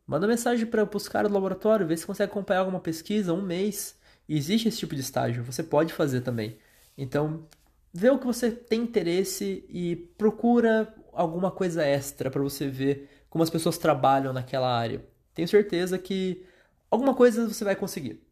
Manda 0.07 0.27
mensagem 0.29 0.67
para 0.67 0.89
os 0.97 1.09
caras 1.09 1.29
do 1.29 1.35
laboratório, 1.35 1.87
vê 1.87 1.97
se 1.97 2.07
consegue 2.07 2.31
acompanhar 2.31 2.61
alguma 2.61 2.79
pesquisa, 2.79 3.33
um 3.33 3.43
mês. 3.43 3.99
Existe 4.29 4.69
esse 4.69 4.79
tipo 4.79 4.95
de 4.95 5.01
estágio, 5.01 5.43
você 5.43 5.65
pode 5.65 5.93
fazer 5.93 6.21
também. 6.21 6.59
Então, 6.97 7.49
vê 7.97 8.11
o 8.11 8.19
que 8.19 8.27
você 8.27 8.51
tem 8.51 8.83
interesse 8.83 9.65
e 9.69 9.97
procura 10.19 10.95
alguma 11.13 11.51
coisa 11.51 11.85
extra 11.85 12.31
para 12.31 12.43
você 12.43 12.69
ver 12.69 13.09
como 13.31 13.43
as 13.43 13.51
pessoas 13.51 13.79
trabalham 13.79 14.33
naquela 14.33 14.69
área. 14.69 15.05
Tenho 15.35 15.49
certeza 15.49 15.99
que 15.99 16.45
alguma 16.91 17.15
coisa 17.15 17.49
você 17.49 17.65
vai 17.65 17.77
conseguir. 17.77 18.23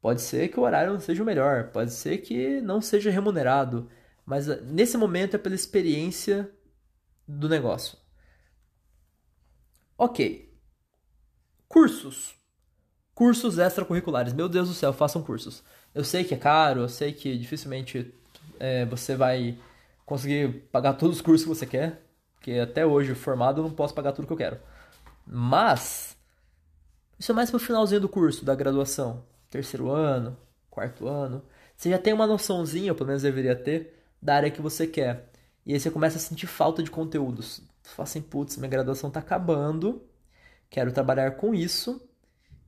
Pode 0.00 0.20
ser 0.22 0.48
que 0.48 0.60
o 0.60 0.62
horário 0.62 0.92
não 0.92 1.00
seja 1.00 1.22
o 1.22 1.26
melhor, 1.26 1.70
pode 1.70 1.92
ser 1.92 2.18
que 2.18 2.60
não 2.60 2.80
seja 2.80 3.10
remunerado, 3.10 3.88
mas 4.26 4.48
ah, 4.50 4.60
nesse 4.60 4.96
momento 4.96 5.34
é 5.36 5.38
pela 5.38 5.54
experiência 5.54 6.50
do 7.26 7.48
negócio. 7.48 7.96
Ok, 9.96 10.54
Cursos. 11.74 12.36
Cursos 13.16 13.58
extracurriculares. 13.58 14.32
Meu 14.32 14.48
Deus 14.48 14.68
do 14.68 14.74
céu, 14.74 14.92
façam 14.92 15.24
cursos. 15.24 15.60
Eu 15.92 16.04
sei 16.04 16.22
que 16.22 16.32
é 16.32 16.36
caro, 16.36 16.82
eu 16.82 16.88
sei 16.88 17.12
que 17.12 17.36
dificilmente 17.36 18.14
é, 18.58 18.84
você 18.84 19.16
vai 19.16 19.58
conseguir 20.06 20.66
pagar 20.72 20.94
todos 20.94 21.16
os 21.16 21.22
cursos 21.22 21.42
que 21.42 21.48
você 21.48 21.66
quer. 21.66 22.02
Porque 22.34 22.52
até 22.52 22.84
hoje, 22.84 23.14
formado, 23.14 23.60
eu 23.60 23.64
não 23.64 23.70
posso 23.70 23.94
pagar 23.94 24.12
tudo 24.12 24.26
que 24.26 24.32
eu 24.32 24.36
quero. 24.36 24.58
Mas, 25.26 26.16
isso 27.18 27.32
é 27.32 27.34
mais 27.34 27.50
pro 27.50 27.58
finalzinho 27.58 28.00
do 28.00 28.08
curso, 28.08 28.44
da 28.44 28.54
graduação. 28.54 29.24
Terceiro 29.50 29.90
ano, 29.90 30.36
quarto 30.70 31.08
ano. 31.08 31.42
Você 31.76 31.90
já 31.90 31.98
tem 31.98 32.12
uma 32.12 32.26
noçãozinha, 32.26 32.92
ou 32.92 32.96
pelo 32.96 33.08
menos 33.08 33.22
deveria 33.22 33.56
ter, 33.56 33.94
da 34.20 34.36
área 34.36 34.50
que 34.50 34.60
você 34.60 34.86
quer. 34.86 35.30
E 35.64 35.72
aí 35.72 35.80
você 35.80 35.90
começa 35.90 36.18
a 36.18 36.20
sentir 36.20 36.46
falta 36.46 36.82
de 36.82 36.90
conteúdos. 36.90 37.62
Você 37.82 37.94
fala 37.94 38.04
assim, 38.08 38.20
putz, 38.20 38.56
minha 38.56 38.68
graduação 38.68 39.10
tá 39.10 39.20
acabando 39.20 40.02
Quero 40.74 40.90
trabalhar 40.90 41.36
com 41.36 41.54
isso 41.54 42.02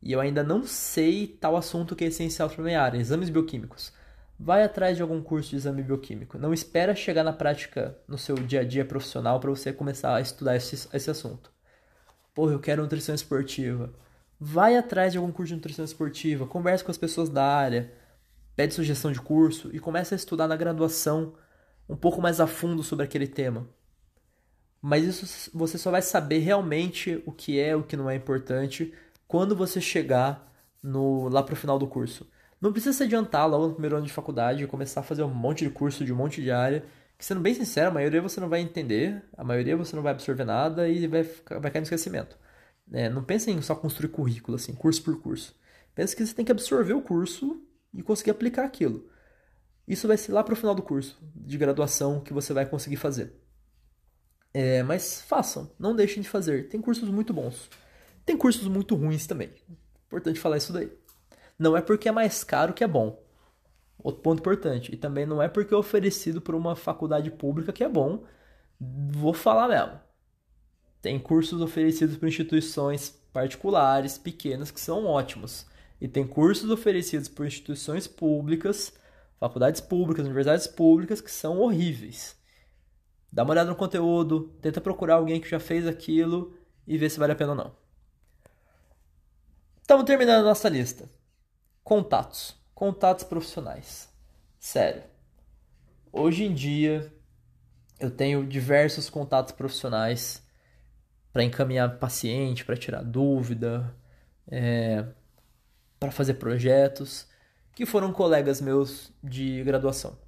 e 0.00 0.12
eu 0.12 0.20
ainda 0.20 0.44
não 0.44 0.62
sei 0.62 1.26
tal 1.26 1.56
assunto 1.56 1.96
que 1.96 2.04
é 2.04 2.06
essencial 2.06 2.48
para 2.48 2.62
minha 2.62 2.80
área, 2.80 2.98
exames 2.98 3.28
bioquímicos. 3.28 3.92
Vai 4.38 4.62
atrás 4.62 4.96
de 4.96 5.02
algum 5.02 5.22
curso 5.22 5.50
de 5.50 5.56
exame 5.56 5.82
bioquímico. 5.82 6.38
Não 6.38 6.52
espera 6.52 6.94
chegar 6.94 7.24
na 7.24 7.32
prática 7.32 7.96
no 8.06 8.18
seu 8.18 8.34
dia 8.36 8.60
a 8.60 8.64
dia 8.64 8.84
profissional 8.84 9.40
para 9.40 9.50
você 9.50 9.72
começar 9.72 10.14
a 10.14 10.20
estudar 10.20 10.56
esse, 10.56 10.88
esse 10.92 11.10
assunto. 11.10 11.50
Porra, 12.34 12.52
eu 12.52 12.60
quero 12.60 12.82
nutrição 12.82 13.14
esportiva. 13.14 13.94
Vai 14.38 14.76
atrás 14.76 15.12
de 15.12 15.18
algum 15.18 15.32
curso 15.32 15.48
de 15.48 15.54
nutrição 15.56 15.84
esportiva, 15.84 16.46
converse 16.46 16.84
com 16.84 16.90
as 16.90 16.98
pessoas 16.98 17.30
da 17.30 17.42
área, 17.42 17.90
pede 18.54 18.74
sugestão 18.74 19.10
de 19.10 19.20
curso 19.20 19.70
e 19.74 19.80
comece 19.80 20.12
a 20.12 20.16
estudar 20.16 20.46
na 20.46 20.56
graduação 20.56 21.34
um 21.88 21.96
pouco 21.96 22.20
mais 22.20 22.38
a 22.38 22.46
fundo 22.46 22.82
sobre 22.82 23.06
aquele 23.06 23.26
tema. 23.26 23.66
Mas 24.82 25.04
isso 25.04 25.50
você 25.54 25.78
só 25.78 25.90
vai 25.90 26.02
saber 26.02 26.40
realmente 26.40 27.22
o 27.24 27.32
que 27.32 27.58
é, 27.58 27.74
o 27.74 27.82
que 27.82 27.96
não 27.96 28.10
é 28.10 28.14
importante 28.14 28.92
quando 29.26 29.56
você 29.56 29.80
chegar 29.80 30.52
no 30.82 31.28
lá 31.28 31.42
pro 31.42 31.56
final 31.56 31.78
do 31.78 31.86
curso. 31.86 32.26
Não 32.60 32.72
precisa 32.72 32.96
se 32.96 33.02
adiantar 33.02 33.48
logo 33.48 33.68
no 33.68 33.72
primeiro 33.72 33.96
ano 33.96 34.06
de 34.06 34.12
faculdade 34.12 34.64
e 34.64 34.66
começar 34.66 35.00
a 35.00 35.02
fazer 35.02 35.22
um 35.22 35.32
monte 35.32 35.64
de 35.64 35.70
curso 35.70 36.04
de 36.04 36.12
um 36.12 36.16
monte 36.16 36.42
de 36.42 36.50
área, 36.50 36.84
que 37.18 37.24
sendo 37.24 37.40
bem 37.40 37.54
sincero, 37.54 37.90
a 37.90 37.94
maioria 37.94 38.22
você 38.22 38.40
não 38.40 38.48
vai 38.48 38.60
entender, 38.60 39.22
a 39.36 39.44
maioria 39.44 39.76
você 39.76 39.94
não 39.94 40.02
vai 40.02 40.12
absorver 40.12 40.44
nada 40.44 40.88
e 40.88 41.06
vai, 41.06 41.24
ficar, 41.24 41.58
vai 41.58 41.70
cair 41.70 41.80
no 41.80 41.84
esquecimento. 41.84 42.36
É, 42.92 43.08
não 43.08 43.22
pense 43.22 43.50
em 43.50 43.60
só 43.62 43.74
construir 43.74 44.08
currículo, 44.10 44.56
assim, 44.56 44.74
curso 44.74 45.02
por 45.02 45.20
curso. 45.20 45.54
Pense 45.94 46.14
que 46.14 46.24
você 46.24 46.34
tem 46.34 46.44
que 46.44 46.52
absorver 46.52 46.92
o 46.92 47.02
curso 47.02 47.62
e 47.92 48.02
conseguir 48.02 48.30
aplicar 48.30 48.64
aquilo. 48.64 49.08
Isso 49.88 50.08
vai 50.08 50.16
ser 50.16 50.32
lá 50.32 50.42
pro 50.42 50.56
final 50.56 50.74
do 50.74 50.82
curso 50.82 51.18
de 51.34 51.56
graduação 51.56 52.20
que 52.20 52.32
você 52.32 52.52
vai 52.52 52.66
conseguir 52.66 52.96
fazer. 52.96 53.32
É, 54.52 54.82
mas 54.82 55.20
façam, 55.22 55.70
não 55.78 55.94
deixem 55.94 56.22
de 56.22 56.28
fazer. 56.28 56.68
Tem 56.68 56.80
cursos 56.80 57.08
muito 57.08 57.32
bons. 57.32 57.68
Tem 58.24 58.36
cursos 58.36 58.66
muito 58.68 58.94
ruins 58.94 59.26
também. 59.26 59.50
Importante 60.06 60.40
falar 60.40 60.56
isso 60.56 60.72
daí. 60.72 60.90
Não 61.58 61.76
é 61.76 61.80
porque 61.80 62.08
é 62.08 62.12
mais 62.12 62.44
caro 62.44 62.74
que 62.74 62.84
é 62.84 62.88
bom. 62.88 63.22
Outro 63.98 64.22
ponto 64.22 64.40
importante. 64.40 64.92
E 64.92 64.96
também 64.96 65.26
não 65.26 65.42
é 65.42 65.48
porque 65.48 65.74
é 65.74 65.76
oferecido 65.76 66.40
por 66.40 66.54
uma 66.54 66.76
faculdade 66.76 67.30
pública 67.30 67.72
que 67.72 67.84
é 67.84 67.88
bom. 67.88 68.24
Vou 68.78 69.32
falar 69.32 69.68
mesmo. 69.68 69.98
Tem 71.00 71.18
cursos 71.18 71.60
oferecidos 71.60 72.16
por 72.16 72.28
instituições 72.28 73.10
particulares, 73.32 74.18
pequenas, 74.18 74.70
que 74.70 74.80
são 74.80 75.06
ótimos. 75.06 75.66
E 76.00 76.06
tem 76.08 76.26
cursos 76.26 76.70
oferecidos 76.70 77.28
por 77.28 77.46
instituições 77.46 78.06
públicas, 78.06 78.92
faculdades 79.38 79.80
públicas, 79.80 80.24
universidades 80.24 80.66
públicas, 80.66 81.20
que 81.20 81.30
são 81.30 81.58
horríveis. 81.58 82.36
Dá 83.32 83.42
uma 83.42 83.52
olhada 83.52 83.70
no 83.70 83.76
conteúdo, 83.76 84.52
tenta 84.60 84.80
procurar 84.80 85.16
alguém 85.16 85.40
que 85.40 85.48
já 85.48 85.60
fez 85.60 85.86
aquilo 85.86 86.54
e 86.86 86.96
ver 86.98 87.10
se 87.10 87.18
vale 87.18 87.32
a 87.32 87.36
pena 87.36 87.50
ou 87.50 87.56
não. 87.56 87.72
Estamos 89.80 90.04
terminando 90.04 90.40
a 90.40 90.48
nossa 90.48 90.68
lista. 90.68 91.08
Contatos. 91.86 92.56
Contatos 92.74 93.22
profissionais. 93.22 94.12
Sério. 94.58 95.04
Hoje 96.12 96.42
em 96.42 96.52
dia, 96.52 97.14
eu 98.00 98.10
tenho 98.10 98.44
diversos 98.44 99.08
contatos 99.08 99.52
profissionais 99.52 100.44
para 101.32 101.44
encaminhar 101.44 101.96
paciente, 102.00 102.64
para 102.64 102.76
tirar 102.76 103.04
dúvida, 103.04 103.96
é, 104.48 105.06
para 106.00 106.10
fazer 106.10 106.34
projetos, 106.34 107.28
que 107.72 107.86
foram 107.86 108.12
colegas 108.12 108.60
meus 108.60 109.12
de 109.22 109.62
graduação. 109.62 110.18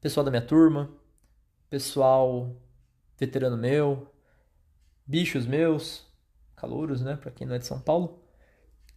Pessoal 0.00 0.22
da 0.22 0.30
minha 0.30 0.46
turma, 0.46 0.88
pessoal 1.68 2.54
veterano 3.18 3.56
meu, 3.56 4.14
bichos 5.04 5.44
meus, 5.44 6.06
calouros, 6.54 7.00
né, 7.00 7.16
para 7.16 7.32
quem 7.32 7.48
não 7.48 7.56
é 7.56 7.58
de 7.58 7.66
São 7.66 7.80
Paulo. 7.80 8.23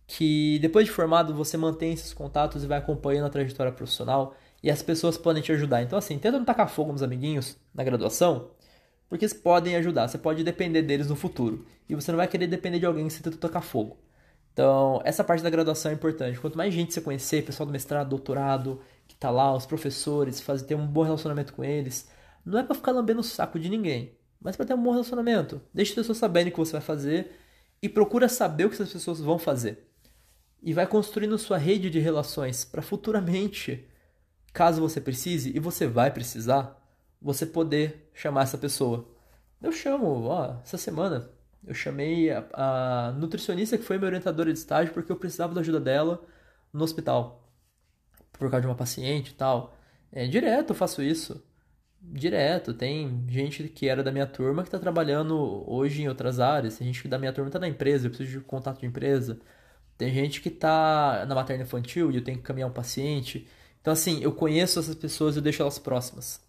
Que 0.08 0.58
depois 0.60 0.86
de 0.86 0.92
formado 0.92 1.34
você 1.34 1.58
mantém 1.58 1.94
esses 1.94 2.14
contatos 2.14 2.64
e 2.64 2.68
vai 2.68 2.78
acompanhando 2.78 3.26
a 3.28 3.30
trajetória 3.30 3.72
profissional 3.74 4.36
e 4.64 4.72
as 4.72 4.82
pessoas 4.82 5.18
podem 5.18 5.44
te 5.44 5.52
ajudar. 5.52 5.84
Então, 5.84 6.00
assim, 6.00 6.18
tenta 6.18 6.38
não 6.38 6.46
tacar 6.46 6.70
fogo 6.70 6.94
nos 6.94 7.04
amiguinhos 7.04 7.58
na 7.74 7.84
graduação, 7.84 8.52
porque 9.10 9.26
eles 9.26 9.34
podem 9.34 9.76
ajudar. 9.76 10.08
Você 10.08 10.18
pode 10.18 10.44
depender 10.44 10.82
deles 10.82 11.10
no 11.10 11.16
futuro 11.16 11.66
e 11.90 11.94
você 11.94 12.12
não 12.12 12.18
vai 12.18 12.28
querer 12.28 12.48
depender 12.48 12.80
de 12.80 12.86
alguém 12.86 13.08
que 13.08 13.14
você 13.14 13.22
tenta 13.22 13.38
tocar 13.38 13.62
fogo. 13.62 13.98
Então, 14.54 15.02
essa 15.04 15.24
parte 15.24 15.44
da 15.44 15.50
graduação 15.50 15.92
é 15.92 15.94
importante. 15.94 16.40
Quanto 16.40 16.58
mais 16.58 16.74
gente 16.74 16.94
você 16.94 17.02
conhecer, 17.02 17.46
pessoal 17.46 17.68
do 17.68 17.72
mestrado, 17.72 18.10
doutorado, 18.10 18.82
que 19.08 19.16
tá 19.16 19.30
lá, 19.30 19.54
os 19.56 19.66
professores, 19.68 20.42
fazer 20.42 20.66
ter 20.66 20.76
um 20.76 20.88
bom 20.88 21.04
relacionamento 21.04 21.54
com 21.54 21.64
eles, 21.64 22.10
não 22.44 22.58
é 22.58 22.64
para 22.64 22.76
ficar 22.76 22.92
lambendo 22.92 23.20
o 23.20 23.24
saco 23.24 23.60
de 23.60 23.70
ninguém, 23.70 24.18
mas 24.42 24.56
para 24.56 24.66
ter 24.66 24.74
um 24.74 24.82
bom 24.82 24.92
relacionamento. 24.92 25.62
Deixe 25.74 25.92
as 25.92 25.96
pessoas 25.96 26.18
saberem 26.18 26.50
o 26.50 26.52
que 26.52 26.60
você 26.60 26.72
vai 26.72 26.82
fazer 26.82 27.32
e 27.82 27.88
procura 27.88 28.28
saber 28.28 28.66
o 28.66 28.70
que 28.70 28.76
essas 28.76 28.92
pessoas 28.92 29.20
vão 29.20 29.38
fazer. 29.38 29.87
E 30.68 30.74
vai 30.74 30.86
construindo 30.86 31.38
sua 31.38 31.58
rede 31.58 31.90
de 31.90 31.98
relações 31.98 32.66
para 32.66 32.82
futuramente, 32.82 33.88
caso 34.52 34.82
você 34.82 35.00
precise, 35.00 35.56
e 35.56 35.62
você 35.62 35.88
vai 35.88 36.12
precisar, 36.12 36.78
você 37.22 37.46
poder 37.46 38.12
chamar 38.14 38.42
essa 38.42 38.58
pessoa. 38.58 39.08
Eu 39.62 39.72
chamo, 39.72 40.26
ó, 40.26 40.58
essa 40.62 40.78
semana 40.78 41.32
eu 41.66 41.74
chamei 41.74 42.30
a, 42.32 42.46
a 42.52 43.12
nutricionista 43.14 43.78
que 43.78 43.84
foi 43.86 43.98
minha 43.98 44.08
orientadora 44.08 44.52
de 44.52 44.60
estágio 44.60 44.94
porque 44.94 45.10
eu 45.10 45.16
precisava 45.16 45.54
da 45.54 45.62
ajuda 45.62 45.80
dela 45.80 46.22
no 46.74 46.84
hospital. 46.84 47.50
Por 48.34 48.52
causa 48.52 48.60
de 48.60 48.68
uma 48.68 48.76
paciente 48.76 49.32
e 49.32 49.36
tal. 49.36 49.74
É, 50.12 50.28
direto 50.28 50.72
eu 50.72 50.76
faço 50.76 51.02
isso. 51.02 51.42
Direto. 52.02 52.74
Tem 52.74 53.26
gente 53.30 53.70
que 53.70 53.88
era 53.88 54.04
da 54.04 54.12
minha 54.12 54.28
turma 54.28 54.64
que 54.64 54.68
está 54.68 54.80
trabalhando 54.80 55.64
hoje 55.66 56.02
em 56.02 56.10
outras 56.10 56.42
áreas. 56.42 56.78
Tem 56.78 56.88
gente 56.88 57.02
que 57.02 57.08
da 57.08 57.18
minha 57.18 57.32
turma 57.32 57.48
está 57.48 57.58
na 57.58 57.70
empresa, 57.70 58.08
eu 58.08 58.10
preciso 58.12 58.40
de 58.40 58.44
contato 58.44 58.82
de 58.82 58.86
empresa. 58.86 59.40
Tem 59.98 60.14
gente 60.14 60.42
que 60.42 60.50
está 60.50 61.26
na 61.28 61.34
materna 61.34 61.64
infantil 61.64 62.12
e 62.12 62.18
eu 62.18 62.24
tenho 62.24 62.38
que 62.38 62.44
caminhar 62.44 62.70
um 62.70 62.74
paciente. 62.74 63.48
Então, 63.82 63.92
assim, 63.94 64.22
eu 64.22 64.32
conheço 64.32 64.80
essas 64.80 64.96
pessoas 64.96 65.36
e 65.36 65.40
eu 65.40 65.42
deixo 65.42 65.62
elas 65.62 65.80
próximas. 65.80 66.40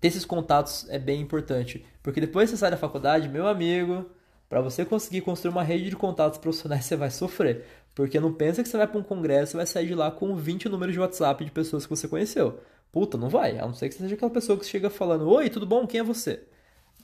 Ter 0.00 0.08
esses 0.08 0.24
contatos 0.24 0.86
é 0.88 0.98
bem 0.98 1.20
importante. 1.20 1.84
Porque 2.02 2.20
depois 2.20 2.48
que 2.48 2.56
você 2.56 2.60
sai 2.60 2.70
da 2.70 2.76
faculdade, 2.76 3.28
meu 3.28 3.46
amigo, 3.46 4.06
para 4.48 4.60
você 4.60 4.84
conseguir 4.84 5.20
construir 5.20 5.52
uma 5.52 5.62
rede 5.62 5.90
de 5.90 5.96
contatos 5.96 6.38
profissionais, 6.38 6.84
você 6.84 6.96
vai 6.96 7.10
sofrer. 7.10 7.66
Porque 7.94 8.20
não 8.20 8.32
pensa 8.32 8.62
que 8.62 8.68
você 8.68 8.76
vai 8.76 8.86
para 8.86 8.98
um 8.98 9.02
congresso 9.02 9.56
e 9.56 9.58
vai 9.58 9.66
sair 9.66 9.88
de 9.88 9.94
lá 9.94 10.10
com 10.10 10.34
20 10.36 10.68
números 10.68 10.94
de 10.94 11.00
WhatsApp 11.00 11.44
de 11.44 11.50
pessoas 11.50 11.84
que 11.84 11.90
você 11.90 12.06
conheceu. 12.06 12.60
Puta, 12.92 13.18
não 13.18 13.28
vai. 13.28 13.58
A 13.58 13.66
não 13.66 13.74
ser 13.74 13.88
que 13.88 13.94
você 13.94 14.02
seja 14.02 14.14
aquela 14.14 14.30
pessoa 14.30 14.58
que 14.58 14.64
chega 14.64 14.90
falando: 14.90 15.28
Oi, 15.28 15.50
tudo 15.50 15.66
bom? 15.66 15.86
Quem 15.86 16.00
é 16.00 16.02
você? 16.02 16.42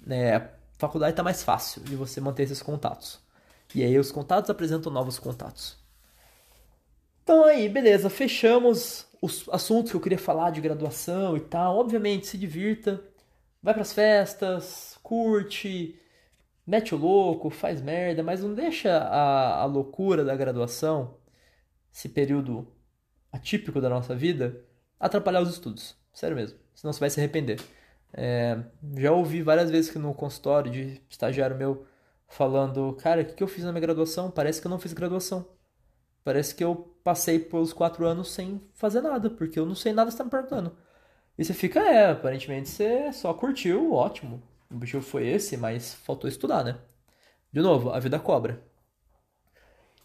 É, 0.08 0.36
a 0.36 0.50
faculdade 0.78 1.12
está 1.12 1.22
mais 1.22 1.42
fácil 1.42 1.82
de 1.82 1.96
você 1.96 2.20
manter 2.20 2.44
esses 2.44 2.62
contatos. 2.62 3.20
E 3.76 3.84
aí 3.84 3.98
os 3.98 4.10
contatos 4.10 4.48
apresentam 4.48 4.90
novos 4.90 5.18
contatos. 5.18 5.76
Então 7.22 7.44
aí, 7.44 7.68
beleza, 7.68 8.08
fechamos 8.08 9.06
os 9.20 9.46
assuntos 9.50 9.90
que 9.90 9.96
eu 9.98 10.00
queria 10.00 10.18
falar 10.18 10.48
de 10.48 10.62
graduação 10.62 11.36
e 11.36 11.40
tal. 11.40 11.76
Obviamente, 11.76 12.26
se 12.26 12.38
divirta, 12.38 13.04
vai 13.62 13.74
para 13.74 13.82
as 13.82 13.92
festas, 13.92 14.98
curte, 15.02 15.94
mete 16.66 16.94
o 16.94 16.98
louco, 16.98 17.50
faz 17.50 17.82
merda, 17.82 18.22
mas 18.22 18.42
não 18.42 18.54
deixa 18.54 18.96
a, 18.96 19.60
a 19.60 19.66
loucura 19.66 20.24
da 20.24 20.34
graduação, 20.34 21.18
esse 21.92 22.08
período 22.08 22.66
atípico 23.30 23.78
da 23.78 23.90
nossa 23.90 24.16
vida, 24.16 24.64
atrapalhar 24.98 25.42
os 25.42 25.50
estudos. 25.50 25.94
Sério 26.14 26.34
mesmo. 26.34 26.58
Senão 26.74 26.94
você 26.94 27.00
vai 27.00 27.10
se 27.10 27.20
arrepender. 27.20 27.60
É, 28.10 28.58
já 28.96 29.12
ouvi 29.12 29.42
várias 29.42 29.70
vezes 29.70 29.90
que 29.90 29.98
no 29.98 30.14
consultório 30.14 30.72
de 30.72 31.02
estagiário 31.10 31.58
meu 31.58 31.86
falando, 32.28 32.92
cara, 33.00 33.22
o 33.22 33.24
que, 33.24 33.42
eu 33.42 33.48
fiz 33.48 33.64
na 33.64 33.72
minha 33.72 33.80
graduação? 33.80 34.30
Parece 34.30 34.60
que 34.60 34.66
eu 34.66 34.70
não 34.70 34.78
fiz 34.78 34.92
graduação. 34.92 35.46
Parece 36.24 36.54
que 36.54 36.64
eu 36.64 36.96
passei 37.04 37.38
pelos 37.38 37.72
quatro 37.72 38.06
anos 38.06 38.32
sem 38.32 38.60
fazer 38.74 39.00
nada, 39.00 39.30
porque 39.30 39.58
eu 39.58 39.66
não 39.66 39.74
sei 39.74 39.92
nada 39.92 40.08
que 40.08 40.12
você 40.12 40.18
tá 40.18 40.24
me 40.24 40.30
perguntando. 40.30 40.76
E 41.38 41.44
você 41.44 41.54
fica, 41.54 41.80
é, 41.80 42.10
aparentemente 42.10 42.68
você 42.68 43.12
só 43.12 43.32
curtiu, 43.34 43.92
ótimo. 43.92 44.42
O 44.70 44.74
objetivo 44.74 45.02
foi 45.02 45.26
esse, 45.28 45.56
mas 45.56 45.94
faltou 45.94 46.28
estudar, 46.28 46.64
né? 46.64 46.78
De 47.52 47.60
novo, 47.60 47.90
a 47.90 48.00
vida 48.00 48.18
cobra. 48.18 48.62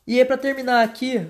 E 0.06 0.20
aí, 0.20 0.26
pra 0.26 0.38
terminar 0.38 0.84
aqui, 0.84 1.28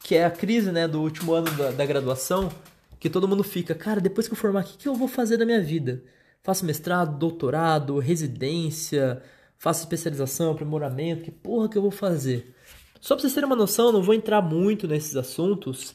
que 0.00 0.14
é 0.14 0.24
a 0.24 0.30
crise, 0.30 0.72
né, 0.72 0.88
do 0.88 1.00
último 1.00 1.32
ano 1.32 1.50
da, 1.52 1.70
da 1.70 1.86
graduação, 1.86 2.50
que 2.98 3.08
todo 3.08 3.28
mundo 3.28 3.42
fica, 3.42 3.74
cara, 3.74 4.00
depois 4.00 4.26
que 4.26 4.34
eu 4.34 4.38
formar, 4.38 4.62
o 4.62 4.64
que, 4.64 4.76
que 4.78 4.88
eu 4.88 4.94
vou 4.94 5.08
fazer 5.08 5.36
da 5.36 5.46
minha 5.46 5.60
vida? 5.60 6.02
Faço 6.42 6.64
mestrado, 6.64 7.18
doutorado, 7.18 7.98
residência, 7.98 9.22
faço 9.60 9.80
especialização, 9.80 10.52
aprimoramento, 10.52 11.22
que 11.22 11.30
porra 11.30 11.68
que 11.68 11.76
eu 11.76 11.82
vou 11.82 11.90
fazer? 11.90 12.56
Só 12.98 13.14
pra 13.14 13.20
vocês 13.20 13.34
terem 13.34 13.46
uma 13.46 13.54
noção, 13.54 13.92
não 13.92 14.02
vou 14.02 14.14
entrar 14.14 14.40
muito 14.40 14.88
nesses 14.88 15.14
assuntos, 15.16 15.94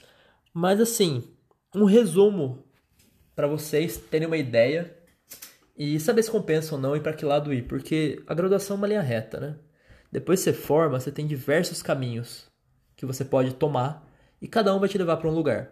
mas 0.54 0.80
assim, 0.80 1.24
um 1.74 1.84
resumo 1.84 2.64
para 3.36 3.48
vocês 3.48 3.98
terem 3.98 4.28
uma 4.28 4.38
ideia 4.38 4.96
e 5.76 6.00
saber 6.00 6.22
se 6.22 6.30
compensa 6.30 6.76
ou 6.76 6.82
não 6.82 6.96
e 6.96 7.00
para 7.00 7.14
que 7.14 7.26
lado 7.26 7.52
ir, 7.52 7.64
porque 7.64 8.22
a 8.28 8.36
graduação 8.36 8.76
é 8.76 8.78
uma 8.78 8.88
linha 8.88 9.02
reta, 9.02 9.40
né? 9.40 9.56
Depois 10.12 10.40
que 10.40 10.44
você 10.46 10.54
forma, 10.54 11.00
você 11.00 11.12
tem 11.12 11.26
diversos 11.26 11.82
caminhos 11.82 12.46
que 12.96 13.06
você 13.06 13.26
pode 13.26 13.56
tomar 13.56 14.08
e 14.40 14.48
cada 14.48 14.74
um 14.76 14.80
vai 14.80 14.88
te 14.88 14.98
levar 14.98 15.18
para 15.18 15.28
um 15.28 15.34
lugar. 15.34 15.72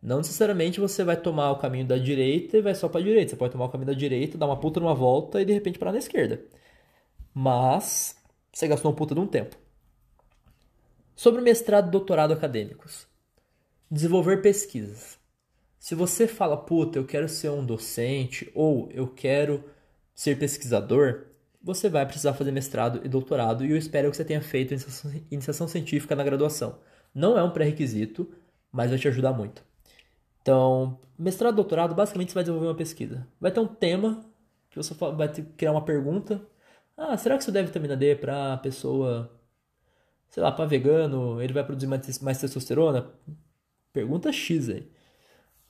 Não 0.00 0.18
necessariamente 0.18 0.78
você 0.78 1.02
vai 1.02 1.16
tomar 1.16 1.50
o 1.50 1.58
caminho 1.58 1.86
da 1.86 1.98
direita 1.98 2.58
e 2.58 2.62
vai 2.62 2.76
só 2.76 2.88
para 2.88 3.00
a 3.00 3.04
direita. 3.04 3.30
Você 3.30 3.36
pode 3.36 3.52
tomar 3.52 3.64
o 3.64 3.70
caminho 3.70 3.88
da 3.88 3.98
direita, 3.98 4.38
dar 4.38 4.46
uma 4.46 4.60
puta 4.60 4.78
numa 4.78 4.94
volta 4.94 5.42
e 5.42 5.44
de 5.44 5.52
repente 5.52 5.80
parar 5.80 5.92
na 5.92 5.98
esquerda. 5.98 6.40
Mas 7.34 8.16
você 8.52 8.68
gastou 8.68 8.92
um 8.92 8.94
puta 8.94 9.14
de 9.14 9.20
um 9.20 9.26
tempo. 9.26 9.56
Sobre 11.16 11.40
o 11.40 11.44
mestrado 11.44 11.88
e 11.88 11.90
doutorado 11.90 12.32
acadêmicos. 12.32 13.06
Desenvolver 13.90 14.40
pesquisas. 14.40 15.18
Se 15.78 15.94
você 15.94 16.26
fala, 16.26 16.56
puta, 16.56 16.98
eu 16.98 17.04
quero 17.04 17.28
ser 17.28 17.50
um 17.50 17.64
docente 17.64 18.50
ou 18.54 18.88
eu 18.92 19.06
quero 19.06 19.64
ser 20.14 20.38
pesquisador, 20.38 21.26
você 21.62 21.88
vai 21.88 22.06
precisar 22.06 22.34
fazer 22.34 22.52
mestrado 22.52 23.00
e 23.04 23.08
doutorado 23.08 23.64
e 23.64 23.70
eu 23.70 23.76
espero 23.76 24.10
que 24.10 24.16
você 24.16 24.24
tenha 24.24 24.40
feito 24.40 24.74
iniciação, 25.30 25.66
científica 25.66 26.14
na 26.14 26.22
graduação. 26.22 26.78
Não 27.14 27.36
é 27.36 27.42
um 27.42 27.50
pré-requisito, 27.50 28.32
mas 28.70 28.90
vai 28.90 28.98
te 28.98 29.08
ajudar 29.08 29.32
muito. 29.32 29.64
Então, 30.42 30.98
mestrado 31.18 31.54
e 31.54 31.56
doutorado, 31.56 31.94
basicamente 31.94 32.30
você 32.30 32.34
vai 32.34 32.44
desenvolver 32.44 32.68
uma 32.68 32.74
pesquisa. 32.74 33.26
Vai 33.40 33.50
ter 33.50 33.60
um 33.60 33.66
tema 33.66 34.24
que 34.70 34.76
você 34.76 34.94
vai 34.94 35.28
criar 35.28 35.72
uma 35.72 35.84
pergunta. 35.84 36.40
Ah, 36.96 37.16
será 37.16 37.36
que 37.36 37.42
isso 37.42 37.52
deve 37.52 37.66
vitamina 37.68 37.96
D 37.96 38.14
para 38.16 38.56
pessoa, 38.58 39.30
sei 40.30 40.42
lá, 40.42 40.52
para 40.52 40.64
vegano, 40.66 41.40
ele 41.42 41.52
vai 41.52 41.64
produzir 41.64 41.86
mais, 41.86 42.18
mais 42.20 42.40
testosterona? 42.40 43.12
Pergunta 43.92 44.32
X 44.32 44.68
aí. 44.70 44.88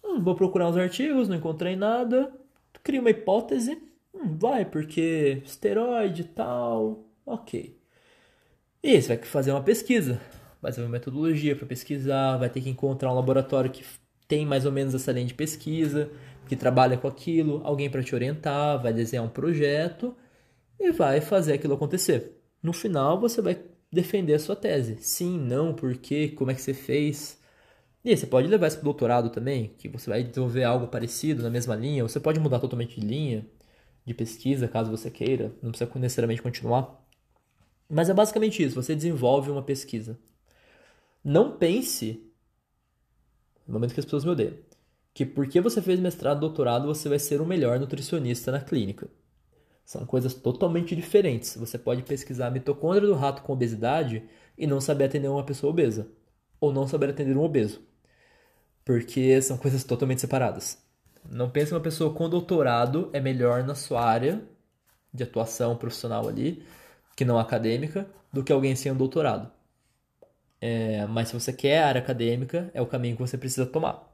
Hum, 0.05 0.23
vou 0.23 0.35
procurar 0.35 0.69
uns 0.69 0.77
artigos, 0.77 1.29
não 1.29 1.37
encontrei 1.37 1.77
nada. 1.77 2.33
Cria 2.83 3.01
uma 3.01 3.11
hipótese. 3.11 3.83
Hum, 4.15 4.37
vai, 4.39 4.65
porque 4.65 5.43
esteroide 5.45 6.23
e 6.23 6.25
tal. 6.25 7.07
Ok. 7.27 7.79
E 8.83 9.01
você 9.01 9.17
vai 9.17 9.25
fazer 9.25 9.53
uma 9.53 9.63
pesquisa. 9.63 10.21
Vai 10.61 10.73
fazer 10.73 10.83
uma 10.83 10.91
metodologia 10.91 11.57
para 11.57 11.67
pesquisar, 11.67 12.37
vai 12.39 12.51
ter 12.51 12.61
que 12.61 12.71
encontrar 12.71 13.11
um 13.13 13.15
laboratório 13.15 13.71
que 13.71 13.85
tem 14.29 14.47
mais 14.47 14.67
ou 14.67 14.73
menos 14.73 14.95
essa 14.95 15.13
linha 15.13 15.27
de 15.27 15.35
pesquisa, 15.35 16.11
que 16.49 16.57
trabalha 16.57 16.97
com 16.97 17.09
aquilo, 17.09 17.61
alguém 17.65 17.91
para 17.91 18.03
te 18.03 18.15
orientar, 18.15 18.83
vai 18.83 18.93
desenhar 18.93 19.25
um 19.25 19.29
projeto 19.29 20.15
e 20.79 20.93
vai 20.93 21.21
fazer 21.21 21.55
aquilo 21.55 21.75
acontecer. 21.75 22.41
No 22.63 22.73
final, 22.73 23.21
você 23.21 23.41
vai 23.43 23.61
defender 23.93 24.35
a 24.35 24.39
sua 24.39 24.57
tese. 24.57 24.97
Sim, 25.01 25.39
não, 25.39 25.75
por 25.75 25.97
quê, 25.97 26.29
como 26.29 26.51
é 26.51 26.55
que 26.55 26.63
você 26.63 26.75
fez. 26.75 27.39
E 28.05 28.11
aí, 28.11 28.17
você 28.17 28.27
pode 28.27 28.49
levar 28.49 28.67
isso 28.69 28.77
para 28.77 28.83
o 28.83 28.93
doutorado 28.93 29.31
também, 29.31 29.75
que 29.79 29.89
você 29.89 30.11
vai 30.11 30.23
desenvolver 30.23 30.65
algo 30.65 30.89
parecido 30.89 31.43
na 31.43 31.51
mesma 31.51 31.75
linha. 31.75 32.03
Você 32.03 32.21
pode 32.21 32.41
mudar 32.41 32.61
totalmente 32.61 33.01
de 33.01 33.07
linha 33.07 33.47
de 34.05 34.13
pesquisa, 34.15 34.69
caso 34.69 34.91
você 34.91 35.11
queira. 35.11 35.53
Não 35.63 35.71
precisa 35.71 35.91
necessariamente 35.99 36.43
continuar. 36.43 37.03
Mas 37.89 38.09
é 38.09 38.15
basicamente 38.15 38.63
isso. 38.63 38.75
Você 38.75 38.95
desenvolve 38.95 39.51
uma 39.51 39.63
pesquisa. 39.63 40.19
Não 41.23 41.57
pense, 41.57 42.23
no 43.67 43.75
momento 43.75 43.95
que 43.95 44.01
as 44.01 44.05
pessoas 44.05 44.25
me 44.25 44.31
odeiam, 44.33 44.55
que 45.15 45.25
porque 45.25 45.61
você 45.61 45.81
fez 45.81 45.99
mestrado, 46.01 46.41
doutorado, 46.41 46.87
você 46.87 47.09
vai 47.09 47.19
ser 47.19 47.41
o 47.41 47.47
melhor 47.47 47.79
nutricionista 47.81 48.53
na 48.53 48.61
clínica. 48.61 49.09
São 49.85 50.07
coisas 50.07 50.35
totalmente 50.35 50.97
diferentes. 50.97 51.57
Você 51.57 51.79
pode 51.79 52.03
pesquisar 52.03 52.49
a 52.49 52.51
mitocôndria 52.51 53.07
do 53.07 53.15
rato 53.15 53.43
com 53.43 53.53
obesidade 53.53 54.23
e 54.57 54.67
não 54.67 54.81
saber 54.81 55.05
atender 55.05 55.29
uma 55.29 55.45
pessoa 55.45 55.71
obesa. 55.71 56.09
Ou 56.61 56.73
não 56.73 56.87
saber 56.87 57.11
atender 57.11 57.37
um 57.37 57.43
obeso 57.43 57.83
porque 58.85 59.41
são 59.41 59.57
coisas 59.57 59.83
totalmente 59.83 60.21
separadas. 60.21 60.79
Não 61.29 61.51
pense 61.51 61.69
que 61.69 61.75
uma 61.75 61.81
pessoa 61.81 62.13
com 62.15 62.29
doutorado 62.29 63.09
é 63.13 63.21
melhor 63.21 63.65
na 63.65 63.75
sua 63.75 64.03
área 64.03 64.43
de 65.13 65.23
atuação 65.23 65.77
profissional 65.77 66.29
ali, 66.29 66.63
que 67.17 67.25
não 67.25 67.39
acadêmica, 67.39 68.07
do 68.33 68.45
que 68.45 68.53
alguém 68.53 68.77
sem 68.77 68.93
um 68.93 68.97
doutorado. 68.97 69.51
É, 70.61 71.07
mas 71.07 71.29
se 71.29 71.35
você 71.35 71.53
quer 71.53 71.83
a 71.83 71.89
área 71.89 72.01
acadêmica, 72.01 72.71
é 72.75 72.83
o 72.83 72.87
caminho 72.87 73.17
que 73.17 73.23
você 73.23 73.39
precisa 73.39 73.67
tomar. 73.67 74.13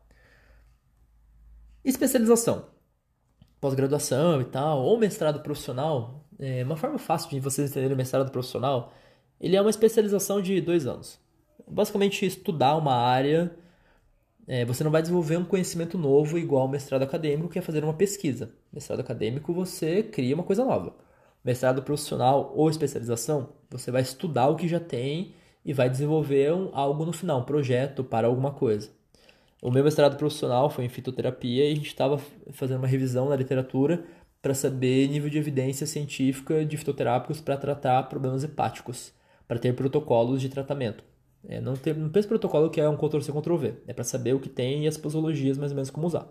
Especialização. 1.84 2.66
Pós-graduação 3.60 4.40
e 4.40 4.44
tal, 4.44 4.82
ou 4.82 4.98
mestrado 4.98 5.42
profissional. 5.42 6.24
É 6.38 6.64
uma 6.64 6.76
forma 6.76 6.98
fácil 6.98 7.30
de 7.30 7.40
vocês 7.40 7.70
entenderem 7.70 7.94
o 7.94 7.96
mestrado 7.96 8.30
profissional 8.30 8.92
Ele 9.40 9.56
é 9.56 9.60
uma 9.60 9.70
especialização 9.70 10.40
de 10.40 10.60
dois 10.60 10.86
anos. 10.86 11.20
Basicamente, 11.68 12.24
estudar 12.26 12.76
uma 12.76 12.94
área. 12.94 13.54
É, 14.46 14.64
você 14.64 14.82
não 14.82 14.90
vai 14.90 15.02
desenvolver 15.02 15.36
um 15.36 15.44
conhecimento 15.44 15.96
novo 15.98 16.38
igual 16.38 16.62
ao 16.62 16.68
mestrado 16.68 17.02
acadêmico, 17.02 17.48
que 17.48 17.58
é 17.58 17.62
fazer 17.62 17.84
uma 17.84 17.94
pesquisa. 17.94 18.52
Mestrado 18.72 19.00
acadêmico, 19.00 19.52
você 19.52 20.02
cria 20.02 20.34
uma 20.34 20.44
coisa 20.44 20.64
nova. 20.64 20.94
Mestrado 21.44 21.82
profissional 21.82 22.52
ou 22.56 22.68
especialização, 22.68 23.50
você 23.70 23.90
vai 23.90 24.02
estudar 24.02 24.48
o 24.48 24.56
que 24.56 24.68
já 24.68 24.80
tem 24.80 25.34
e 25.64 25.72
vai 25.72 25.88
desenvolver 25.88 26.52
um, 26.52 26.70
algo 26.72 27.04
no 27.04 27.12
final, 27.12 27.40
um 27.40 27.44
projeto 27.44 28.02
para 28.02 28.26
alguma 28.26 28.52
coisa. 28.52 28.90
O 29.62 29.70
meu 29.70 29.84
mestrado 29.84 30.16
profissional 30.16 30.70
foi 30.70 30.84
em 30.84 30.88
fitoterapia 30.88 31.68
e 31.68 31.72
a 31.72 31.74
gente 31.74 31.88
estava 31.88 32.18
fazendo 32.52 32.78
uma 32.78 32.86
revisão 32.86 33.28
na 33.28 33.36
literatura 33.36 34.04
para 34.40 34.54
saber 34.54 35.06
nível 35.08 35.28
de 35.28 35.36
evidência 35.36 35.86
científica 35.86 36.64
de 36.64 36.76
fitoterápicos 36.76 37.40
para 37.40 37.58
tratar 37.58 38.04
problemas 38.04 38.42
hepáticos, 38.42 39.12
para 39.46 39.58
ter 39.58 39.74
protocolos 39.74 40.40
de 40.40 40.48
tratamento. 40.48 41.04
É, 41.46 41.60
não, 41.60 41.74
ter, 41.74 41.94
não 41.94 42.08
pensa 42.08 42.28
protocolo 42.28 42.70
que 42.70 42.80
é 42.80 42.88
um 42.88 42.96
Ctrl-C, 42.96 43.32
Ctrl-V. 43.32 43.74
É 43.86 43.92
para 43.92 44.04
saber 44.04 44.34
o 44.34 44.40
que 44.40 44.48
tem 44.48 44.84
e 44.84 44.88
as 44.88 44.96
posologias 44.96 45.58
mais 45.58 45.72
ou 45.72 45.76
menos 45.76 45.90
como 45.90 46.06
usar. 46.06 46.26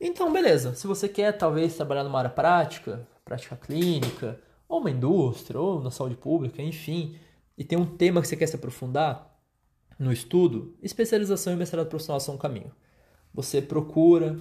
Então, 0.00 0.32
beleza. 0.32 0.74
Se 0.74 0.86
você 0.86 1.08
quer 1.08 1.32
talvez 1.32 1.74
trabalhar 1.76 2.04
numa 2.04 2.18
área 2.18 2.30
prática, 2.30 3.06
prática 3.24 3.56
clínica, 3.56 4.38
ou 4.68 4.80
uma 4.80 4.90
indústria, 4.90 5.60
ou 5.60 5.82
na 5.82 5.90
saúde 5.90 6.16
pública, 6.16 6.62
enfim, 6.62 7.16
e 7.56 7.64
tem 7.64 7.78
um 7.78 7.86
tema 7.86 8.20
que 8.20 8.28
você 8.28 8.36
quer 8.36 8.46
se 8.46 8.56
aprofundar 8.56 9.35
no 9.98 10.12
estudo, 10.12 10.76
especialização 10.82 11.52
e 11.52 11.56
mestrado 11.56 11.88
profissional 11.88 12.20
são 12.20 12.34
um 12.34 12.38
caminho. 12.38 12.72
Você 13.32 13.62
procura, 13.62 14.38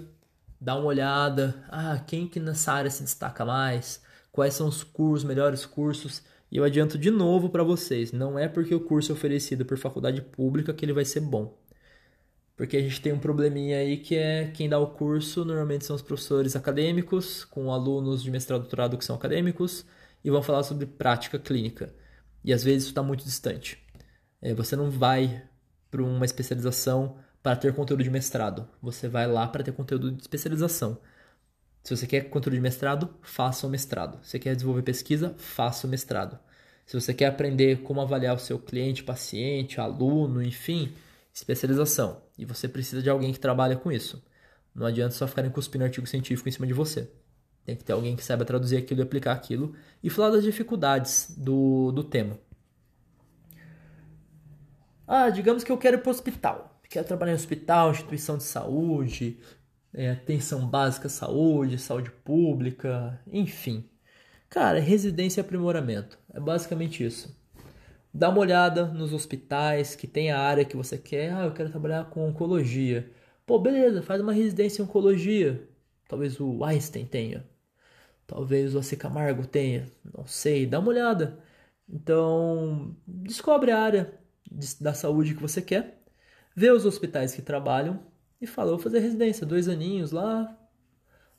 dá 0.60 0.76
uma 0.76 0.86
olhada, 0.86 1.64
ah, 1.70 1.99
quem 2.06 2.28
que 2.28 2.39
nessa 2.39 2.74
área 2.74 2.91
se 2.91 3.03
destaca 3.03 3.45
mais, 3.45 4.01
quais 4.32 4.53
são 4.53 4.68
os 4.68 4.84
cursos, 4.84 5.24
melhores 5.24 5.66
cursos, 5.66 6.24
e 6.51 6.58
eu 6.58 6.64
adianto 6.64 6.97
de 6.97 7.10
novo 7.10 7.49
para 7.49 7.64
vocês, 7.64 8.12
não 8.12 8.38
é 8.38 8.47
porque 8.47 8.76
o 8.76 8.80
curso 8.80 9.12
é 9.12 9.16
oferecido 9.16 9.66
por 9.66 9.78
faculdade 9.78 10.22
pública 10.22 10.74
que 10.74 10.86
ele 10.86 10.93
vai 10.93 11.06
ser 11.06 11.22
bom. 11.22 11.58
Porque 12.56 12.78
a 12.78 12.82
gente 12.82 13.01
tem 13.01 13.12
um 13.12 13.20
probleminha 13.20 13.78
aí 13.78 13.97
que 13.97 14.16
é 14.16 14.51
quem 14.53 14.70
dá 14.70 14.80
o 14.80 14.88
curso 14.88 15.43
normalmente 15.43 15.86
são 15.86 15.95
os 15.95 16.01
professores 16.01 16.56
acadêmicos, 16.56 17.43
com 17.43 17.72
alunos 17.72 18.24
de 18.24 18.32
mestrado 18.32 18.60
e 18.60 18.64
doutorado 18.64 18.97
que 18.97 19.06
são 19.06 19.16
acadêmicos, 19.16 19.86
e 20.24 20.30
vão 20.30 20.41
falar 20.41 20.64
sobre 20.64 20.86
prática 20.86 21.38
clínica. 21.38 21.93
E 22.43 22.53
às 22.53 22.64
vezes 22.64 22.84
isso 22.84 22.91
está 22.91 23.03
muito 23.03 23.24
distante. 23.26 23.85
É, 24.42 24.54
você 24.54 24.76
não 24.76 24.90
vai 24.90 25.44
para 25.90 26.04
uma 26.04 26.26
especialização 26.26 27.18
para 27.42 27.56
ter 27.56 27.74
conteúdo 27.74 28.04
de 28.04 28.10
mestrado. 28.10 28.68
Você 28.82 29.08
vai 29.08 29.28
lá 29.28 29.48
para 29.48 29.64
ter 29.64 29.72
conteúdo 29.72 30.12
de 30.12 30.22
especialização. 30.22 31.00
Se 31.84 31.96
você 31.96 32.08
quer 32.08 32.30
conteúdo 32.30 32.56
de 32.56 32.62
mestrado, 32.62 33.14
faça 33.22 33.68
o 33.68 33.70
mestrado. 33.70 34.18
Se 34.24 34.32
você 34.32 34.40
quer 34.40 34.56
desenvolver 34.56 34.82
pesquisa, 34.82 35.36
faça 35.38 35.86
o 35.86 35.90
mestrado. 35.90 36.40
Se 36.86 37.00
você 37.00 37.14
quer 37.14 37.28
aprender 37.28 37.84
como 37.84 38.02
avaliar 38.02 38.36
o 38.36 38.40
seu 38.40 38.60
cliente, 38.60 39.04
paciente, 39.04 39.80
aluno, 39.80 40.42
enfim, 40.42 40.94
especialização. 41.34 42.22
E 42.38 42.46
você 42.46 42.68
precisa 42.68 43.02
de 43.02 43.10
alguém 43.10 43.32
que 43.32 43.40
trabalhe 43.40 43.76
com 43.76 43.92
isso. 43.92 44.24
Não 44.74 44.86
adianta 44.86 45.14
só 45.14 45.28
ficarem 45.28 45.52
cuspindo 45.52 45.84
artigo 45.84 46.08
científico 46.08 46.50
em 46.50 46.52
cima 46.52 46.68
de 46.68 46.74
você. 46.74 47.10
Tem 47.64 47.76
que 47.76 47.84
ter 47.84 47.94
alguém 47.94 48.16
que 48.16 48.24
saiba 48.24 48.46
traduzir 48.46 48.78
aquilo 48.78 49.02
e 49.02 49.04
aplicar 49.04 49.32
aquilo 49.32 49.76
e 50.04 50.10
falar 50.10 50.32
das 50.32 50.44
dificuldades 50.44 51.34
do, 51.38 51.92
do 51.92 52.04
tema. 52.04 52.38
Ah, 55.08 55.30
digamos 55.30 55.64
que 55.64 55.72
eu 55.72 55.78
quero 55.78 55.97
ir 55.97 56.01
para 56.01 56.10
o 56.10 56.12
hospital. 56.12 56.80
Quero 56.89 57.08
trabalhar 57.08 57.34
em 57.34 57.36
hospital, 57.36 57.91
instituição 57.91 58.38
de 58.38 58.43
saúde, 58.43 59.39
é, 59.93 60.12
atenção 60.12 60.68
básica 60.68 61.08
à 61.08 61.10
saúde, 61.10 61.78
saúde 61.78 62.12
pública, 62.12 63.20
enfim. 63.32 63.89
Cara, 64.49 64.80
residência 64.80 65.41
e 65.41 65.43
aprimoramento. 65.43 66.18
É 66.34 66.39
basicamente 66.39 67.03
isso. 67.06 67.36
Dá 68.14 68.30
uma 68.30 68.39
olhada 68.39 68.86
nos 68.86 69.14
hospitais 69.14 69.95
que 69.95 70.08
tem 70.08 70.32
a 70.32 70.39
área 70.39 70.66
que 70.66 70.78
você 70.78 70.97
quer. 70.97 71.34
Ah, 71.34 71.45
eu 71.45 71.53
quero 71.53 71.70
trabalhar 71.70 72.06
com 72.10 72.28
oncologia. 72.28 73.12
Pô, 73.45 73.60
beleza, 73.60 74.01
faz 74.01 74.22
uma 74.22 74.34
residência 74.34 74.82
em 74.82 74.86
oncologia. 74.86 75.68
Talvez 76.08 76.39
o 76.39 76.64
Einstein 76.64 77.06
tenha. 77.06 77.45
Talvez 78.28 78.76
o 78.76 78.80
AC 78.80 78.95
Camargo 78.97 79.45
tenha. 79.45 79.86
Não 80.18 80.26
sei, 80.28 80.66
dá 80.66 80.80
uma 80.80 80.89
olhada. 80.89 81.39
Então, 81.89 82.95
descobre 83.08 83.72
a 83.72 83.80
área 83.80 84.14
da 84.80 84.93
saúde 84.93 85.36
que 85.36 85.41
você 85.41 85.62
quer. 85.62 86.02
Vê 86.56 86.72
os 86.72 86.86
hospitais 86.86 87.34
que 87.34 87.41
trabalham 87.41 88.00
e 88.39 88.48
fala, 88.48 88.72
vou 88.72 88.80
fazer 88.80 89.00
residência, 89.00 89.46
dois 89.46 89.68
aninhos 89.68 90.12
lá 90.12 90.56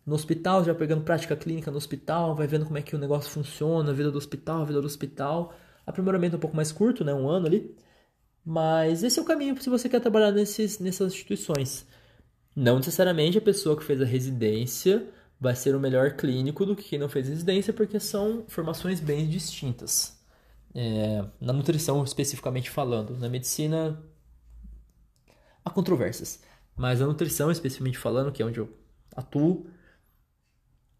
no 0.06 0.14
hospital, 0.14 0.64
já 0.64 0.74
pegando 0.74 1.02
prática 1.02 1.34
clínica 1.36 1.70
no 1.70 1.76
hospital, 1.76 2.34
vai 2.34 2.46
vendo 2.46 2.64
como 2.64 2.78
é 2.78 2.82
que 2.82 2.94
o 2.94 2.98
negócio 2.98 3.30
funciona, 3.30 3.90
a 3.90 3.94
vida 3.94 4.10
do 4.10 4.16
hospital, 4.16 4.62
a 4.62 4.64
vida 4.64 4.80
do 4.80 4.86
hospital. 4.86 5.52
Aprimoramento 5.84 6.36
um 6.36 6.40
pouco 6.40 6.54
mais 6.54 6.70
curto, 6.70 7.04
né, 7.04 7.12
um 7.12 7.28
ano 7.28 7.46
ali. 7.46 7.74
Mas 8.44 9.02
esse 9.02 9.18
é 9.18 9.22
o 9.22 9.24
caminho 9.24 9.60
se 9.60 9.68
você 9.68 9.88
quer 9.88 10.00
trabalhar 10.00 10.30
nesses, 10.30 10.78
nessas 10.78 11.12
instituições. 11.12 11.84
Não 12.54 12.76
necessariamente 12.76 13.36
a 13.36 13.40
pessoa 13.40 13.76
que 13.76 13.84
fez 13.84 14.00
a 14.00 14.04
residência 14.04 15.08
vai 15.40 15.56
ser 15.56 15.74
o 15.74 15.80
melhor 15.80 16.16
clínico 16.16 16.64
do 16.64 16.76
que 16.76 16.84
quem 16.84 16.98
não 16.98 17.08
fez 17.08 17.28
residência, 17.28 17.72
porque 17.72 17.98
são 17.98 18.44
formações 18.48 19.00
bem 19.00 19.28
distintas. 19.28 20.15
É, 20.78 21.24
na 21.40 21.54
nutrição, 21.54 22.04
especificamente 22.04 22.68
falando, 22.68 23.16
na 23.16 23.30
medicina, 23.30 23.98
há 25.64 25.70
controvérsias. 25.70 26.42
Mas 26.76 27.00
a 27.00 27.06
nutrição, 27.06 27.50
especificamente 27.50 27.96
falando, 27.96 28.30
que 28.30 28.42
é 28.42 28.44
onde 28.44 28.60
eu 28.60 28.70
atuo, 29.16 29.66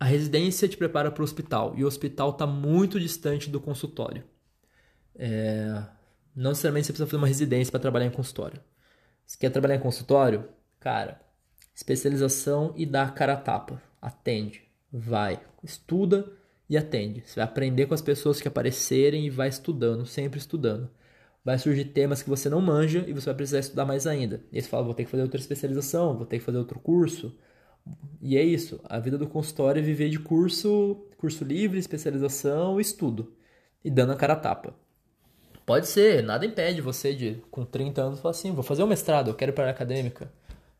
a 0.01 0.07
residência 0.07 0.67
te 0.67 0.79
prepara 0.79 1.11
para 1.11 1.21
o 1.21 1.25
hospital 1.25 1.75
e 1.77 1.85
o 1.85 1.87
hospital 1.87 2.31
está 2.31 2.47
muito 2.47 2.99
distante 2.99 3.51
do 3.51 3.61
consultório. 3.61 4.25
É... 5.15 5.83
Não 6.35 6.51
necessariamente 6.53 6.87
você 6.87 6.93
precisa 6.95 7.07
fazer 7.07 7.19
uma 7.19 7.27
residência 7.27 7.71
para 7.71 7.81
trabalhar 7.81 8.07
em 8.07 8.11
consultório. 8.11 8.63
Se 9.27 9.37
quer 9.37 9.51
trabalhar 9.51 9.77
em 9.77 9.81
consultório, 9.81 10.49
cara, 10.81 11.21
especialização 11.75 12.73
e 12.77 12.87
dá 12.87 13.03
a 13.03 13.11
cara 13.11 13.35
a 13.35 13.37
tapa. 13.37 13.83
Atende, 14.01 14.63
vai, 14.91 15.39
estuda 15.63 16.33
e 16.69 16.77
atende. 16.77 17.23
Você 17.27 17.37
vai 17.37 17.45
aprender 17.45 17.87
com 17.87 17.95
as 17.95 18.03
pessoas 18.03 18.41
que 18.41 18.49
aparecerem 18.49 19.27
e 19.27 19.31
vai 19.31 19.49
estudando, 19.49 20.05
sempre 20.07 20.39
estudando 20.39 20.91
vai 21.47 21.61
surgir 21.61 21.85
temas 21.85 22.25
que 22.25 22.29
você 22.29 22.51
não 22.51 22.61
manja 22.61 23.05
e 23.07 23.13
você 23.13 23.27
vai 23.27 23.37
precisar 23.37 23.61
estudar 23.61 23.85
mais 23.85 24.05
ainda. 24.05 24.43
E 24.51 24.57
aí 24.57 24.63
você 24.63 24.69
fala, 24.69 24.83
vou 24.83 24.93
ter 24.93 25.05
que 25.05 25.11
fazer 25.13 25.23
outra 25.23 25.39
especialização, 25.39 26.17
vou 26.17 26.27
ter 26.27 26.41
que 26.41 26.45
fazer 26.45 26.59
outro 26.59 26.81
curso. 26.81 27.39
E 28.21 28.37
é 28.37 28.43
isso, 28.43 28.81
a 28.83 28.99
vida 28.99 29.17
do 29.17 29.29
consultório 29.29 29.79
é 29.79 29.83
viver 29.83 30.09
de 30.11 30.19
curso, 30.19 31.07
curso 31.17 31.45
livre, 31.45 31.79
especialização, 31.79 32.81
estudo. 32.81 33.33
E 33.85 33.89
dando 33.89 34.11
a 34.11 34.17
cara 34.17 34.33
a 34.33 34.37
tapa. 34.37 34.75
Pode 35.65 35.87
ser, 35.87 36.21
nada 36.21 36.45
impede 36.45 36.81
você 36.81 37.15
de, 37.15 37.41
com 37.49 37.65
30 37.65 38.03
anos, 38.03 38.19
falar 38.19 38.33
assim, 38.33 38.51
vou 38.51 38.65
fazer 38.65 38.83
um 38.83 38.89
mestrado, 38.89 39.31
eu 39.31 39.35
quero 39.35 39.53
ir 39.53 39.55
para 39.55 39.69
a 39.69 39.71
acadêmica, 39.71 40.29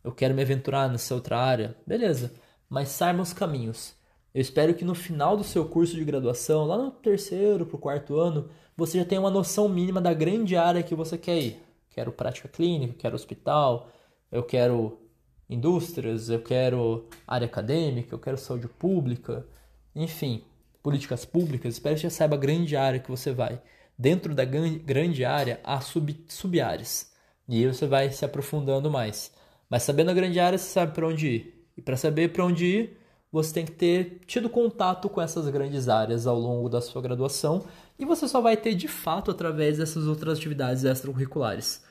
eu 0.03 0.11
quero 0.11 0.35
me 0.35 0.43
aventurar 0.43 0.91
nessa 0.91 1.15
outra 1.15 1.39
área. 1.39 1.77
Beleza, 1.87 2.33
mas 2.69 2.89
saiba 2.89 3.23
os 3.23 3.33
caminhos. 3.33 3.95
Eu 4.37 4.43
espero 4.43 4.75
que 4.75 4.85
no 4.85 4.95
final 4.95 5.35
do 5.35 5.43
seu 5.43 5.65
curso 5.65 5.95
de 5.97 6.05
graduação, 6.05 6.67
lá 6.67 6.77
no 6.77 6.91
terceiro 6.91 7.65
para 7.65 7.77
o 7.77 7.79
quarto 7.79 8.21
ano, 8.21 8.51
você 8.77 8.99
já 8.99 9.05
tem 9.07 9.19
uma 9.19 9.31
noção 9.31 9.67
mínima 9.67 9.99
da 9.99 10.13
grande 10.13 10.55
área 10.59 10.83
que 10.83 10.95
você 10.95 11.17
quer 11.17 11.41
ir. 11.41 11.63
Quero 11.89 12.13
prática 12.13 12.47
clínica, 12.47 12.93
quero 12.99 13.15
hospital, 13.15 13.89
eu 14.31 14.43
quero 14.43 15.01
indústrias, 15.49 16.29
eu 16.29 16.43
quero 16.43 17.09
área 17.27 17.47
acadêmica, 17.47 18.15
eu 18.15 18.19
quero 18.19 18.37
saúde 18.37 18.69
pública, 18.69 19.47
enfim, 19.95 20.45
políticas 20.83 21.25
públicas. 21.25 21.73
Espero 21.73 21.95
que 21.95 22.03
você 22.03 22.11
saiba 22.11 22.37
a 22.37 22.39
grande 22.39 22.77
área 22.77 23.01
que 23.01 23.11
você 23.11 23.33
vai. 23.33 23.59
Dentro 23.99 24.35
da 24.35 24.45
grande 24.45 25.25
área 25.25 25.61
há 25.65 25.81
sub, 25.81 26.15
sub-áreas. 26.29 27.11
E 27.49 27.65
aí 27.65 27.73
você 27.73 27.87
vai 27.87 28.11
se 28.11 28.23
aprofundando 28.23 28.91
mais. 28.91 29.33
Mas 29.71 29.85
sabendo 29.85 30.11
a 30.11 30.15
grande 30.15 30.39
área, 30.39 30.59
você 30.59 30.69
sabe 30.69 30.93
para 30.93 31.07
onde 31.07 31.27
ir. 31.27 31.69
E 31.75 31.81
para 31.81 31.97
saber 31.97 32.35
para 32.35 32.45
onde 32.45 32.67
ir, 32.67 33.06
você 33.31 33.53
tem 33.53 33.65
que 33.65 33.73
ter 33.73 34.21
tido 34.27 34.49
contato 34.49 35.09
com 35.09 35.21
essas 35.21 35.49
grandes 35.49 35.89
áreas 35.89 36.27
ao 36.27 36.39
longo 36.39 36.69
da 36.69 36.81
sua 36.81 37.03
graduação 37.03 37.65
e 37.99 38.05
você 38.05 38.29
só 38.29 38.41
vai 38.41 38.57
ter 38.57 38.75
de 38.75 38.89
fato 38.89 39.31
através 39.31 39.79
dessas 39.79 40.07
outras 40.07 40.39
atividades 40.39 40.85
extracurriculares. 40.85 41.85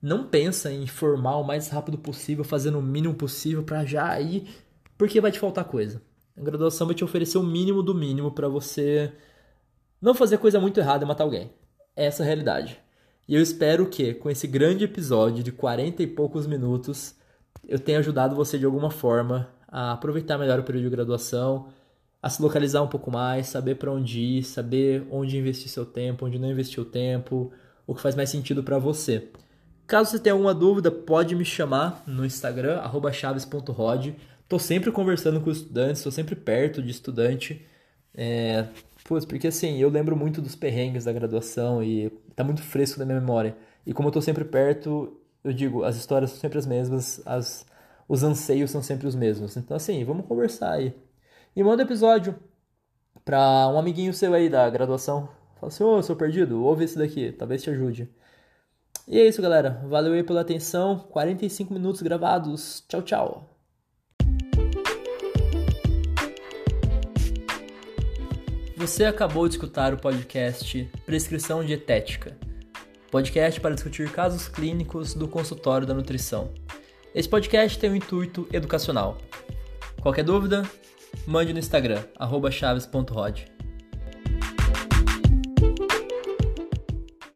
Não 0.00 0.24
pensa 0.24 0.72
em 0.72 0.86
formar 0.86 1.36
o 1.36 1.44
mais 1.44 1.68
rápido 1.68 1.98
possível, 1.98 2.44
fazendo 2.44 2.78
o 2.78 2.82
mínimo 2.82 3.14
possível 3.14 3.64
para 3.64 3.84
já 3.84 4.18
ir, 4.20 4.48
porque 4.96 5.20
vai 5.20 5.32
te 5.32 5.40
faltar 5.40 5.64
coisa. 5.64 6.00
A 6.36 6.40
graduação 6.40 6.86
vai 6.86 6.94
te 6.94 7.04
oferecer 7.04 7.36
o 7.38 7.42
mínimo 7.42 7.82
do 7.82 7.94
mínimo 7.94 8.30
para 8.30 8.48
você 8.48 9.12
não 10.00 10.14
fazer 10.14 10.38
coisa 10.38 10.60
muito 10.60 10.78
errada 10.78 11.04
e 11.04 11.08
matar 11.08 11.24
alguém. 11.24 11.50
Essa 11.96 12.22
é 12.22 12.24
a 12.24 12.26
realidade. 12.26 12.80
E 13.26 13.34
eu 13.34 13.42
espero 13.42 13.86
que, 13.86 14.14
com 14.14 14.30
esse 14.30 14.46
grande 14.46 14.84
episódio 14.84 15.42
de 15.42 15.50
40 15.50 16.02
e 16.02 16.06
poucos 16.06 16.46
minutos, 16.46 17.16
eu 17.66 17.78
tenha 17.78 17.98
ajudado 17.98 18.36
você 18.36 18.56
de 18.56 18.64
alguma 18.64 18.90
forma 18.90 19.48
a 19.68 19.92
aproveitar 19.92 20.38
melhor 20.38 20.58
o 20.58 20.62
período 20.62 20.84
de 20.84 20.90
graduação, 20.90 21.68
a 22.22 22.28
se 22.28 22.42
localizar 22.42 22.82
um 22.82 22.88
pouco 22.88 23.10
mais, 23.10 23.46
saber 23.46 23.76
para 23.76 23.92
onde 23.92 24.20
ir, 24.20 24.42
saber 24.42 25.06
onde 25.10 25.38
investir 25.38 25.68
seu 25.68 25.86
tempo, 25.86 26.26
onde 26.26 26.38
não 26.38 26.50
investir 26.50 26.82
o 26.82 26.84
tempo, 26.84 27.52
o 27.86 27.94
que 27.94 28.00
faz 28.00 28.14
mais 28.14 28.30
sentido 28.30 28.62
para 28.62 28.78
você. 28.78 29.28
Caso 29.86 30.10
você 30.10 30.18
tenha 30.18 30.32
alguma 30.32 30.52
dúvida, 30.52 30.90
pode 30.90 31.34
me 31.34 31.44
chamar 31.44 32.02
no 32.06 32.24
Instagram, 32.24 32.80
chaves.rod. 33.12 34.14
Estou 34.42 34.58
sempre 34.58 34.90
conversando 34.90 35.40
com 35.40 35.50
estudantes, 35.50 35.98
estou 35.98 36.12
sempre 36.12 36.34
perto 36.34 36.82
de 36.82 36.90
estudante. 36.90 37.64
É, 38.14 38.66
Putz, 39.04 39.24
porque 39.24 39.46
assim, 39.46 39.78
eu 39.78 39.88
lembro 39.88 40.14
muito 40.14 40.42
dos 40.42 40.54
perrengues 40.54 41.04
da 41.04 41.12
graduação 41.12 41.82
e 41.82 42.10
tá 42.36 42.44
muito 42.44 42.62
fresco 42.62 42.98
na 42.98 43.06
minha 43.06 43.18
memória. 43.18 43.56
E 43.86 43.92
como 43.94 44.08
eu 44.08 44.12
tô 44.12 44.20
sempre 44.20 44.44
perto, 44.44 45.16
eu 45.42 45.50
digo, 45.50 45.82
as 45.82 45.96
histórias 45.96 46.30
são 46.30 46.38
sempre 46.38 46.58
as 46.58 46.66
mesmas, 46.66 47.22
as, 47.24 47.64
os 48.08 48.22
anseios 48.22 48.70
são 48.70 48.82
sempre 48.82 49.06
os 49.06 49.14
mesmos. 49.14 49.56
Então 49.56 49.76
assim, 49.76 50.02
vamos 50.04 50.26
conversar 50.26 50.72
aí. 50.72 50.94
E 51.54 51.62
manda 51.62 51.82
episódio 51.82 52.34
pra 53.24 53.68
um 53.68 53.78
amiguinho 53.78 54.14
seu 54.14 54.34
aí 54.34 54.48
da 54.48 54.68
graduação. 54.70 55.28
Fala 55.60 55.68
assim, 55.72 55.84
ô, 55.84 55.96
oh, 55.96 56.02
sou 56.02 56.16
perdido, 56.16 56.62
ouve 56.64 56.84
esse 56.84 56.96
daqui, 56.96 57.32
talvez 57.32 57.62
te 57.62 57.70
ajude. 57.70 58.08
E 59.06 59.18
é 59.18 59.26
isso, 59.26 59.42
galera. 59.42 59.82
Valeu 59.86 60.12
aí 60.12 60.22
pela 60.22 60.40
atenção. 60.40 60.98
45 61.10 61.72
minutos 61.72 62.02
gravados. 62.02 62.84
Tchau, 62.88 63.02
tchau. 63.02 63.50
Você 68.76 69.04
acabou 69.04 69.48
de 69.48 69.54
escutar 69.54 69.92
o 69.92 69.98
podcast 69.98 70.90
Prescrição 71.04 71.64
Dietética 71.64 72.36
podcast 73.10 73.58
para 73.60 73.74
discutir 73.74 74.10
casos 74.12 74.48
clínicos 74.48 75.14
do 75.14 75.26
consultório 75.26 75.86
da 75.86 75.94
nutrição. 75.94 76.50
Esse 77.18 77.28
podcast 77.28 77.76
tem 77.76 77.90
um 77.90 77.96
intuito 77.96 78.46
educacional. 78.52 79.18
Qualquer 80.00 80.22
dúvida, 80.22 80.62
mande 81.26 81.52
no 81.52 81.58
Instagram, 81.58 82.00
chaves.rod. 82.48 83.57